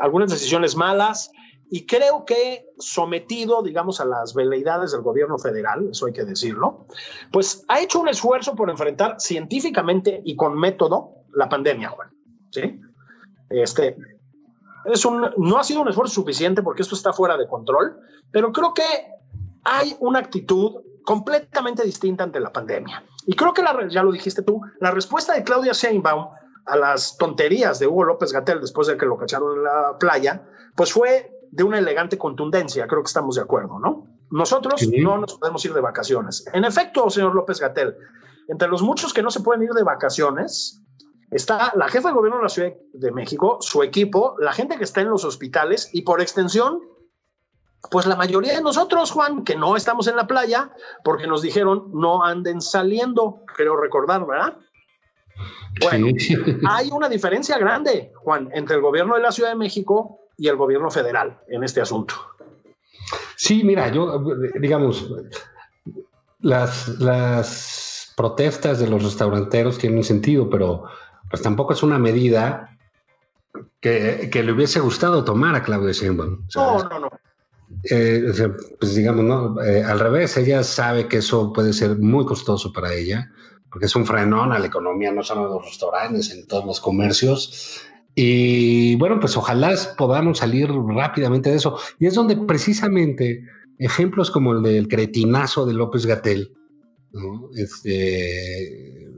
algunas 0.00 0.30
decisiones 0.30 0.74
malas, 0.76 1.30
y 1.74 1.86
creo 1.86 2.26
que 2.26 2.66
sometido, 2.76 3.62
digamos, 3.62 3.98
a 3.98 4.04
las 4.04 4.34
veleidades 4.34 4.92
del 4.92 5.00
gobierno 5.00 5.38
federal, 5.38 5.88
eso 5.90 6.04
hay 6.04 6.12
que 6.12 6.22
decirlo, 6.22 6.86
pues 7.32 7.64
ha 7.66 7.80
hecho 7.80 7.98
un 7.98 8.08
esfuerzo 8.08 8.54
por 8.54 8.68
enfrentar 8.68 9.16
científicamente 9.18 10.20
y 10.22 10.36
con 10.36 10.54
método 10.54 11.14
la 11.32 11.48
pandemia, 11.48 11.88
Juan. 11.88 12.10
¿Sí? 12.50 12.78
Este, 13.48 13.96
es 14.84 15.02
un, 15.06 15.30
no 15.38 15.56
ha 15.56 15.64
sido 15.64 15.80
un 15.80 15.88
esfuerzo 15.88 16.16
suficiente 16.16 16.62
porque 16.62 16.82
esto 16.82 16.94
está 16.94 17.14
fuera 17.14 17.38
de 17.38 17.48
control, 17.48 17.98
pero 18.30 18.52
creo 18.52 18.74
que 18.74 18.84
hay 19.64 19.96
una 20.00 20.18
actitud 20.18 20.74
completamente 21.06 21.84
distinta 21.84 22.24
ante 22.24 22.38
la 22.38 22.52
pandemia. 22.52 23.02
Y 23.26 23.34
creo 23.34 23.54
que, 23.54 23.62
la, 23.62 23.88
ya 23.88 24.02
lo 24.02 24.12
dijiste 24.12 24.42
tú, 24.42 24.60
la 24.78 24.90
respuesta 24.90 25.32
de 25.32 25.42
Claudia 25.42 25.72
Sheinbaum 25.72 26.28
a 26.66 26.76
las 26.76 27.16
tonterías 27.16 27.78
de 27.78 27.86
Hugo 27.86 28.04
López 28.04 28.30
Gatel 28.30 28.60
después 28.60 28.88
de 28.88 28.98
que 28.98 29.06
lo 29.06 29.16
cacharon 29.16 29.56
en 29.56 29.64
la 29.64 29.96
playa, 29.98 30.46
pues 30.76 30.92
fue 30.92 31.31
de 31.53 31.62
una 31.62 31.78
elegante 31.78 32.16
contundencia, 32.16 32.86
creo 32.86 33.03
que 33.03 33.09
estamos 33.09 33.36
de 33.36 33.42
acuerdo, 33.42 33.78
¿no? 33.78 34.07
Nosotros 34.30 34.80
sí. 34.80 35.00
no 35.00 35.18
nos 35.18 35.34
podemos 35.34 35.62
ir 35.66 35.74
de 35.74 35.82
vacaciones. 35.82 36.44
En 36.55 36.64
efecto, 36.64 37.11
señor 37.11 37.34
López 37.34 37.61
Gatel, 37.61 37.94
entre 38.48 38.68
los 38.68 38.82
muchos 38.82 39.12
que 39.12 39.22
no 39.22 39.30
se 39.30 39.40
pueden 39.40 39.62
ir 39.62 39.70
de 39.70 39.82
vacaciones, 39.82 40.82
está 41.30 41.70
la 41.76 41.88
jefa 41.88 42.09
de 42.09 42.14
gobierno 42.14 42.38
de 42.38 42.44
la 42.44 42.48
Ciudad 42.48 42.72
de 42.94 43.12
México, 43.12 43.59
su 43.61 43.82
equipo, 43.82 44.34
la 44.38 44.55
gente 44.55 44.78
que 44.78 44.84
está 44.84 45.03
en 45.03 45.11
los 45.11 45.26
hospitales 45.26 45.90
y 45.92 46.03
por 46.03 46.22
extensión, 46.22 46.80
pues 47.90 48.07
la 48.07 48.16
mayoría 48.16 48.55
de 48.55 48.62
nosotros, 48.62 49.11
Juan, 49.11 49.44
que 49.44 49.55
no 49.55 49.76
estamos 49.76 50.07
en 50.07 50.16
la 50.16 50.26
playa, 50.26 50.72
porque 51.05 51.26
nos 51.26 51.42
dijeron 51.42 51.90
no 51.92 52.24
anden 52.24 52.62
saliendo, 52.62 53.42
creo 53.55 53.76
recordar, 53.76 54.26
¿verdad? 54.26 54.57
Bueno, 55.82 56.07
sí. 56.18 56.34
hay 56.66 56.88
una 56.90 57.11
diferencia 57.11 57.59
grande, 57.59 58.11
Juan, 58.16 58.48
entre 58.55 58.76
el 58.76 58.82
gobierno 58.82 59.16
de 59.16 59.20
la 59.20 59.32
Ciudad 59.32 59.50
de 59.50 59.57
México 59.57 60.21
y 60.43 60.49
el 60.49 60.57
gobierno 60.57 60.90
federal 60.90 61.38
en 61.47 61.62
este 61.62 61.80
asunto. 61.80 62.14
Sí, 63.36 63.62
mira, 63.62 63.93
yo, 63.93 64.24
digamos, 64.61 65.09
las, 66.40 66.88
las 66.99 68.12
protestas 68.16 68.80
de 68.80 68.88
los 68.88 69.05
restauranteros 69.05 69.78
tienen 69.78 70.03
sentido, 70.03 70.51
pero 70.51 70.82
pues 71.30 71.43
tampoco 71.43 71.74
es 71.74 71.84
una 71.84 71.97
medida 72.01 72.76
que, 73.80 74.30
que 74.32 74.43
le 74.43 74.51
hubiese 74.51 74.80
gustado 74.80 75.22
tomar 75.22 75.55
a 75.55 75.62
Claudia 75.62 75.93
Sheinbaum. 75.93 76.45
No, 76.57 76.88
no, 76.88 76.99
no. 76.99 77.09
Eh, 77.88 78.32
pues 78.80 78.97
digamos, 78.97 79.24
¿no? 79.24 79.62
Eh, 79.62 79.84
al 79.84 80.01
revés, 80.01 80.36
ella 80.36 80.64
sabe 80.64 81.07
que 81.07 81.18
eso 81.18 81.53
puede 81.53 81.72
ser 81.72 81.99
muy 81.99 82.26
costoso 82.26 82.72
para 82.72 82.93
ella, 82.93 83.30
porque 83.70 83.86
es 83.86 83.95
un 83.95 84.07
frenón 84.07 84.53
a 84.53 84.59
la 84.59 84.66
economía, 84.66 85.12
no 85.12 85.22
solo 85.22 85.47
en 85.47 85.55
los 85.55 85.64
restaurantes, 85.64 86.32
en 86.32 86.49
todos 86.49 86.64
los 86.64 86.80
comercios. 86.80 87.86
Y 88.14 88.96
bueno, 88.96 89.18
pues 89.20 89.36
ojalá 89.36 89.74
podamos 89.96 90.38
salir 90.38 90.68
rápidamente 90.70 91.50
de 91.50 91.56
eso. 91.56 91.78
Y 91.98 92.06
es 92.06 92.14
donde 92.14 92.36
precisamente 92.36 93.42
ejemplos 93.78 94.30
como 94.30 94.52
el 94.52 94.62
del 94.62 94.88
cretinazo 94.88 95.64
de 95.66 95.74
López 95.74 96.06
Gatel, 96.06 96.52
¿no? 97.12 97.48
este, 97.56 99.08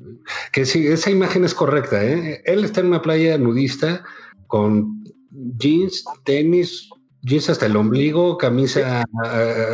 que 0.52 0.64
sí, 0.64 0.86
esa 0.86 1.10
imagen 1.10 1.44
es 1.44 1.54
correcta. 1.54 2.04
¿eh? 2.04 2.42
Él 2.44 2.64
está 2.64 2.80
en 2.80 2.86
una 2.86 3.02
playa 3.02 3.36
nudista 3.36 4.04
con 4.46 5.02
jeans, 5.58 6.04
tenis, 6.24 6.88
jeans 7.22 7.50
hasta 7.50 7.66
el 7.66 7.76
ombligo, 7.76 8.38
camisa 8.38 9.04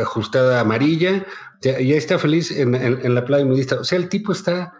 ajustada 0.01 0.61
amarilla, 0.61 1.25
y 1.63 1.69
ahí 1.69 1.93
está 1.93 2.17
feliz 2.17 2.49
en, 2.49 2.73
en, 2.73 2.99
en 3.03 3.13
la 3.13 3.23
playa 3.23 3.45
nudista. 3.45 3.79
O 3.79 3.83
sea, 3.83 3.99
el 3.99 4.09
tipo 4.09 4.31
está 4.31 4.73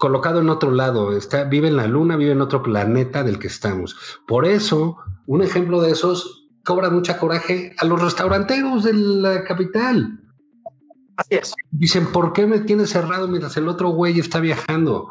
colocado 0.00 0.40
en 0.40 0.48
otro 0.48 0.70
lado, 0.72 1.16
está, 1.16 1.44
vive 1.44 1.68
en 1.68 1.76
la 1.76 1.86
luna, 1.86 2.16
vive 2.16 2.32
en 2.32 2.40
otro 2.40 2.62
planeta 2.62 3.22
del 3.22 3.38
que 3.38 3.48
estamos. 3.48 3.96
Por 4.26 4.46
eso, 4.46 4.96
un 5.26 5.42
ejemplo 5.42 5.80
de 5.82 5.92
esos 5.92 6.48
cobra 6.64 6.88
mucha 6.90 7.18
coraje 7.18 7.74
a 7.78 7.84
los 7.84 8.00
restauranteros 8.02 8.82
de 8.82 8.94
la 8.94 9.44
capital. 9.44 10.18
Así 11.16 11.34
es. 11.34 11.54
Dicen, 11.70 12.06
¿por 12.06 12.32
qué 12.32 12.46
me 12.46 12.60
tienes 12.60 12.90
cerrado 12.90 13.28
mientras 13.28 13.56
el 13.58 13.68
otro 13.68 13.90
güey 13.90 14.18
está 14.18 14.40
viajando? 14.40 15.10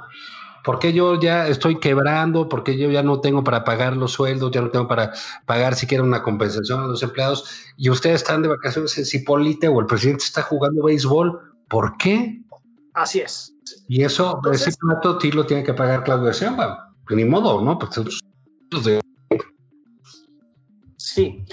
¿Por 0.66 0.80
qué 0.80 0.92
yo 0.92 1.20
ya 1.20 1.48
estoy 1.48 1.80
quebrando? 1.80 2.50
¿Por 2.50 2.64
qué 2.64 2.76
yo 2.76 2.90
ya 2.90 3.04
no 3.04 3.22
tengo 3.22 3.44
para 3.44 3.64
pagar 3.64 3.96
los 3.96 4.14
sueldos? 4.14 4.52
Ya 4.52 4.62
no 4.62 4.72
tengo 4.72 4.88
para 4.88 5.14
pagar 5.46 5.76
siquiera 5.76 6.04
una 6.04 6.24
compensación 6.24 6.82
a 6.82 6.88
los 6.88 7.04
empleados. 7.04 7.46
Y 7.78 7.92
ustedes 7.92 8.24
están 8.24 8.42
de 8.42 8.50
vacaciones 8.50 8.98
en 8.98 9.06
Cipolite 9.06 9.68
o 9.68 9.80
el 9.80 9.86
presidente 9.86 10.24
está 10.24 10.42
jugando 10.42 10.84
béisbol. 10.84 11.40
¿Por 11.68 11.96
qué? 11.98 12.42
Así 12.94 13.22
es. 13.22 13.54
Y 13.88 14.04
eso, 14.04 14.36
Entonces, 14.36 14.68
ese 14.68 14.78
plato 14.78 15.20
sí 15.20 15.32
lo 15.32 15.46
tiene 15.46 15.64
que 15.64 15.74
pagar 15.74 16.04
Claudio 16.04 16.32
Sheinbaum. 16.32 16.78
Ni 17.10 17.26
modo, 17.26 17.62
¿no? 17.62 17.78
Pues, 17.80 18.00
sí. 20.98 21.46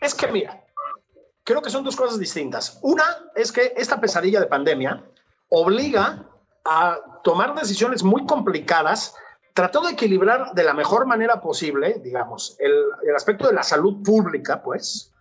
Es 0.00 0.14
que 0.14 0.28
mira, 0.28 0.64
creo 1.44 1.60
que 1.60 1.70
son 1.70 1.84
dos 1.84 1.96
cosas 1.96 2.18
distintas. 2.18 2.78
Una 2.82 3.04
es 3.34 3.50
que 3.50 3.74
esta 3.76 4.00
pesadilla 4.00 4.40
de 4.40 4.46
pandemia 4.46 5.04
obliga 5.48 6.26
a 6.64 6.98
tomar 7.24 7.54
decisiones 7.54 8.02
muy 8.02 8.24
complicadas, 8.24 9.14
tratando 9.54 9.88
de 9.88 9.94
equilibrar 9.94 10.52
de 10.54 10.62
la 10.62 10.74
mejor 10.74 11.06
manera 11.06 11.40
posible, 11.40 12.00
digamos, 12.04 12.56
el, 12.60 12.72
el 13.02 13.16
aspecto 13.16 13.48
de 13.48 13.54
la 13.54 13.62
salud 13.62 14.02
pública, 14.02 14.62
pues, 14.62 15.12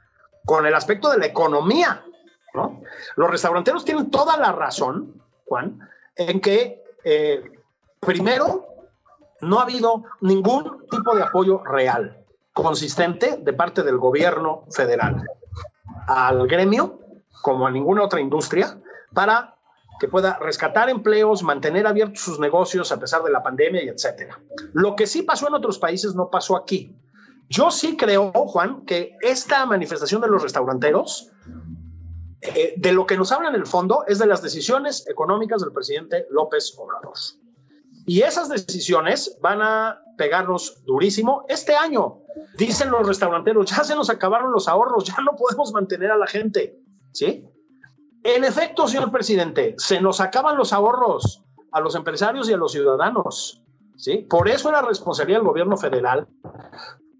con 0.45 0.65
el 0.65 0.75
aspecto 0.75 1.09
de 1.09 1.17
la 1.17 1.25
economía. 1.25 2.05
¿No? 2.53 2.81
Los 3.15 3.29
restauranteros 3.29 3.85
tienen 3.85 4.09
toda 4.09 4.37
la 4.37 4.51
razón 4.51 5.21
Juan, 5.45 5.79
en 6.15 6.39
que 6.39 6.83
eh, 7.03 7.43
primero 7.99 8.67
no 9.41 9.59
ha 9.59 9.63
habido 9.63 10.03
ningún 10.21 10.85
tipo 10.89 11.15
de 11.15 11.23
apoyo 11.23 11.63
real, 11.63 12.23
consistente 12.53 13.37
de 13.37 13.53
parte 13.53 13.83
del 13.83 13.97
gobierno 13.97 14.65
federal 14.69 15.23
al 16.07 16.47
gremio, 16.47 16.99
como 17.41 17.67
a 17.67 17.71
ninguna 17.71 18.03
otra 18.03 18.19
industria, 18.19 18.79
para 19.13 19.55
que 19.99 20.07
pueda 20.07 20.37
rescatar 20.39 20.89
empleos, 20.89 21.43
mantener 21.43 21.85
abiertos 21.85 22.21
sus 22.21 22.39
negocios 22.39 22.91
a 22.91 22.99
pesar 22.99 23.21
de 23.23 23.31
la 23.31 23.43
pandemia 23.43 23.83
y 23.83 23.89
etcétera. 23.89 24.39
Lo 24.73 24.95
que 24.95 25.07
sí 25.07 25.23
pasó 25.23 25.47
en 25.47 25.55
otros 25.55 25.77
países 25.77 26.15
no 26.15 26.29
pasó 26.29 26.55
aquí. 26.55 26.95
Yo 27.49 27.71
sí 27.71 27.97
creo, 27.97 28.31
Juan, 28.31 28.85
que 28.85 29.17
esta 29.21 29.65
manifestación 29.65 30.21
de 30.21 30.27
los 30.27 30.43
restauranteros, 30.43 31.31
eh, 32.41 32.73
de 32.77 32.93
lo 32.93 33.05
que 33.05 33.17
nos 33.17 33.31
habla 33.31 33.49
en 33.49 33.55
el 33.55 33.65
fondo, 33.65 34.03
es 34.07 34.19
de 34.19 34.25
las 34.25 34.41
decisiones 34.41 35.07
económicas 35.07 35.61
del 35.61 35.73
presidente 35.73 36.25
López 36.29 36.73
Obrador. 36.77 37.13
Y 38.05 38.21
esas 38.21 38.49
decisiones 38.49 39.37
van 39.41 39.61
a 39.61 40.01
pegarnos 40.17 40.83
durísimo 40.85 41.45
este 41.49 41.75
año. 41.75 42.21
Dicen 42.57 42.91
los 42.91 43.07
restauranteros, 43.07 43.69
ya 43.69 43.83
se 43.83 43.95
nos 43.95 44.09
acabaron 44.09 44.51
los 44.51 44.67
ahorros, 44.67 45.03
ya 45.03 45.17
no 45.23 45.35
podemos 45.35 45.71
mantener 45.73 46.11
a 46.11 46.17
la 46.17 46.27
gente. 46.27 46.79
¿Sí? 47.11 47.45
En 48.23 48.43
efecto, 48.43 48.87
señor 48.87 49.11
presidente, 49.11 49.75
se 49.77 50.01
nos 50.01 50.19
acaban 50.19 50.57
los 50.57 50.73
ahorros 50.73 51.43
a 51.71 51.79
los 51.79 51.95
empresarios 51.95 52.49
y 52.49 52.53
a 52.53 52.57
los 52.57 52.71
ciudadanos. 52.71 53.63
¿sí? 53.95 54.25
Por 54.29 54.49
eso 54.49 54.71
la 54.71 54.81
responsabilidad 54.81 55.39
del 55.39 55.47
gobierno 55.47 55.77
federal, 55.77 56.27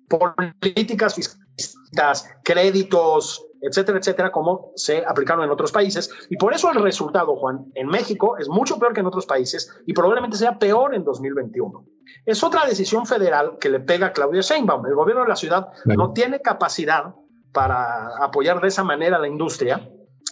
políticas 0.10 1.16
fiscales, 1.16 2.30
créditos, 2.43 3.45
etcétera, 3.62 3.99
etcétera, 3.99 4.32
como 4.32 4.72
se 4.76 5.03
aplicaron 5.05 5.43
en 5.43 5.51
otros 5.51 5.72
países. 5.72 6.10
Y 6.30 6.38
por 6.38 6.53
eso 6.53 6.72
el 6.72 6.82
resultado, 6.82 7.36
Juan, 7.36 7.66
en 7.76 7.88
México 7.88 8.38
es 8.38 8.47
mucho 8.47 8.80
peor 8.80 8.93
que 8.93 9.01
en 9.01 9.07
otros 9.07 9.26
países 9.26 9.72
y 9.86 9.93
probablemente 9.93 10.38
sea 10.38 10.57
peor 10.57 10.95
en 10.95 11.03
2021. 11.03 11.86
Es 12.26 12.43
otra 12.43 12.66
decisión 12.66 13.05
federal 13.05 13.57
que 13.60 13.70
le 13.70 13.80
pega 13.80 14.07
a 14.07 14.14
Claudia 14.14 14.41
Sheinbaum. 14.41 14.86
El 14.86 14.95
gobierno 14.95 15.24
de 15.24 15.30
la 15.30 15.36
ciudad 15.36 15.70
no 15.86 16.14
tiene 16.14 16.41
capacidad 16.41 17.14
para 17.51 18.24
apoyar 18.24 18.62
de 18.62 18.68
esa 18.68 18.84
manera 18.84 19.18
a 19.18 19.20
la 19.20 19.28
industria. 19.28 19.89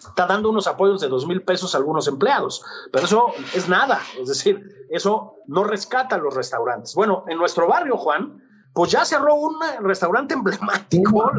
Está 0.07 0.25
dando 0.25 0.49
unos 0.49 0.67
apoyos 0.67 1.01
de 1.01 1.07
dos 1.07 1.28
mil 1.28 1.43
pesos 1.43 1.73
a 1.73 1.80
algunos 1.80 2.07
empleados, 2.07 2.63
pero 2.91 3.05
eso 3.05 3.28
es 3.53 3.67
nada. 3.67 3.99
Es 4.19 4.30
decir, 4.30 4.63
eso 4.89 5.36
no 5.47 5.63
rescata 5.63 6.15
a 6.15 6.19
los 6.19 6.34
restaurantes. 6.34 6.95
Bueno, 6.95 7.25
en 7.28 7.38
nuestro 7.38 7.67
barrio, 7.67 7.97
Juan, 7.97 8.41
pues 8.78 8.91
ya 8.91 9.03
cerró 9.03 9.34
un 9.34 9.55
restaurante 9.82 10.36
emblemático. 10.36 11.32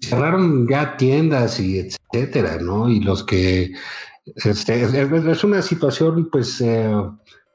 Cerraron 0.00 0.66
ya 0.66 0.96
tiendas 0.96 1.60
y 1.60 1.78
etcétera, 1.78 2.58
¿no? 2.60 2.88
Y 2.88 2.98
los 2.98 3.22
que 3.22 3.72
este, 4.34 4.82
es, 4.82 5.44
una 5.44 5.62
situación, 5.62 6.28
pues, 6.32 6.60
eh, 6.60 6.92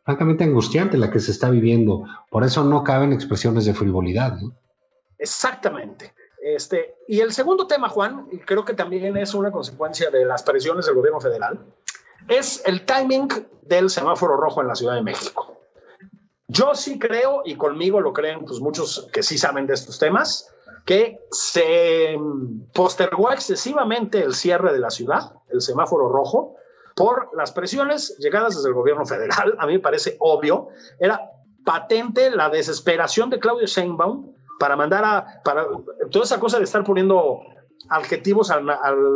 francamente 0.06 0.46
angustiante 0.46 0.98
la 0.98 1.12
que 1.12 1.20
se 1.20 1.32
está 1.32 1.50
viviendo. 1.50 2.06
Por 2.32 2.46
eso 2.46 2.64
no 2.64 2.86
caben 2.86 3.12
expresiones 3.12 3.66
de 3.66 3.74
frivolidad. 3.74 4.38
¿no? 4.40 4.54
Exactamente. 5.18 6.14
Este, 6.42 6.96
y 7.10 7.20
el 7.20 7.34
segundo 7.34 7.68
tema, 7.68 7.90
Juan, 7.90 8.30
y 8.32 8.38
creo 8.38 8.64
que 8.64 8.76
también 8.76 9.18
es 9.18 9.34
una 9.34 9.52
consecuencia 9.52 10.10
de 10.10 10.24
las 10.24 10.42
presiones 10.44 10.86
del 10.86 10.96
gobierno 10.96 11.20
federal, 11.20 11.60
es 12.30 12.64
el 12.66 12.86
timing 12.86 13.28
del 13.64 13.90
semáforo 13.90 14.38
rojo 14.38 14.62
en 14.62 14.70
la 14.70 14.76
Ciudad 14.76 14.96
de 14.96 15.04
México. 15.04 15.54
Yo 16.48 16.76
sí 16.76 17.00
creo, 17.00 17.42
y 17.46 17.56
conmigo 17.56 18.02
lo 18.02 18.14
creen 18.14 18.46
pues, 18.46 18.60
muchos 18.60 19.10
que 19.14 19.24
sí 19.24 19.38
saben 19.38 19.66
de 19.66 19.74
estos 19.74 19.98
temas, 19.98 20.50
que 20.86 21.20
se 21.32 22.18
postergó 22.74 23.32
excesivamente 23.32 24.22
el 24.22 24.34
cierre 24.34 24.74
de 24.74 24.80
la 24.80 24.90
ciudad, 24.90 25.34
el 25.50 25.62
semáforo 25.62 26.10
rojo, 26.10 26.56
por 26.96 27.30
las 27.36 27.52
presiones 27.52 28.18
llegadas 28.20 28.56
desde 28.56 28.70
el 28.70 28.76
gobierno 28.76 29.06
federal. 29.06 29.56
A 29.60 29.66
mí 29.66 29.74
me 29.74 29.80
parece 29.80 30.18
obvio. 30.20 30.68
Era 31.00 31.22
patente 31.66 32.30
la 32.30 32.50
desesperación 32.50 33.30
de 33.30 33.40
Claudio 33.40 33.66
Sheinbaum 33.66 34.34
para 34.60 34.76
mandar 34.76 35.04
a, 35.06 35.42
para 35.44 35.66
toda 36.12 36.26
esa 36.26 36.40
cosa 36.40 36.58
de 36.58 36.66
estar 36.66 36.84
poniendo 36.84 37.40
adjetivos 37.94 38.50
al, 38.52 38.66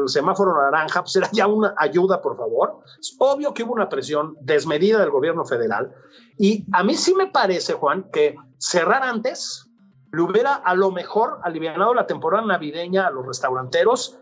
semáforo 0.08 0.54
naranja, 0.62 1.02
pues 1.02 1.16
era 1.16 1.30
ya 1.32 1.48
una 1.48 1.74
ayuda, 1.78 2.22
por 2.22 2.38
favor. 2.38 2.80
Es 3.00 3.16
obvio 3.20 3.54
que 3.54 3.64
hubo 3.64 3.74
una 3.74 3.90
presión 3.90 4.38
desmedida 4.42 5.00
del 5.00 5.10
gobierno 5.10 5.46
federal. 5.46 5.94
Y 6.38 6.66
a 6.72 6.84
mí 6.84 6.96
sí 6.96 7.14
me 7.14 7.28
parece, 7.28 7.74
Juan, 7.74 8.10
que 8.12 8.36
cerrar 8.58 9.04
antes 9.04 9.68
le 10.12 10.22
hubiera 10.22 10.56
a 10.56 10.74
lo 10.74 10.92
mejor 10.92 11.40
aliviado 11.44 11.94
la 11.94 12.08
temporada 12.08 12.46
navideña 12.46 13.08
a 13.08 13.12
los 13.12 13.26
restauranteros 13.26 14.18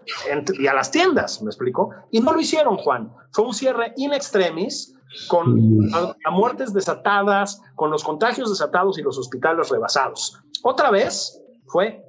y 0.59 0.67
a 0.67 0.73
las 0.73 0.91
tiendas, 0.91 1.41
¿me 1.41 1.49
explico? 1.49 1.91
Y 2.11 2.19
no 2.19 2.33
lo 2.33 2.39
hicieron, 2.39 2.77
Juan. 2.77 3.13
Fue 3.31 3.45
un 3.45 3.53
cierre 3.53 3.93
in 3.97 4.13
extremis, 4.13 4.95
con 5.27 5.89
muertes 6.31 6.73
desatadas, 6.73 7.61
con 7.75 7.91
los 7.91 8.03
contagios 8.03 8.49
desatados 8.49 8.97
y 8.97 9.01
los 9.01 9.17
hospitales 9.17 9.69
rebasados. 9.69 10.41
Otra 10.63 10.91
vez 10.91 11.41
fue 11.67 12.04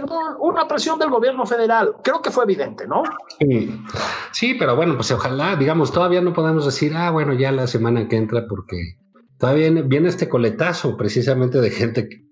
perdón, 0.00 0.36
una 0.40 0.68
presión 0.68 0.98
del 0.98 1.10
gobierno 1.10 1.46
federal. 1.46 1.94
Creo 2.02 2.20
que 2.20 2.30
fue 2.30 2.44
evidente, 2.44 2.86
¿no? 2.86 3.02
Sí. 3.40 3.80
sí, 4.32 4.54
pero 4.54 4.76
bueno, 4.76 4.96
pues 4.96 5.10
ojalá, 5.10 5.56
digamos, 5.56 5.92
todavía 5.92 6.20
no 6.20 6.32
podemos 6.32 6.64
decir, 6.66 6.94
ah, 6.96 7.10
bueno, 7.10 7.32
ya 7.34 7.52
la 7.52 7.66
semana 7.66 8.08
que 8.08 8.16
entra, 8.16 8.46
porque 8.48 8.96
todavía 9.38 9.70
viene, 9.70 9.82
viene 9.82 10.08
este 10.08 10.28
coletazo 10.28 10.96
precisamente 10.96 11.60
de 11.60 11.70
gente 11.70 12.08
que 12.08 12.24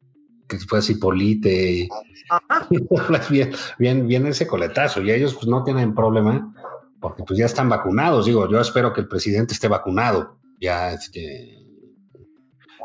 que 0.53 0.59
fue 0.59 0.79
así 0.81 0.97
polite 0.97 1.89
bien, 3.31 3.53
bien, 3.79 4.07
bien 4.07 4.27
ese 4.27 4.47
coletazo 4.47 5.01
y 5.01 5.11
ellos 5.11 5.35
pues 5.35 5.47
no 5.47 5.65
tienen 5.65 5.95
problema 5.95 6.55
porque 7.01 7.25
pues 7.25 7.39
ya 7.39 7.47
están 7.47 7.69
vacunados. 7.69 8.27
Digo, 8.27 8.49
yo 8.49 8.61
espero 8.61 8.93
que 8.93 9.01
el 9.01 9.09
presidente 9.09 9.55
esté 9.55 9.67
vacunado. 9.67 10.39
Ya, 10.61 10.93
este, 10.93 11.59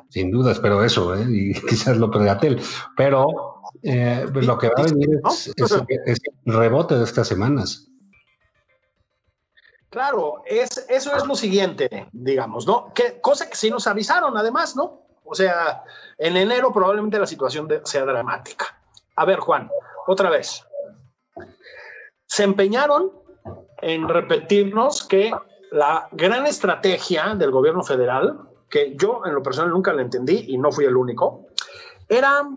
sin 0.09 0.31
duda 0.31 0.53
espero 0.53 0.83
eso, 0.83 1.15
¿eh? 1.15 1.25
y 1.29 1.53
quizás 1.53 1.97
López 1.97 2.23
Gatel. 2.23 2.59
Pero 2.95 3.56
eh, 3.83 4.25
lo 4.33 4.57
que 4.57 4.67
va 4.69 4.75
a 4.77 4.83
venir 4.83 5.21
es, 5.29 5.53
es, 5.57 6.19
el 6.45 6.53
rebote 6.53 6.95
de 6.95 7.03
estas 7.03 7.27
semanas. 7.27 7.87
Claro, 9.89 10.43
es, 10.45 10.85
eso 10.89 11.15
es 11.15 11.25
lo 11.25 11.35
siguiente, 11.35 12.07
digamos, 12.11 12.67
¿no? 12.67 12.93
Que, 12.93 13.19
cosa 13.21 13.49
que 13.49 13.55
sí 13.55 13.69
nos 13.69 13.87
avisaron, 13.87 14.37
además, 14.37 14.75
¿no? 14.75 15.07
O 15.23 15.33
sea, 15.33 15.83
en 16.17 16.37
enero 16.37 16.71
probablemente 16.71 17.19
la 17.19 17.27
situación 17.27 17.67
sea 17.83 18.05
dramática. 18.05 18.79
A 19.15 19.25
ver, 19.25 19.39
Juan, 19.39 19.69
otra 20.07 20.29
vez. 20.29 20.63
Se 22.25 22.43
empeñaron 22.43 23.11
en 23.81 24.07
repetirnos 24.07 25.03
que 25.03 25.31
la 25.71 26.07
gran 26.11 26.45
estrategia 26.45 27.35
del 27.35 27.51
gobierno 27.51 27.83
federal, 27.83 28.39
que 28.69 28.95
yo 28.95 29.21
en 29.25 29.33
lo 29.33 29.43
personal 29.43 29.71
nunca 29.71 29.93
la 29.93 30.01
entendí 30.01 30.45
y 30.47 30.57
no 30.57 30.71
fui 30.71 30.85
el 30.85 30.95
único, 30.95 31.47
era 32.09 32.47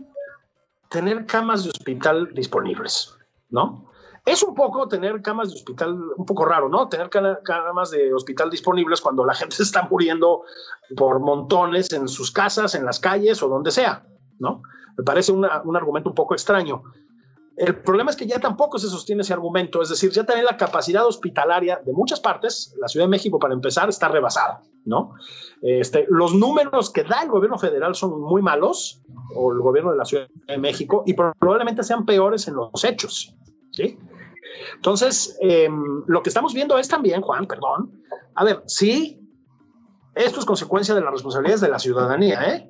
tener 0.91 1.25
camas 1.25 1.65
de 1.65 1.71
hospital 1.71 2.29
disponibles, 2.35 3.17
¿no? 3.49 3.91
Es 4.27 4.43
un 4.43 4.55
poco 4.55 4.87
tener 4.87 5.23
camas 5.23 5.49
de 5.49 5.55
hospital, 5.55 5.99
un 6.17 6.27
poco 6.27 6.45
raro, 6.45 6.69
¿no? 6.69 6.89
Tener 6.89 7.09
camas 7.09 7.91
de 7.91 8.13
hospital 8.13 8.51
disponibles 8.51 9.01
cuando 9.01 9.25
la 9.25 9.35
gente 9.41 9.63
está 9.63 9.89
muriendo 9.91 10.43
por 10.97 11.21
montones 11.21 11.91
en 11.93 12.07
sus 12.09 12.31
casas, 12.31 12.75
en 12.75 12.85
las 12.85 13.01
calles 13.01 13.43
o 13.43 13.49
donde 13.49 13.71
sea, 13.71 14.05
¿no? 14.39 14.63
Me 14.99 15.05
parece 15.05 15.33
un 15.33 15.47
argumento 15.47 16.11
un 16.11 16.15
poco 16.15 16.35
extraño. 16.35 16.83
El 17.57 17.77
problema 17.83 18.11
es 18.11 18.17
que 18.17 18.27
ya 18.27 18.39
tampoco 18.41 18.79
se 18.79 18.89
sostiene 18.89 19.23
ese 19.23 19.33
argumento, 19.33 19.83
es 19.83 19.91
decir, 19.91 20.11
ya 20.11 20.25
también 20.25 20.47
la 20.47 20.57
capacidad 20.57 21.07
hospitalaria 21.07 21.81
de 21.85 21.93
muchas 21.93 22.21
partes, 22.21 22.75
la 22.81 22.89
Ciudad 22.89 23.07
de 23.07 23.11
México 23.11 23.39
para 23.39 23.53
empezar, 23.53 23.89
está 23.89 24.09
rebasada, 24.09 24.63
¿no? 24.87 25.15
Este, 25.61 26.07
los 26.09 26.35
números 26.35 26.91
que 26.91 27.05
da 27.05 27.23
el 27.23 27.29
gobierno 27.29 27.59
federal 27.59 27.95
son 27.95 28.21
muy 28.21 28.41
malos, 28.41 29.03
o 29.35 29.53
el 29.53 29.59
gobierno 29.59 29.91
de 29.91 29.99
la 29.99 30.05
Ciudad 30.05 30.29
de 30.47 30.59
México, 30.59 31.03
y 31.07 31.15
probablemente 31.15 31.83
sean 31.83 32.07
peores 32.07 32.49
en 32.49 32.55
los 32.55 32.85
hechos, 32.85 33.37
¿sí? 33.73 33.99
Entonces, 34.77 35.37
em, 35.41 36.03
lo 36.07 36.23
que 36.23 36.31
estamos 36.31 36.55
viendo 36.55 36.79
es 36.79 36.89
también, 36.89 37.21
Juan, 37.21 37.47
perdón, 37.47 38.03
a 38.35 38.45
ver, 38.45 38.63
sí, 38.67 39.21
esto 40.15 40.41
es 40.41 40.47
consecuencia 40.47 40.95
de 40.95 41.03
las 41.03 41.13
responsabilidades 41.13 41.61
de 41.61 41.69
la 41.69 41.79
ciudadanía, 41.79 42.55
¿eh? 42.55 42.70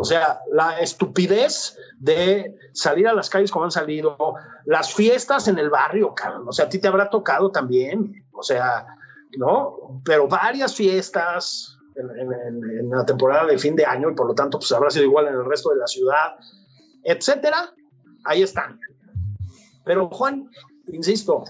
O 0.00 0.04
sea, 0.04 0.40
la 0.52 0.78
estupidez 0.78 1.76
de 1.98 2.54
salir 2.72 3.08
a 3.08 3.12
las 3.12 3.28
calles 3.28 3.50
como 3.50 3.64
han 3.64 3.72
salido, 3.72 4.16
las 4.64 4.94
fiestas 4.94 5.48
en 5.48 5.58
el 5.58 5.70
barrio, 5.70 6.14
o 6.46 6.52
sea, 6.52 6.66
a 6.66 6.68
ti 6.68 6.78
te 6.78 6.86
habrá 6.86 7.10
tocado 7.10 7.50
también, 7.50 8.24
o 8.30 8.44
sea, 8.44 8.86
¿no? 9.36 10.00
Pero 10.04 10.28
varias 10.28 10.76
fiestas 10.76 11.76
en, 11.96 12.90
la 12.90 13.04
temporada 13.04 13.46
de 13.46 13.58
fin 13.58 13.74
de 13.74 13.84
año 13.84 14.08
y 14.10 14.14
por 14.14 14.28
lo 14.28 14.34
tanto, 14.36 14.60
pues 14.60 14.70
habrá 14.70 14.88
sido 14.88 15.04
igual 15.04 15.26
en 15.26 15.34
el 15.34 15.44
resto 15.44 15.70
de 15.70 15.78
la 15.78 15.86
ciudad, 15.88 16.36
etcétera, 17.02 17.74
ahí 18.24 18.42
están. 18.42 18.78
Pero 19.84 20.08
Juan, 20.10 20.48
insisto, 20.92 21.42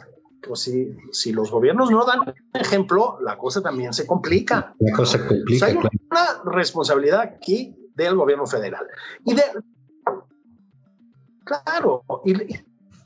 pues 0.46 0.60
si, 0.60 0.96
si 1.12 1.32
los 1.32 1.50
gobiernos 1.50 1.90
no 1.90 2.02
dan 2.06 2.34
ejemplo, 2.54 3.18
la 3.20 3.36
cosa 3.36 3.60
también 3.60 3.92
se 3.92 4.06
complica. 4.06 4.74
La 4.78 4.96
cosa 4.96 5.18
se 5.18 5.26
complica. 5.26 5.66
hay 5.66 5.76
una 5.76 6.42
responsabilidad 6.46 7.20
aquí 7.20 7.77
del 8.04 8.16
gobierno 8.16 8.46
federal. 8.46 8.86
Y 9.24 9.34
de. 9.34 9.42
Claro, 11.44 12.04
y, 12.24 12.34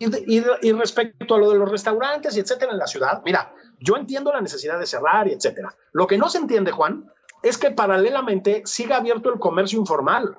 y, 0.01 0.73
respecto 0.73 1.35
a 1.35 1.39
lo 1.39 1.51
de 1.51 1.59
los 1.59 1.71
restaurantes 1.71 2.37
y 2.37 2.41
etcétera 2.41 2.73
en 2.73 2.79
la 2.79 2.89
ciudad, 2.89 3.23
mira, 3.25 3.55
yo 3.79 3.97
entiendo 3.97 4.33
la 4.33 4.41
necesidad 4.41 4.79
de 4.79 4.87
cerrar 4.87 5.29
y 5.29 5.33
etcétera. 5.33 5.75
Lo 5.93 6.07
que 6.07 6.19
no 6.19 6.29
se 6.29 6.39
entiende, 6.39 6.73
Juan, 6.73 7.09
es 7.43 7.57
que 7.57 7.71
paralelamente 7.71 8.63
siga 8.65 8.97
abierto 8.97 9.33
el 9.33 9.39
comercio 9.39 9.79
informal. 9.79 10.37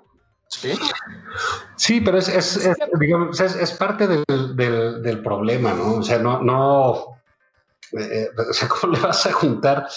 Sí, 1.77 2.01
pero 2.01 2.17
es, 2.19 2.27
es, 2.27 2.57
es, 2.57 3.71
parte 3.71 4.07
del, 4.07 4.23
del, 4.55 5.23
problema, 5.23 5.73
¿no? 5.73 5.95
O 5.95 6.03
sea, 6.03 6.19
no, 6.19 7.17
eh, 7.93 8.29
sea, 8.51 8.67
¿cómo 8.67 8.93
le 8.93 8.99
vas 8.99 9.25
a 9.25 9.33
juntar? 9.33 9.87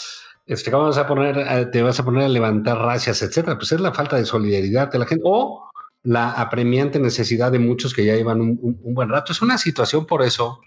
Este, 0.46 0.70
vas 0.70 0.96
a 0.96 1.06
poner, 1.06 1.70
te 1.70 1.82
vas 1.82 1.98
a 1.98 2.04
poner 2.04 2.24
a 2.24 2.28
levantar 2.28 2.78
racias, 2.78 3.20
etcétera? 3.20 3.58
Pues 3.58 3.72
es 3.72 3.80
la 3.80 3.92
falta 3.92 4.16
de 4.16 4.24
solidaridad 4.24 4.90
de 4.90 4.98
la 4.98 5.06
gente. 5.06 5.24
O 5.26 5.68
la 6.04 6.30
apremiante 6.30 7.00
necesidad 7.00 7.50
de 7.50 7.58
muchos 7.58 7.92
que 7.92 8.04
ya 8.04 8.14
llevan 8.14 8.40
un, 8.40 8.94
buen 8.94 9.08
rato. 9.08 9.32
Es 9.32 9.42
una 9.42 9.58
situación 9.58 10.06
por 10.06 10.22
eso 10.22 10.60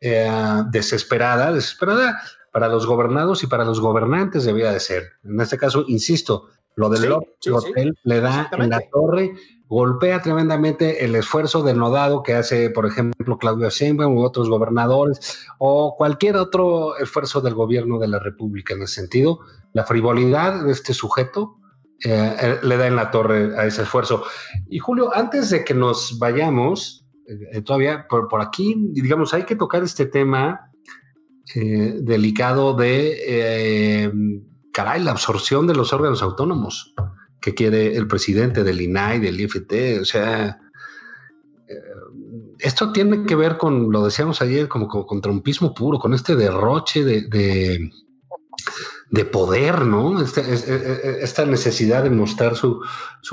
eh, 0.00 0.30
desesperada, 0.70 1.50
desesperada 1.50 2.20
para 2.52 2.68
los 2.68 2.86
gobernados 2.86 3.42
y 3.42 3.46
para 3.46 3.64
los 3.64 3.80
gobernantes 3.80 4.44
debía 4.44 4.70
de 4.70 4.80
ser. 4.80 5.12
En 5.24 5.40
este 5.40 5.56
caso, 5.56 5.84
insisto, 5.88 6.48
lo 6.74 6.90
del 6.90 7.10
hotel 7.12 7.98
le 8.02 8.20
da 8.20 8.50
en 8.52 8.68
la 8.68 8.80
torre, 8.90 9.32
golpea 9.72 10.20
tremendamente 10.20 11.02
el 11.02 11.14
esfuerzo 11.14 11.62
denodado 11.62 12.22
que 12.22 12.34
hace, 12.34 12.68
por 12.68 12.84
ejemplo, 12.84 13.38
Claudio 13.38 13.70
Sheinbaum 13.70 14.18
u 14.18 14.22
otros 14.22 14.50
gobernadores 14.50 15.46
o 15.56 15.94
cualquier 15.96 16.36
otro 16.36 16.98
esfuerzo 16.98 17.40
del 17.40 17.54
gobierno 17.54 17.98
de 17.98 18.08
la 18.08 18.18
República 18.18 18.74
en 18.74 18.82
ese 18.82 19.00
sentido. 19.00 19.40
La 19.72 19.84
frivolidad 19.84 20.62
de 20.62 20.72
este 20.72 20.92
sujeto 20.92 21.56
eh, 22.04 22.36
eh, 22.38 22.58
le 22.62 22.76
da 22.76 22.86
en 22.86 22.96
la 22.96 23.10
torre 23.10 23.58
a 23.58 23.64
ese 23.64 23.80
esfuerzo. 23.84 24.24
Y 24.68 24.78
Julio, 24.78 25.10
antes 25.14 25.48
de 25.48 25.64
que 25.64 25.72
nos 25.72 26.18
vayamos, 26.18 27.06
eh, 27.26 27.62
todavía 27.62 28.06
por, 28.10 28.42
aquí, 28.42 28.74
digamos, 28.92 29.32
hay 29.32 29.44
que 29.44 29.56
tocar 29.56 29.82
este 29.82 30.04
tema 30.04 30.68
delicado 31.54 32.74
de, 32.74 34.10
caray, 34.72 35.02
la 35.02 35.10
absorción 35.10 35.66
de 35.66 35.74
los 35.74 35.92
órganos 35.92 36.22
autónomos 36.22 36.94
que 37.42 37.54
quiere 37.54 37.96
el 37.96 38.06
presidente 38.06 38.64
del 38.64 38.80
INAI, 38.80 39.20
del 39.20 39.40
IFT, 39.40 40.00
o 40.00 40.04
sea, 40.06 40.58
esto 42.58 42.92
tiene 42.92 43.26
que 43.26 43.34
ver 43.34 43.58
con, 43.58 43.92
lo 43.92 44.04
decíamos 44.04 44.40
ayer, 44.40 44.68
como, 44.68 44.88
con 44.88 45.20
trompismo 45.20 45.74
puro, 45.74 45.98
con 45.98 46.14
este 46.14 46.36
derroche 46.36 47.04
de 47.04 47.90
de 49.12 49.26
poder, 49.26 49.82
¿no? 49.82 50.22
Este, 50.22 50.40
esta, 51.22 51.44
necesidad 51.44 52.02
de 52.02 52.08
mostrar 52.08 52.56
su, 52.56 52.80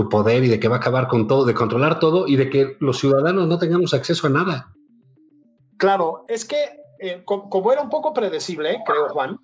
poder 0.09 0.43
y 0.43 0.49
de 0.49 0.59
que 0.59 0.67
va 0.67 0.75
a 0.75 0.79
acabar 0.79 1.07
con 1.07 1.25
todo, 1.25 1.45
de 1.45 1.53
controlar 1.53 1.99
todo 1.99 2.27
y 2.27 2.35
de 2.35 2.49
que 2.49 2.75
los 2.81 2.99
ciudadanos 2.99 3.47
no 3.47 3.57
tengamos 3.57 3.93
acceso 3.93 4.27
a 4.27 4.29
nada. 4.29 4.73
Claro, 5.77 6.25
es 6.27 6.43
que 6.43 6.81
eh, 6.99 7.23
como 7.23 7.71
era 7.71 7.81
un 7.81 7.89
poco 7.89 8.13
predecible, 8.13 8.77
creo, 8.85 9.07
Juan, 9.07 9.39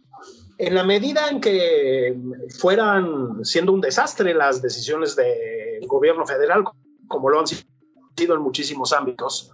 en 0.57 0.75
la 0.75 0.83
medida 0.83 1.29
en 1.29 1.41
que 1.41 2.17
fueran 2.59 3.43
siendo 3.43 3.73
un 3.73 3.81
desastre 3.81 4.33
las 4.33 4.61
decisiones 4.61 5.15
del 5.15 5.85
gobierno 5.87 6.25
federal, 6.25 6.63
como 7.07 7.29
lo 7.29 7.39
han 7.39 7.47
sido 7.47 8.35
en 8.35 8.41
muchísimos 8.41 8.93
ámbitos, 8.93 9.51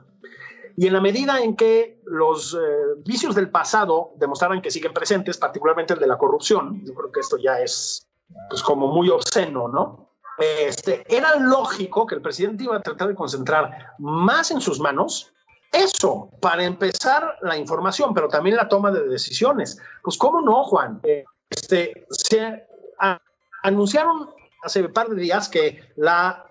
y 0.77 0.87
en 0.87 0.93
la 0.93 1.01
medida 1.01 1.41
en 1.41 1.55
que 1.55 1.99
los 2.05 2.53
eh, 2.53 2.57
vicios 3.05 3.35
del 3.35 3.49
pasado 3.49 4.13
demostraran 4.17 4.61
que 4.61 4.71
siguen 4.71 4.93
presentes, 4.93 5.37
particularmente 5.37 5.93
el 5.93 5.99
de 5.99 6.07
la 6.07 6.17
corrupción, 6.17 6.81
yo 6.85 6.93
creo 6.93 7.11
que 7.11 7.19
esto 7.19 7.37
ya 7.37 7.59
es 7.59 8.07
pues, 8.49 8.63
como 8.63 8.87
muy 8.87 9.09
obsceno, 9.09 9.67
¿no? 9.67 10.11
Este, 10.37 11.03
era 11.13 11.35
lógico 11.35 12.05
que 12.07 12.15
el 12.15 12.21
presidente 12.21 12.63
iba 12.63 12.77
a 12.77 12.81
tratar 12.81 13.09
de 13.09 13.15
concentrar 13.15 13.93
más 13.99 14.49
en 14.49 14.61
sus 14.61 14.79
manos 14.79 15.33
eso, 15.71 16.29
para 16.41 16.63
empezar 16.63 17.37
la 17.41 17.57
información, 17.57 18.13
pero 18.13 18.27
también 18.27 18.57
la 18.57 18.67
toma 18.67 18.91
de 18.91 19.07
decisiones. 19.07 19.77
Pues 20.03 20.17
cómo 20.17 20.41
no, 20.41 20.63
Juan. 20.65 21.01
Este, 21.49 22.05
se 22.09 22.67
anunciaron 23.63 24.29
hace 24.63 24.81
un 24.81 24.93
par 24.93 25.07
de 25.09 25.21
días 25.21 25.49
que 25.49 25.81
la 25.95 26.45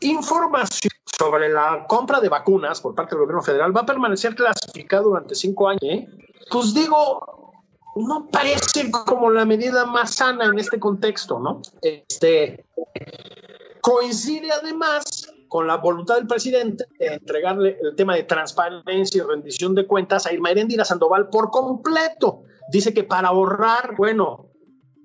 información 0.00 0.92
sobre 1.18 1.48
la 1.48 1.86
compra 1.88 2.20
de 2.20 2.28
vacunas 2.28 2.80
por 2.80 2.94
parte 2.94 3.14
del 3.14 3.20
gobierno 3.20 3.42
federal 3.42 3.76
va 3.76 3.82
a 3.82 3.86
permanecer 3.86 4.34
clasificado 4.34 5.04
durante 5.04 5.34
cinco 5.34 5.68
años. 5.68 5.82
¿eh? 5.82 6.08
Pues 6.50 6.74
digo, 6.74 7.52
no 7.96 8.28
parece 8.30 8.90
como 8.90 9.30
la 9.30 9.44
medida 9.44 9.86
más 9.86 10.14
sana 10.14 10.46
en 10.46 10.58
este 10.58 10.78
contexto, 10.78 11.38
¿no? 11.38 11.62
Este 11.82 12.64
coincide 13.80 14.50
además 14.50 15.23
con 15.54 15.68
la 15.68 15.76
voluntad 15.76 16.16
del 16.16 16.26
presidente 16.26 16.84
de 16.98 17.14
entregarle 17.14 17.78
el 17.80 17.94
tema 17.94 18.16
de 18.16 18.24
transparencia 18.24 19.22
y 19.22 19.24
rendición 19.24 19.72
de 19.76 19.86
cuentas 19.86 20.26
a 20.26 20.32
Irma 20.32 20.50
Erendira 20.50 20.84
Sandoval 20.84 21.28
por 21.28 21.52
completo. 21.52 22.42
Dice 22.72 22.92
que 22.92 23.04
para 23.04 23.28
ahorrar, 23.28 23.94
bueno, 23.96 24.48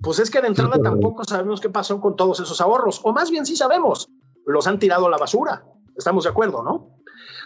pues 0.02 0.18
es 0.18 0.28
que 0.28 0.40
de 0.40 0.48
entrada 0.48 0.82
tampoco 0.82 1.22
sabemos 1.22 1.60
qué 1.60 1.70
pasó 1.70 2.00
con 2.00 2.16
todos 2.16 2.40
esos 2.40 2.60
ahorros, 2.60 3.00
o 3.04 3.12
más 3.12 3.30
bien 3.30 3.46
sí 3.46 3.54
sabemos, 3.54 4.08
los 4.44 4.66
han 4.66 4.80
tirado 4.80 5.06
a 5.06 5.10
la 5.10 5.18
basura. 5.18 5.64
Estamos 5.96 6.24
de 6.24 6.30
acuerdo, 6.30 6.64
¿no? 6.64 6.96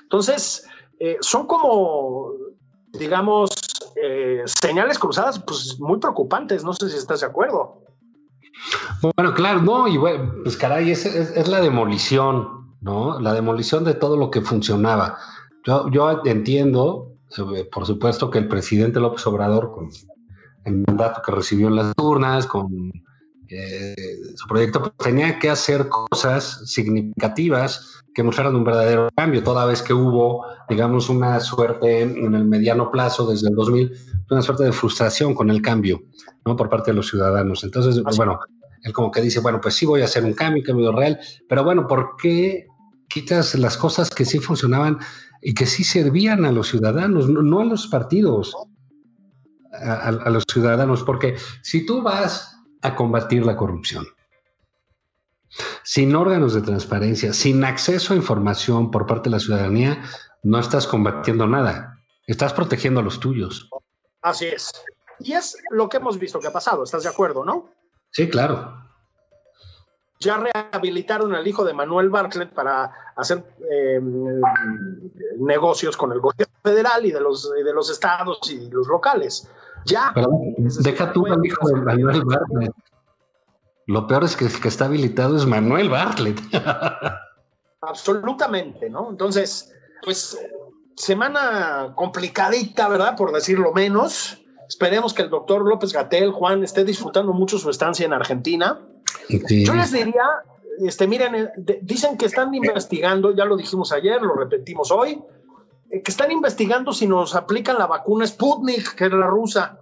Entonces, 0.04 0.66
eh, 0.98 1.18
son 1.20 1.46
como, 1.46 2.32
digamos, 2.94 3.50
eh, 4.02 4.44
señales 4.46 4.98
cruzadas, 4.98 5.40
pues 5.40 5.78
muy 5.78 5.98
preocupantes. 5.98 6.64
No 6.64 6.72
sé 6.72 6.88
si 6.88 6.96
estás 6.96 7.20
de 7.20 7.26
acuerdo. 7.26 7.82
Bueno, 9.02 9.34
claro, 9.34 9.60
no, 9.60 9.88
y 9.88 9.98
bueno, 9.98 10.32
pues 10.42 10.56
caray, 10.56 10.90
es, 10.90 11.48
la 11.48 11.60
demolición, 11.60 12.63
¿no? 12.84 13.18
La 13.18 13.32
demolición 13.32 13.82
de 13.82 13.94
todo 13.94 14.16
lo 14.16 14.30
que 14.30 14.42
funcionaba. 14.42 15.18
Yo, 15.66 15.90
yo 15.90 16.20
entiendo, 16.24 17.16
eh, 17.36 17.64
por 17.72 17.86
supuesto, 17.86 18.30
que 18.30 18.38
el 18.38 18.46
presidente 18.46 19.00
López 19.00 19.26
Obrador, 19.26 19.72
con 19.72 19.88
el 20.64 20.84
mandato 20.86 21.22
que 21.24 21.32
recibió 21.32 21.68
en 21.68 21.76
las 21.76 21.92
urnas, 21.96 22.46
con 22.46 22.92
su 24.36 24.48
proyecto, 24.48 24.80
pues, 24.80 24.92
tenía 24.98 25.38
que 25.38 25.48
hacer 25.48 25.88
cosas 25.88 26.62
significativas 26.66 28.02
que 28.14 28.22
mostraran 28.22 28.56
un 28.56 28.64
verdadero 28.64 29.08
cambio, 29.16 29.42
toda 29.42 29.64
vez 29.64 29.82
que 29.82 29.94
hubo, 29.94 30.44
digamos, 30.68 31.08
una 31.08 31.40
suerte 31.40 32.02
en 32.02 32.34
el 32.34 32.44
mediano 32.44 32.90
plazo, 32.90 33.26
desde 33.26 33.48
el 33.48 33.54
2000, 33.54 33.92
una 34.30 34.42
suerte 34.42 34.64
de 34.64 34.72
frustración 34.72 35.34
con 35.34 35.50
el 35.50 35.62
cambio, 35.62 36.02
¿no? 36.44 36.56
Por 36.56 36.68
parte 36.68 36.90
de 36.90 36.96
los 36.96 37.08
ciudadanos. 37.08 37.64
Entonces, 37.64 38.02
bueno, 38.16 38.40
él 38.82 38.92
como 38.92 39.10
que 39.10 39.20
dice, 39.20 39.40
bueno, 39.40 39.60
pues 39.60 39.74
sí 39.74 39.86
voy 39.86 40.02
a 40.02 40.04
hacer 40.04 40.24
un 40.24 40.34
cambio, 40.34 40.60
un 40.60 40.66
cambio 40.66 40.92
real, 40.92 41.18
pero 41.48 41.64
bueno, 41.64 41.86
¿por 41.86 42.16
qué 42.20 42.66
quitas 43.14 43.54
las 43.54 43.76
cosas 43.76 44.10
que 44.10 44.24
sí 44.24 44.40
funcionaban 44.40 44.98
y 45.40 45.54
que 45.54 45.66
sí 45.66 45.84
servían 45.84 46.44
a 46.44 46.50
los 46.50 46.68
ciudadanos, 46.68 47.28
no, 47.28 47.60
a 47.60 47.64
los 47.64 47.86
partidos, 47.86 48.56
a 49.72 50.30
los 50.30 50.44
ciudadanos? 50.52 51.04
Porque 51.04 51.36
si 51.62 51.86
tú 51.86 52.02
vas 52.02 52.58
a 52.82 52.96
combatir 52.96 53.46
la 53.46 53.56
corrupción, 53.56 54.04
sin 55.84 56.16
órganos 56.16 56.54
de 56.54 56.62
transparencia, 56.62 57.32
sin 57.32 57.62
acceso 57.62 58.12
a 58.14 58.16
información 58.16 58.90
por 58.90 59.06
parte 59.06 59.30
de 59.30 59.36
la 59.36 59.40
ciudadanía, 59.40 60.02
no 60.42 60.58
estás 60.58 60.86
combatiendo 60.86 61.46
nada. 61.46 62.00
Estás 62.26 62.52
protegiendo 62.52 62.98
a 63.00 63.04
los 63.04 63.20
tuyos. 63.20 63.68
Así 64.22 64.46
es. 64.46 64.72
Y 65.20 65.34
es 65.34 65.56
lo 65.70 65.88
que 65.88 65.98
hemos 65.98 66.18
visto 66.18 66.40
que 66.40 66.48
ha 66.48 66.52
pasado. 66.52 66.82
¿Estás 66.82 67.04
de 67.04 67.10
acuerdo, 67.10 67.44
no? 67.44 67.70
Sí, 68.10 68.28
claro. 68.28 68.83
Ya 70.24 70.38
rehabilitaron 70.38 71.34
al 71.34 71.46
hijo 71.46 71.64
de 71.64 71.74
Manuel 71.74 72.08
Bartlett 72.08 72.52
para 72.52 72.90
hacer 73.16 73.44
em, 73.70 74.40
negocios 75.38 75.96
con 75.96 76.12
el 76.12 76.20
gobierno 76.20 76.54
federal 76.62 77.04
y 77.04 77.12
de 77.12 77.20
los, 77.20 77.50
de 77.52 77.72
los 77.72 77.90
estados 77.90 78.38
y 78.50 78.70
los 78.70 78.88
locales. 78.88 79.50
Ya. 79.84 80.14
deja 80.82 81.12
tú 81.12 81.26
al 81.26 81.44
hijo 81.44 81.68
de 81.68 81.74
Manuel 81.74 82.24
Bartlett. 82.24 82.72
Lo 83.86 84.06
peor 84.06 84.24
es 84.24 84.36
que 84.36 84.46
el 84.46 84.60
que 84.60 84.68
está 84.68 84.86
habilitado 84.86 85.36
es 85.36 85.44
Manuel 85.44 85.90
Bartlett. 85.90 86.40
Absolutamente, 87.82 88.88
¿no? 88.88 89.10
Entonces, 89.10 89.74
pues 90.02 90.38
semana 90.96 91.92
complicadita, 91.94 92.88
¿verdad? 92.88 93.16
Por 93.16 93.32
decirlo 93.32 93.72
menos. 93.72 94.40
Esperemos 94.68 95.12
que 95.12 95.22
el 95.22 95.30
doctor 95.30 95.62
López 95.66 95.92
Gatel, 95.92 96.30
Juan, 96.30 96.64
esté 96.64 96.84
disfrutando 96.84 97.34
mucho 97.34 97.58
su 97.58 97.68
estancia 97.68 98.06
en 98.06 98.14
Argentina. 98.14 98.80
Yo 99.28 99.74
les 99.74 99.92
diría, 99.92 100.24
este, 100.78 101.06
miren, 101.06 101.34
eh, 101.34 101.50
dicen 101.82 102.16
que 102.16 102.26
están 102.26 102.54
investigando, 102.54 103.34
ya 103.34 103.44
lo 103.44 103.56
dijimos 103.56 103.92
ayer, 103.92 104.20
lo 104.20 104.34
repetimos 104.34 104.90
hoy, 104.90 105.22
eh, 105.90 106.02
que 106.02 106.10
están 106.10 106.30
investigando 106.30 106.92
si 106.92 107.06
nos 107.06 107.34
aplican 107.34 107.78
la 107.78 107.86
vacuna 107.86 108.26
Sputnik, 108.26 108.94
que 108.94 109.06
es 109.06 109.12
la 109.12 109.26
rusa. 109.26 109.78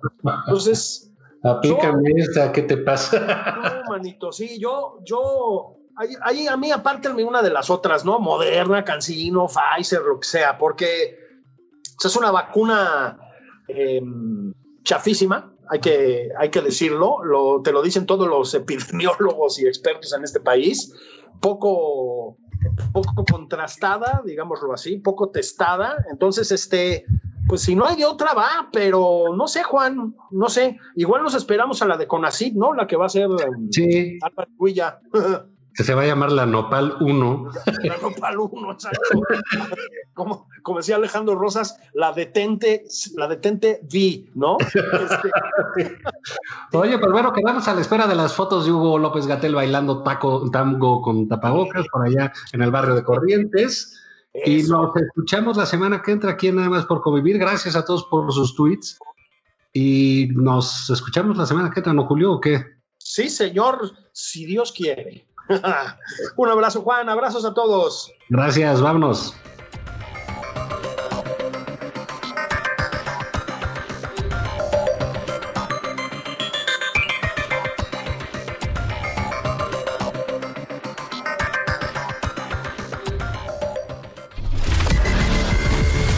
Entonces, 0.47 1.09
Aplícame 1.45 2.13
esta, 2.17 2.53
¿qué 2.53 2.63
te 2.63 2.77
pasa? 2.77 3.83
No, 3.85 3.91
manito, 3.91 4.31
sí, 4.31 4.61
yo, 4.61 5.01
yo, 5.05 5.77
ahí, 5.97 6.47
a 6.47 6.57
mí 6.57 6.71
aparte 6.71 7.09
una 7.09 7.43
de 7.43 7.51
las 7.51 7.69
otras, 7.69 8.05
¿no? 8.05 8.21
Moderna, 8.21 8.85
Cancino, 8.85 9.49
Pfizer, 9.49 10.03
lo 10.03 10.21
que 10.21 10.29
sea, 10.29 10.57
porque 10.57 11.19
es 12.03 12.17
una 12.17 12.31
vacuna 12.31 13.19
em, 13.67 14.53
chafísima, 14.85 15.52
hay 15.73 15.81
que, 15.81 16.29
hay 16.39 16.51
que 16.51 16.61
decirlo, 16.61 17.25
lo, 17.25 17.63
te 17.63 17.73
lo 17.73 17.81
dicen 17.81 18.05
todos 18.05 18.29
los 18.29 18.53
epidemiólogos 18.55 19.59
y 19.59 19.67
expertos 19.67 20.13
en 20.13 20.23
este 20.23 20.39
país, 20.39 20.93
poco, 21.41 22.37
poco 22.93 23.25
contrastada, 23.25 24.21
digámoslo 24.23 24.75
así, 24.75 24.99
poco 24.99 25.31
testada, 25.31 26.05
entonces, 26.11 26.53
este, 26.53 27.07
pues 27.49 27.63
si 27.63 27.75
no 27.75 27.87
hay 27.87 27.97
de 27.97 28.05
otra 28.05 28.35
va, 28.35 28.69
pero 28.71 29.35
no 29.35 29.49
sé, 29.49 29.63
Juan, 29.63 30.15
no 30.31 30.49
sé. 30.51 30.79
Igual 30.95 31.23
nos 31.23 31.35
esperamos 31.35 31.81
a 31.81 31.87
la 31.87 31.97
de 31.97 32.07
Conacid, 32.07 32.53
¿no? 32.53 32.75
La 32.75 32.87
que 32.87 32.97
va 32.97 33.07
a 33.07 33.09
ser 33.09 33.31
sí. 33.71 34.19
Huilla. 34.59 35.01
Que 35.75 35.85
se 35.85 35.95
va 35.95 36.03
a 36.03 36.07
llamar 36.07 36.33
la 36.33 36.47
Nopal 36.47 36.97
1. 37.01 37.51
La 37.83 37.97
Nopal 37.97 38.39
1, 38.39 38.73
exacto. 38.73 39.01
como, 40.15 40.49
como 40.63 40.79
decía 40.79 40.97
Alejandro 40.97 41.35
Rosas, 41.35 41.79
la 41.95 42.13
detente, 42.13 42.85
la 43.17 43.27
detente 43.29 43.81
V, 43.85 44.31
¿no? 44.35 44.59
Este... 44.61 45.99
Oye, 46.73 46.99
pues 46.99 47.13
bueno, 47.13 47.33
quedamos 47.33 47.67
a 47.69 47.75
la 47.75 47.81
espera 47.81 48.07
de 48.07 48.15
las 48.15 48.35
fotos 48.35 48.67
de 48.67 48.73
Hugo 48.73 48.99
López 48.99 49.27
Gatel 49.27 49.55
bailando 49.55 50.03
taco, 50.03 50.51
tango 50.51 51.01
con 51.03 51.29
tapabocas 51.29 51.87
por 51.93 52.07
allá 52.07 52.33
en 52.53 52.63
el 52.63 52.71
barrio 52.71 52.95
de 52.95 53.05
Corrientes. 53.05 53.99
Y 54.47 54.63
nos 54.63 54.97
escuchamos 54.97 55.57
la 55.57 55.67
semana 55.67 56.01
que 56.01 56.13
entra 56.13 56.33
aquí 56.33 56.51
Nada 56.51 56.71
más 56.71 56.87
por 56.87 57.03
convivir. 57.03 57.39
Gracias 57.39 57.77
a 57.77 57.85
todos 57.85 58.05
por 58.05 58.33
sus 58.33 58.55
tweets. 58.55 58.99
Y 59.73 60.29
nos 60.35 60.91
escuchamos 60.91 61.37
la 61.37 61.47
semana 61.47 61.71
que 61.71 61.81
entra, 61.81 61.93
¿no, 61.93 62.07
Julio? 62.07 62.33
¿O 62.33 62.41
qué? 62.41 62.65
Sí, 62.99 63.29
señor, 63.29 63.93
si 64.13 64.45
Dios 64.45 64.73
quiere. 64.73 65.27
Un 66.37 66.49
abrazo, 66.49 66.83
Juan. 66.83 67.09
Abrazos 67.09 67.45
a 67.45 67.55
todos. 67.55 68.13
Gracias, 68.29 68.81
vámonos. 68.81 69.35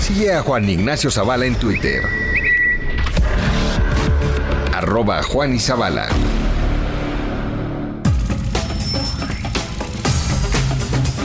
Sigue 0.00 0.32
a 0.32 0.42
Juan 0.42 0.68
Ignacio 0.68 1.10
Zavala 1.10 1.46
en 1.46 1.56
Twitter. 1.56 2.02
Arroba 4.72 5.22
Juan 5.22 5.54
y 5.54 5.58
Zavala. 5.58 6.08